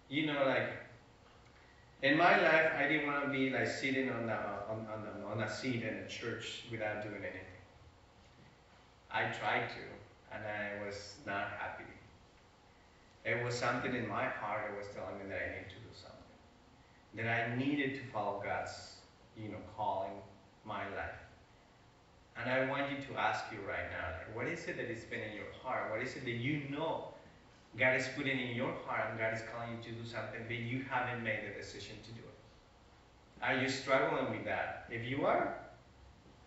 You 0.09 0.27
know, 0.27 0.45
like 0.47 0.71
in 2.03 2.17
my 2.17 2.41
life, 2.41 2.73
I 2.79 2.89
didn't 2.89 3.07
want 3.07 3.25
to 3.25 3.31
be 3.31 3.51
like 3.51 3.69
sitting 3.69 4.11
on, 4.11 4.27
the, 4.27 4.33
on, 4.33 4.87
on, 4.93 5.03
the, 5.05 5.27
on 5.27 5.43
a 5.43 5.51
seat 5.51 5.83
in 5.83 5.95
a 5.95 6.09
church 6.09 6.65
without 6.71 7.03
doing 7.03 7.23
anything. 7.23 7.41
I 9.11 9.25
tried 9.25 9.69
to, 9.69 10.35
and 10.35 10.43
I 10.45 10.85
was 10.85 11.17
not 11.27 11.49
happy. 11.59 11.85
It 13.25 13.45
was 13.45 13.55
something 13.55 13.95
in 13.95 14.09
my 14.09 14.25
heart 14.25 14.71
that 14.71 14.79
was 14.79 14.87
telling 14.95 15.19
me 15.19 15.29
that 15.29 15.37
I 15.37 15.61
need 15.61 15.69
to 15.69 15.77
do 15.77 15.93
something, 15.93 17.17
that 17.17 17.29
I 17.29 17.55
needed 17.57 18.01
to 18.01 18.13
follow 18.13 18.41
God's, 18.43 18.95
you 19.37 19.49
know, 19.49 19.59
calling 19.77 20.13
my 20.65 20.85
life. 20.97 21.21
And 22.41 22.49
I 22.49 22.71
want 22.71 22.91
you 22.91 22.97
to 22.97 23.21
ask 23.21 23.45
you 23.53 23.59
right 23.69 23.91
now, 23.91 24.17
like, 24.17 24.35
what 24.35 24.47
is 24.47 24.65
it 24.67 24.79
that 24.79 24.91
is 24.91 25.05
been 25.05 25.21
in 25.21 25.35
your 25.35 25.53
heart? 25.63 25.91
What 25.91 26.01
is 26.01 26.17
it 26.17 26.25
that 26.25 26.31
you 26.31 26.63
know 26.71 27.09
God 27.79 27.97
is 27.97 28.09
putting 28.17 28.39
in 28.39 28.57
your 28.57 28.73
heart 28.87 29.11
and 29.11 29.19
God 29.19 29.33
is 29.33 29.43
calling 29.53 29.77
you 29.77 29.83
to 29.83 29.99
do 30.01 30.07
something 30.07 30.41
but 30.47 30.57
you 30.57 30.85
haven't 30.91 31.23
made 31.23 31.41
the 31.45 31.59
decision 31.59 31.97
to 32.05 32.11
do 32.13 32.21
it? 32.21 33.45
Are 33.45 33.63
you 33.63 33.69
struggling 33.69 34.31
with 34.31 34.45
that? 34.45 34.87
If 34.91 35.07
you 35.07 35.25
are, 35.25 35.57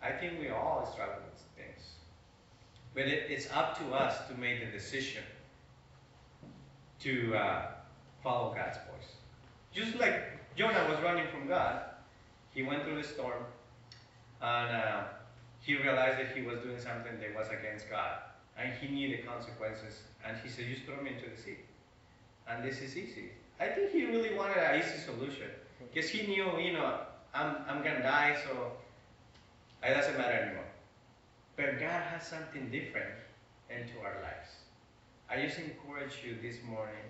I 0.02 0.12
think 0.12 0.38
we 0.38 0.50
all 0.50 0.88
struggle 0.92 1.16
with 1.24 1.42
things. 1.56 1.94
But 2.94 3.04
it, 3.04 3.30
it's 3.30 3.48
up 3.52 3.78
to 3.78 3.94
us 3.94 4.28
to 4.28 4.34
make 4.34 4.64
the 4.64 4.70
decision 4.70 5.22
to 7.00 7.34
uh, 7.34 7.66
follow 8.22 8.54
God's 8.54 8.76
voice. 8.76 9.14
Just 9.72 9.96
like 9.98 10.56
Jonah 10.56 10.86
was 10.88 11.02
running 11.02 11.26
from 11.28 11.48
God, 11.48 11.80
he 12.52 12.62
went 12.62 12.84
through 12.84 13.02
the 13.02 13.08
storm 13.08 13.42
and 14.40 14.76
uh, 14.76 15.02
he 15.60 15.76
realized 15.76 16.18
that 16.18 16.36
he 16.36 16.42
was 16.42 16.60
doing 16.60 16.78
something 16.78 17.18
that 17.18 17.34
was 17.34 17.48
against 17.48 17.88
God 17.88 18.18
and 18.58 18.72
he 18.80 18.88
knew 18.88 19.16
the 19.16 19.22
consequences. 19.22 20.02
And 20.26 20.36
he 20.42 20.48
said, 20.48 20.66
just 20.72 20.84
throw 20.84 21.02
me 21.02 21.10
into 21.14 21.28
the 21.28 21.40
sea. 21.40 21.58
And 22.48 22.64
this 22.64 22.80
is 22.80 22.96
easy. 22.96 23.30
I 23.60 23.66
think 23.68 23.90
he 23.90 24.04
really 24.04 24.34
wanted 24.34 24.56
an 24.56 24.80
easy 24.80 24.98
solution. 24.98 25.48
Because 25.92 26.10
he 26.10 26.26
knew, 26.26 26.58
you 26.58 26.72
know, 26.72 27.00
I'm, 27.34 27.56
I'm 27.68 27.82
going 27.82 27.96
to 27.96 28.02
die, 28.02 28.36
so 28.46 28.72
it 29.82 29.94
doesn't 29.94 30.16
matter 30.16 30.32
anymore. 30.32 30.64
But 31.56 31.78
God 31.78 32.02
has 32.02 32.26
something 32.26 32.70
different 32.70 33.14
into 33.70 33.98
our 34.00 34.14
lives. 34.22 34.50
I 35.30 35.44
just 35.44 35.58
encourage 35.58 36.20
you 36.24 36.36
this 36.42 36.62
morning 36.64 37.08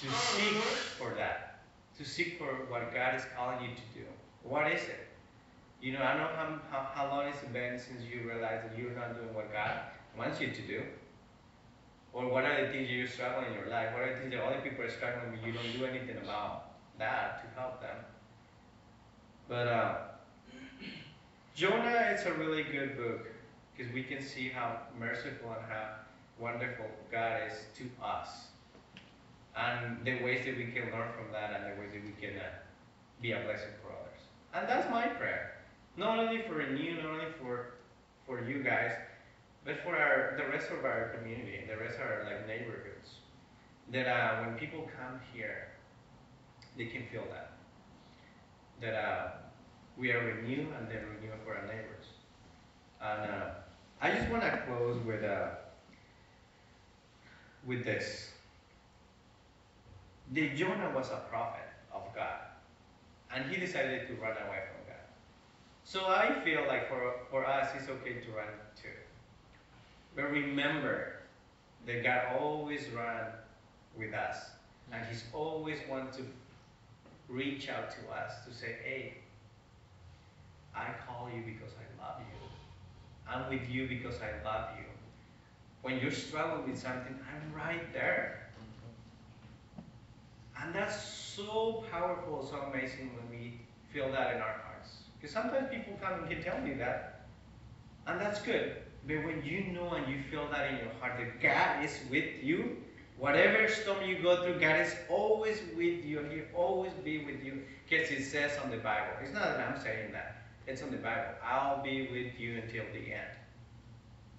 to 0.00 0.10
seek 0.10 0.54
for 0.98 1.14
that, 1.14 1.60
to 1.98 2.04
seek 2.04 2.38
for 2.38 2.46
what 2.68 2.92
God 2.92 3.14
is 3.14 3.22
calling 3.36 3.62
you 3.62 3.74
to 3.74 3.82
do. 3.94 4.06
What 4.42 4.70
is 4.70 4.82
it? 4.82 5.06
You 5.80 5.92
know, 5.92 6.02
I 6.02 6.14
don't 6.14 6.22
know 6.22 6.36
how, 6.36 6.60
how, 6.70 6.88
how 6.94 7.08
long 7.10 7.28
it's 7.28 7.42
been 7.52 7.78
since 7.78 8.02
you 8.02 8.26
realized 8.26 8.64
that 8.64 8.78
you're 8.78 8.92
not 8.92 9.14
doing 9.14 9.34
what 9.34 9.52
God 9.52 9.80
wants 10.16 10.40
you 10.40 10.50
to 10.50 10.62
do. 10.62 10.82
Or 12.12 12.28
what 12.28 12.44
are 12.44 12.64
the 12.64 12.72
things 12.72 12.88
you're 12.90 13.06
struggling 13.06 13.52
in 13.52 13.58
your 13.58 13.68
life? 13.68 13.92
What 13.92 14.02
are 14.02 14.14
the 14.14 14.20
things 14.20 14.32
that 14.32 14.42
other 14.42 14.60
people 14.60 14.84
are 14.84 14.90
struggling 14.90 15.32
with? 15.32 15.44
You 15.44 15.52
don't 15.52 15.78
do 15.78 15.84
anything 15.84 16.16
about 16.16 16.70
that 16.98 17.42
to 17.42 17.60
help 17.60 17.82
them. 17.82 17.96
But 19.48 19.68
uh, 19.68 19.94
Jonah 21.54 22.14
is 22.14 22.24
a 22.24 22.32
really 22.32 22.62
good 22.62 22.96
book 22.96 23.26
because 23.76 23.92
we 23.92 24.02
can 24.02 24.22
see 24.22 24.48
how 24.48 24.78
merciful 24.98 25.50
and 25.50 25.70
how 25.70 25.90
wonderful 26.38 26.86
God 27.12 27.40
is 27.50 27.58
to 27.76 28.04
us. 28.04 28.28
And 29.56 30.04
the 30.04 30.22
ways 30.22 30.44
that 30.46 30.56
we 30.56 30.66
can 30.66 30.90
learn 30.92 31.12
from 31.12 31.32
that 31.32 31.52
and 31.54 31.64
the 31.64 31.80
ways 31.80 31.90
that 31.92 32.02
we 32.04 32.12
can 32.20 32.38
uh, 32.38 32.48
be 33.22 33.32
a 33.32 33.40
blessing 33.40 33.72
for 33.82 33.92
others. 33.92 34.20
And 34.54 34.68
that's 34.68 34.90
my 34.90 35.06
prayer. 35.06 35.55
Not 35.96 36.18
only 36.18 36.42
for 36.42 36.60
you, 36.60 36.96
not 36.96 37.06
only 37.06 37.32
for 37.40 37.74
for 38.26 38.44
you 38.44 38.62
guys, 38.62 38.92
but 39.64 39.78
for 39.82 39.96
our 39.96 40.36
the 40.36 40.46
rest 40.50 40.70
of 40.70 40.84
our 40.84 41.14
community, 41.16 41.64
the 41.66 41.76
rest 41.76 41.96
of 41.96 42.02
our 42.02 42.24
like 42.24 42.46
neighborhoods. 42.46 43.20
That 43.92 44.06
uh, 44.06 44.42
when 44.42 44.58
people 44.58 44.88
come 44.98 45.20
here, 45.32 45.68
they 46.76 46.86
can 46.86 47.06
feel 47.10 47.24
that. 47.30 47.52
That 48.80 48.94
uh, 48.94 49.28
we 49.96 50.12
are 50.12 50.22
renewed 50.24 50.68
and 50.78 50.88
they're 50.88 51.06
renewed 51.06 51.38
for 51.44 51.56
our 51.56 51.66
neighbors. 51.66 52.06
And 53.00 53.30
uh, 53.30 53.50
I 54.02 54.10
just 54.10 54.30
want 54.30 54.42
to 54.42 54.62
close 54.66 55.02
with 55.04 55.24
uh, 55.24 55.48
with 57.66 57.84
this. 57.84 58.30
The 60.32 60.50
Jonah 60.50 60.92
was 60.94 61.08
a 61.10 61.22
prophet 61.30 61.68
of 61.94 62.02
God, 62.14 62.40
and 63.32 63.50
he 63.50 63.58
decided 63.58 64.08
to 64.08 64.14
run 64.14 64.32
away 64.32 64.60
from. 64.68 64.75
So 65.86 66.06
I 66.08 66.40
feel 66.44 66.66
like 66.66 66.88
for 66.88 67.14
for 67.30 67.46
us, 67.46 67.68
it's 67.78 67.88
okay 67.88 68.14
to 68.14 68.30
run 68.32 68.48
too. 68.74 68.98
But 70.16 70.32
remember 70.32 71.20
that 71.86 72.02
God 72.02 72.40
always 72.40 72.88
ran 72.88 73.26
with 73.96 74.12
us, 74.12 74.50
and 74.90 75.06
He's 75.06 75.22
always 75.32 75.78
want 75.88 76.12
to 76.14 76.22
reach 77.28 77.68
out 77.68 77.92
to 77.92 78.10
us 78.10 78.32
to 78.44 78.52
say, 78.52 78.74
"Hey, 78.82 79.18
I 80.74 80.86
call 81.06 81.30
you 81.30 81.42
because 81.46 81.72
I 81.78 81.86
love 82.02 82.20
you. 82.20 82.48
I'm 83.30 83.48
with 83.48 83.70
you 83.70 83.86
because 83.86 84.20
I 84.20 84.42
love 84.44 84.70
you. 84.76 84.86
When 85.82 86.00
you're 86.00 86.10
struggling 86.10 86.68
with 86.68 86.80
something, 86.80 87.16
I'm 87.30 87.54
right 87.54 87.92
there." 87.92 88.50
And 90.60 90.74
that's 90.74 91.00
so 91.00 91.84
powerful, 91.92 92.44
so 92.44 92.56
amazing 92.72 93.12
when 93.14 93.30
we 93.30 93.60
feel 93.92 94.10
that 94.10 94.34
in 94.34 94.42
our. 94.42 94.65
Because 95.26 95.42
sometimes 95.42 95.68
people 95.74 95.98
come 96.00 96.20
and 96.20 96.30
can 96.30 96.40
tell 96.40 96.64
you 96.64 96.76
that, 96.76 97.26
and 98.06 98.20
that's 98.20 98.40
good. 98.42 98.76
But 99.08 99.24
when 99.24 99.42
you 99.44 99.72
know 99.72 99.94
and 99.94 100.06
you 100.06 100.22
feel 100.30 100.46
that 100.52 100.70
in 100.70 100.78
your 100.78 100.92
heart 101.00 101.18
that 101.18 101.40
God 101.40 101.84
is 101.84 101.98
with 102.08 102.44
you, 102.44 102.76
whatever 103.18 103.68
storm 103.68 104.04
you 104.08 104.22
go 104.22 104.44
through, 104.44 104.60
God 104.60 104.82
is 104.82 104.94
always 105.08 105.58
with 105.76 106.04
you 106.04 106.20
He'll 106.30 106.44
always 106.54 106.92
be 107.02 107.24
with 107.24 107.42
you. 107.42 107.62
Because 107.88 108.08
it 108.12 108.22
says 108.22 108.52
on 108.62 108.70
the 108.70 108.76
Bible. 108.76 109.14
It's 109.20 109.32
not 109.32 109.42
that 109.42 109.68
I'm 109.68 109.80
saying 109.80 110.12
that. 110.12 110.44
It's 110.68 110.80
on 110.80 110.92
the 110.92 110.98
Bible. 110.98 111.34
I'll 111.44 111.82
be 111.82 112.02
with 112.02 112.38
you 112.38 112.62
until 112.62 112.84
the 112.92 113.12
end. 113.12 113.34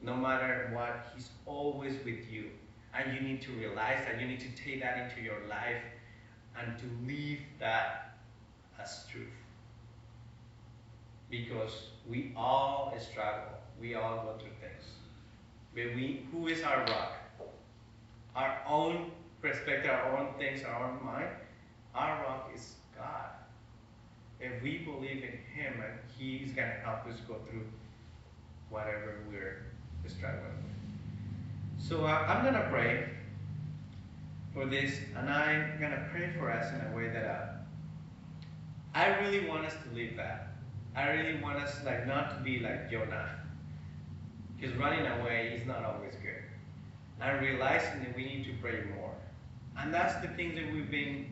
No 0.02 0.16
matter 0.16 0.70
what, 0.74 1.12
He's 1.14 1.32
always 1.46 1.96
with 2.06 2.32
you. 2.32 2.46
And 2.94 3.14
you 3.14 3.20
need 3.20 3.42
to 3.42 3.52
realize 3.52 4.06
that. 4.06 4.22
You 4.22 4.28
need 4.28 4.40
to 4.40 4.64
take 4.64 4.82
that 4.84 5.12
into 5.12 5.22
your 5.22 5.46
life 5.50 5.84
and 6.58 6.80
to 6.80 6.86
live 7.06 7.40
that 7.60 8.20
as 8.80 9.06
truth. 9.12 9.37
Because 11.30 11.90
we 12.08 12.34
all 12.36 12.94
struggle. 13.00 13.58
We 13.80 13.96
all 13.96 14.24
go 14.24 14.34
through 14.40 14.56
things. 14.62 14.86
But 15.76 15.96
we, 15.96 16.26
who 16.32 16.48
is 16.48 16.64
our 16.64 16.80
rock? 16.80 17.14
Our 18.36 18.62
own 18.68 19.12
perspective, 19.42 19.92
our 19.92 20.18
own 20.18 20.34
things, 20.38 20.64
our 20.64 20.90
own 20.90 21.06
mind. 21.06 21.30
Our 21.94 22.24
rock 22.24 22.52
is 22.56 22.76
God. 22.96 23.30
If 24.40 24.62
we 24.62 24.80
believe 24.80 25.24
in 25.24 25.40
Him, 25.54 25.74
and 25.82 26.00
He's 26.18 26.52
going 26.54 26.70
to 26.70 26.76
help 26.84 27.06
us 27.08 27.20
go 27.28 27.36
through 27.50 27.66
whatever 28.70 29.20
we're 29.30 29.66
struggling 30.08 30.44
with. 30.44 31.88
So 31.88 32.06
uh, 32.06 32.26
I'm 32.28 32.44
going 32.44 32.54
to 32.54 32.70
pray 32.70 33.10
for 34.54 34.66
this, 34.66 35.00
and 35.16 35.30
I'm 35.30 35.80
going 35.80 35.92
to 35.92 36.08
pray 36.12 36.32
for 36.38 36.52
us 36.52 36.74
in 36.74 36.92
a 36.92 36.96
way 36.96 37.10
that 37.10 37.26
uh, 37.26 37.48
I 38.94 39.20
really 39.20 39.48
want 39.48 39.66
us 39.66 39.74
to 39.74 39.96
live 39.96 40.16
that. 40.18 40.47
I 40.98 41.12
really 41.12 41.40
want 41.42 41.58
us 41.58 41.80
like 41.86 42.08
not 42.08 42.36
to 42.36 42.44
be 42.44 42.60
like 42.60 42.90
Jonah, 42.90 43.30
because 44.56 44.76
running 44.76 45.06
away 45.06 45.54
is 45.56 45.68
not 45.68 45.86
always 45.86 46.16
good. 46.16 46.44
And 47.22 47.40
realizing 47.40 48.04
that 48.04 48.16
we 48.16 48.26
need 48.26 48.46
to 48.46 48.54
pray 48.62 48.84
more, 48.96 49.14
and 49.78 49.94
that's 49.94 50.16
the 50.22 50.28
thing 50.30 50.56
that 50.56 50.74
we've 50.74 50.90
been, 50.90 51.28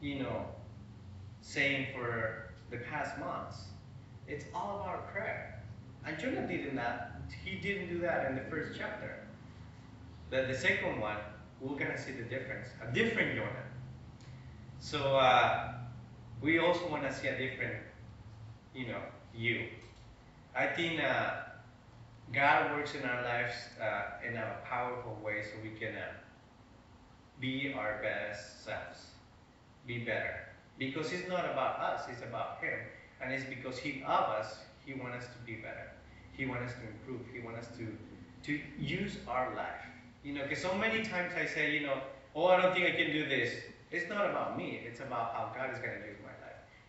you 0.00 0.20
know, 0.20 0.46
saying 1.42 1.88
for 1.94 2.54
the 2.70 2.78
past 2.78 3.18
months. 3.18 3.64
It's 4.26 4.46
all 4.54 4.80
about 4.80 5.12
prayer. 5.12 5.62
And 6.06 6.18
Jonah 6.18 6.46
didn't 6.48 6.76
that. 6.76 7.20
He 7.44 7.56
didn't 7.56 7.88
do 7.88 7.98
that 8.00 8.30
in 8.30 8.36
the 8.36 8.42
first 8.50 8.78
chapter. 8.78 9.18
But 10.30 10.48
the 10.48 10.56
second 10.56 11.00
one, 11.00 11.16
we're 11.60 11.76
gonna 11.76 11.98
see 11.98 12.12
the 12.12 12.22
difference. 12.22 12.68
A 12.82 12.92
different 12.92 13.36
Jonah. 13.36 13.64
So 14.80 15.16
uh, 15.16 15.74
we 16.42 16.58
also 16.58 16.88
want 16.88 17.04
to 17.04 17.12
see 17.12 17.28
a 17.28 17.38
different, 17.38 17.76
you 18.74 18.88
know, 18.88 19.00
you. 19.34 19.66
I 20.56 20.66
think 20.66 21.00
uh, 21.00 21.30
God 22.32 22.72
works 22.72 22.94
in 22.94 23.02
our 23.04 23.22
lives 23.22 23.54
uh, 23.80 24.26
in 24.26 24.36
a 24.36 24.56
powerful 24.64 25.18
way, 25.24 25.42
so 25.42 25.50
we 25.62 25.70
can 25.78 25.94
uh, 25.94 26.12
be 27.40 27.74
our 27.76 28.00
best 28.02 28.64
selves, 28.64 29.06
be 29.86 29.98
better. 29.98 30.48
Because 30.78 31.12
it's 31.12 31.28
not 31.28 31.44
about 31.44 31.78
us, 31.78 32.02
it's 32.10 32.22
about 32.22 32.58
Him. 32.60 32.78
And 33.22 33.32
it's 33.32 33.44
because 33.44 33.78
He 33.78 34.02
of 34.06 34.24
us, 34.38 34.58
He 34.84 34.94
wants 34.94 35.24
us 35.24 35.32
to 35.32 35.38
be 35.46 35.54
better. 35.56 35.90
He 36.36 36.46
wants 36.46 36.72
us 36.72 36.78
to 36.78 36.86
improve. 36.88 37.26
He 37.32 37.40
wants 37.40 37.68
us 37.68 37.76
to, 37.76 37.96
to 38.44 38.60
use 38.78 39.18
our 39.28 39.54
life. 39.54 39.86
You 40.24 40.34
know, 40.34 40.42
because 40.42 40.62
so 40.62 40.74
many 40.74 41.04
times 41.04 41.32
I 41.38 41.46
say, 41.46 41.74
you 41.74 41.86
know, 41.86 42.00
oh, 42.34 42.46
I 42.46 42.60
don't 42.60 42.74
think 42.74 42.86
I 42.86 42.96
can 42.96 43.12
do 43.12 43.28
this. 43.28 43.52
It's 43.92 44.08
not 44.08 44.28
about 44.28 44.58
me, 44.58 44.80
it's 44.84 45.00
about 45.00 45.34
how 45.34 45.52
God 45.54 45.72
is 45.72 45.78
going 45.78 46.00
to 46.00 46.06
use 46.06 46.16
life. 46.23 46.23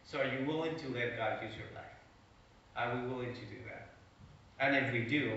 So 0.06 0.20
are 0.20 0.26
you 0.26 0.46
willing 0.46 0.76
to 0.76 0.90
let 0.90 1.18
God 1.18 1.44
use 1.44 1.54
your 1.56 1.68
life? 1.74 1.86
Are 2.76 2.96
we 2.96 3.08
willing 3.08 3.34
to 3.34 3.42
do 3.42 3.58
that? 3.68 3.90
And 4.60 4.76
if 4.76 4.94
we 4.94 5.04
do, 5.04 5.34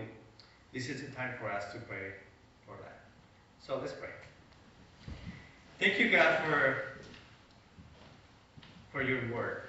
this 0.72 0.88
is 0.88 1.00
the 1.00 1.08
time 1.08 1.34
for 1.40 1.50
us 1.50 1.72
to 1.72 1.78
pray 1.80 2.12
for 2.66 2.76
that. 2.82 3.00
So 3.64 3.78
let's 3.78 3.92
pray. 3.92 4.10
Thank 5.80 5.98
you, 5.98 6.10
God, 6.10 6.38
for, 6.44 6.82
for 8.92 9.02
your 9.02 9.20
word. 9.32 9.62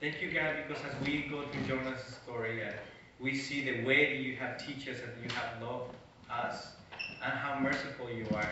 Thank 0.00 0.22
you, 0.22 0.30
God, 0.30 0.56
because 0.66 0.82
as 0.84 1.06
we 1.06 1.22
go 1.22 1.42
through 1.48 1.66
Jonah's 1.66 2.00
story 2.22 2.62
we 3.20 3.34
see 3.36 3.64
the 3.64 3.84
way 3.84 4.14
that 4.14 4.22
you 4.22 4.36
have 4.36 4.64
teach 4.64 4.88
us 4.88 4.98
and 5.00 5.12
you 5.22 5.30
have 5.34 5.60
loved 5.60 5.92
us 6.30 6.68
and 7.24 7.32
how 7.32 7.58
merciful 7.58 8.10
you 8.10 8.26
are, 8.34 8.48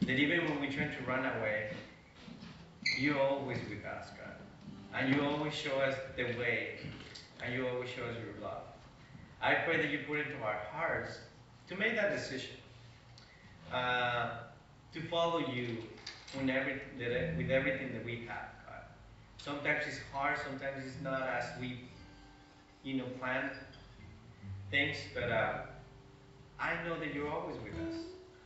that 0.00 0.18
even 0.18 0.44
when 0.48 0.60
we 0.60 0.68
try 0.68 0.86
to 0.86 1.02
run 1.06 1.26
away, 1.36 1.70
you're 2.98 3.18
always 3.20 3.58
with 3.68 3.84
us, 3.84 4.08
God. 4.16 4.34
And 4.96 5.14
you 5.14 5.22
always 5.22 5.54
show 5.54 5.76
us 5.80 5.94
the 6.16 6.24
way 6.38 6.78
and 7.44 7.52
you 7.54 7.68
always 7.68 7.90
show 7.90 8.04
us 8.04 8.16
your 8.16 8.42
love. 8.42 8.62
I 9.42 9.54
pray 9.54 9.76
that 9.76 9.90
you 9.90 10.00
put 10.08 10.20
into 10.20 10.42
our 10.42 10.58
hearts 10.72 11.18
to 11.68 11.76
make 11.76 11.94
that 11.96 12.16
decision, 12.16 12.56
uh, 13.72 14.30
to 14.94 15.00
follow 15.08 15.38
you 15.52 15.78
every, 16.48 16.80
with 17.36 17.50
everything 17.50 17.92
that 17.92 18.04
we 18.04 18.26
have, 18.26 18.48
God. 18.66 18.82
Sometimes 19.36 19.84
it's 19.86 20.00
hard, 20.12 20.38
sometimes 20.38 20.84
it's 20.86 21.02
not 21.02 21.22
as 21.22 21.44
we, 21.60 21.80
you 22.82 22.94
know, 22.94 23.04
plan 23.20 23.50
things, 24.70 24.96
but 25.14 25.30
uh, 25.30 25.58
I 26.58 26.82
know 26.84 26.98
that 26.98 27.14
you're 27.14 27.30
always 27.30 27.56
with 27.62 27.74
us, 27.88 28.00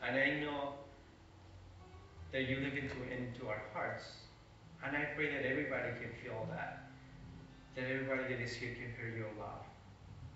and 0.06 0.18
I 0.18 0.40
know 0.40 0.74
that 2.32 2.48
you 2.48 2.56
live 2.56 2.74
into 2.74 2.96
into 3.10 3.48
our 3.48 3.62
hearts, 3.72 4.04
and 4.84 4.96
I 4.96 5.04
pray 5.16 5.30
that 5.32 5.44
everybody 5.44 5.90
can 6.00 6.10
feel 6.22 6.48
that, 6.50 6.88
that 7.76 7.84
everybody 7.84 8.34
that 8.34 8.42
is 8.42 8.54
here 8.54 8.74
can 8.74 8.92
feel 8.96 9.16
your 9.16 9.28
love, 9.38 9.64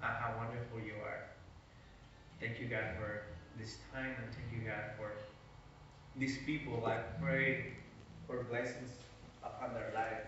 and 0.02 0.12
how 0.12 0.34
wonderful 0.36 0.78
you 0.80 0.94
are. 1.02 1.24
Thank 2.40 2.60
you, 2.60 2.66
God, 2.66 2.84
for 2.98 3.22
this 3.58 3.78
time, 3.92 4.14
and 4.22 4.34
thank 4.34 4.52
you, 4.52 4.68
God, 4.68 4.92
for 4.98 5.12
these 6.16 6.38
people. 6.44 6.84
I 6.86 6.98
pray 7.22 7.72
for 8.26 8.44
blessings 8.44 8.90
upon 9.42 9.74
their 9.74 9.92
life. 9.94 10.24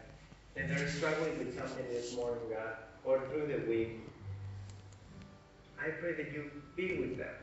That 0.55 0.69
they're 0.69 0.89
struggling 0.89 1.39
with 1.39 1.59
something 1.59 1.85
this 1.91 2.17
morning, 2.17 2.45
God, 2.51 2.77
or 3.05 3.21
through 3.29 3.49
the 3.49 3.71
week. 3.71 4.01
I 5.79 5.91
pray 5.91 6.15
that 6.15 6.33
you 6.33 6.51
be 6.75 6.99
with 6.99 7.19
them, 7.19 7.35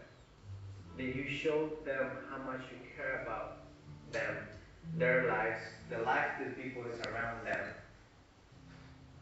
that 0.97 1.15
you 1.15 1.28
show 1.30 1.69
them 1.86 2.09
how 2.30 2.39
much 2.51 2.61
you 2.71 2.78
care 2.97 3.21
about 3.21 3.57
them, 4.11 4.36
their 4.97 5.28
lives, 5.28 5.61
the 5.96 6.04
life 6.04 6.32
these 6.39 6.54
people 6.64 6.84
is 6.91 7.00
around 7.02 7.46
them. 7.46 7.60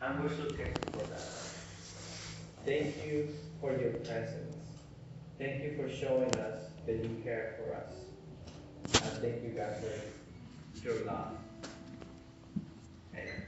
And 0.01 0.24
we're 0.24 0.30
so 0.30 0.49
thankful 0.51 1.01
for 1.01 1.07
that. 1.07 1.22
Thank 2.65 3.05
you 3.05 3.28
for 3.59 3.72
your 3.72 3.91
presence. 3.91 4.55
Thank 5.38 5.63
you 5.63 5.76
for 5.76 5.89
showing 5.93 6.34
us 6.36 6.63
that 6.86 6.95
you 6.95 7.22
care 7.24 7.57
for 7.57 7.76
us. 7.76 7.93
And 9.03 9.22
thank 9.22 9.43
you, 9.43 9.49
God, 9.49 9.76
for 9.78 10.84
your 10.84 11.05
love. 11.05 11.34
Amen. 13.13 13.43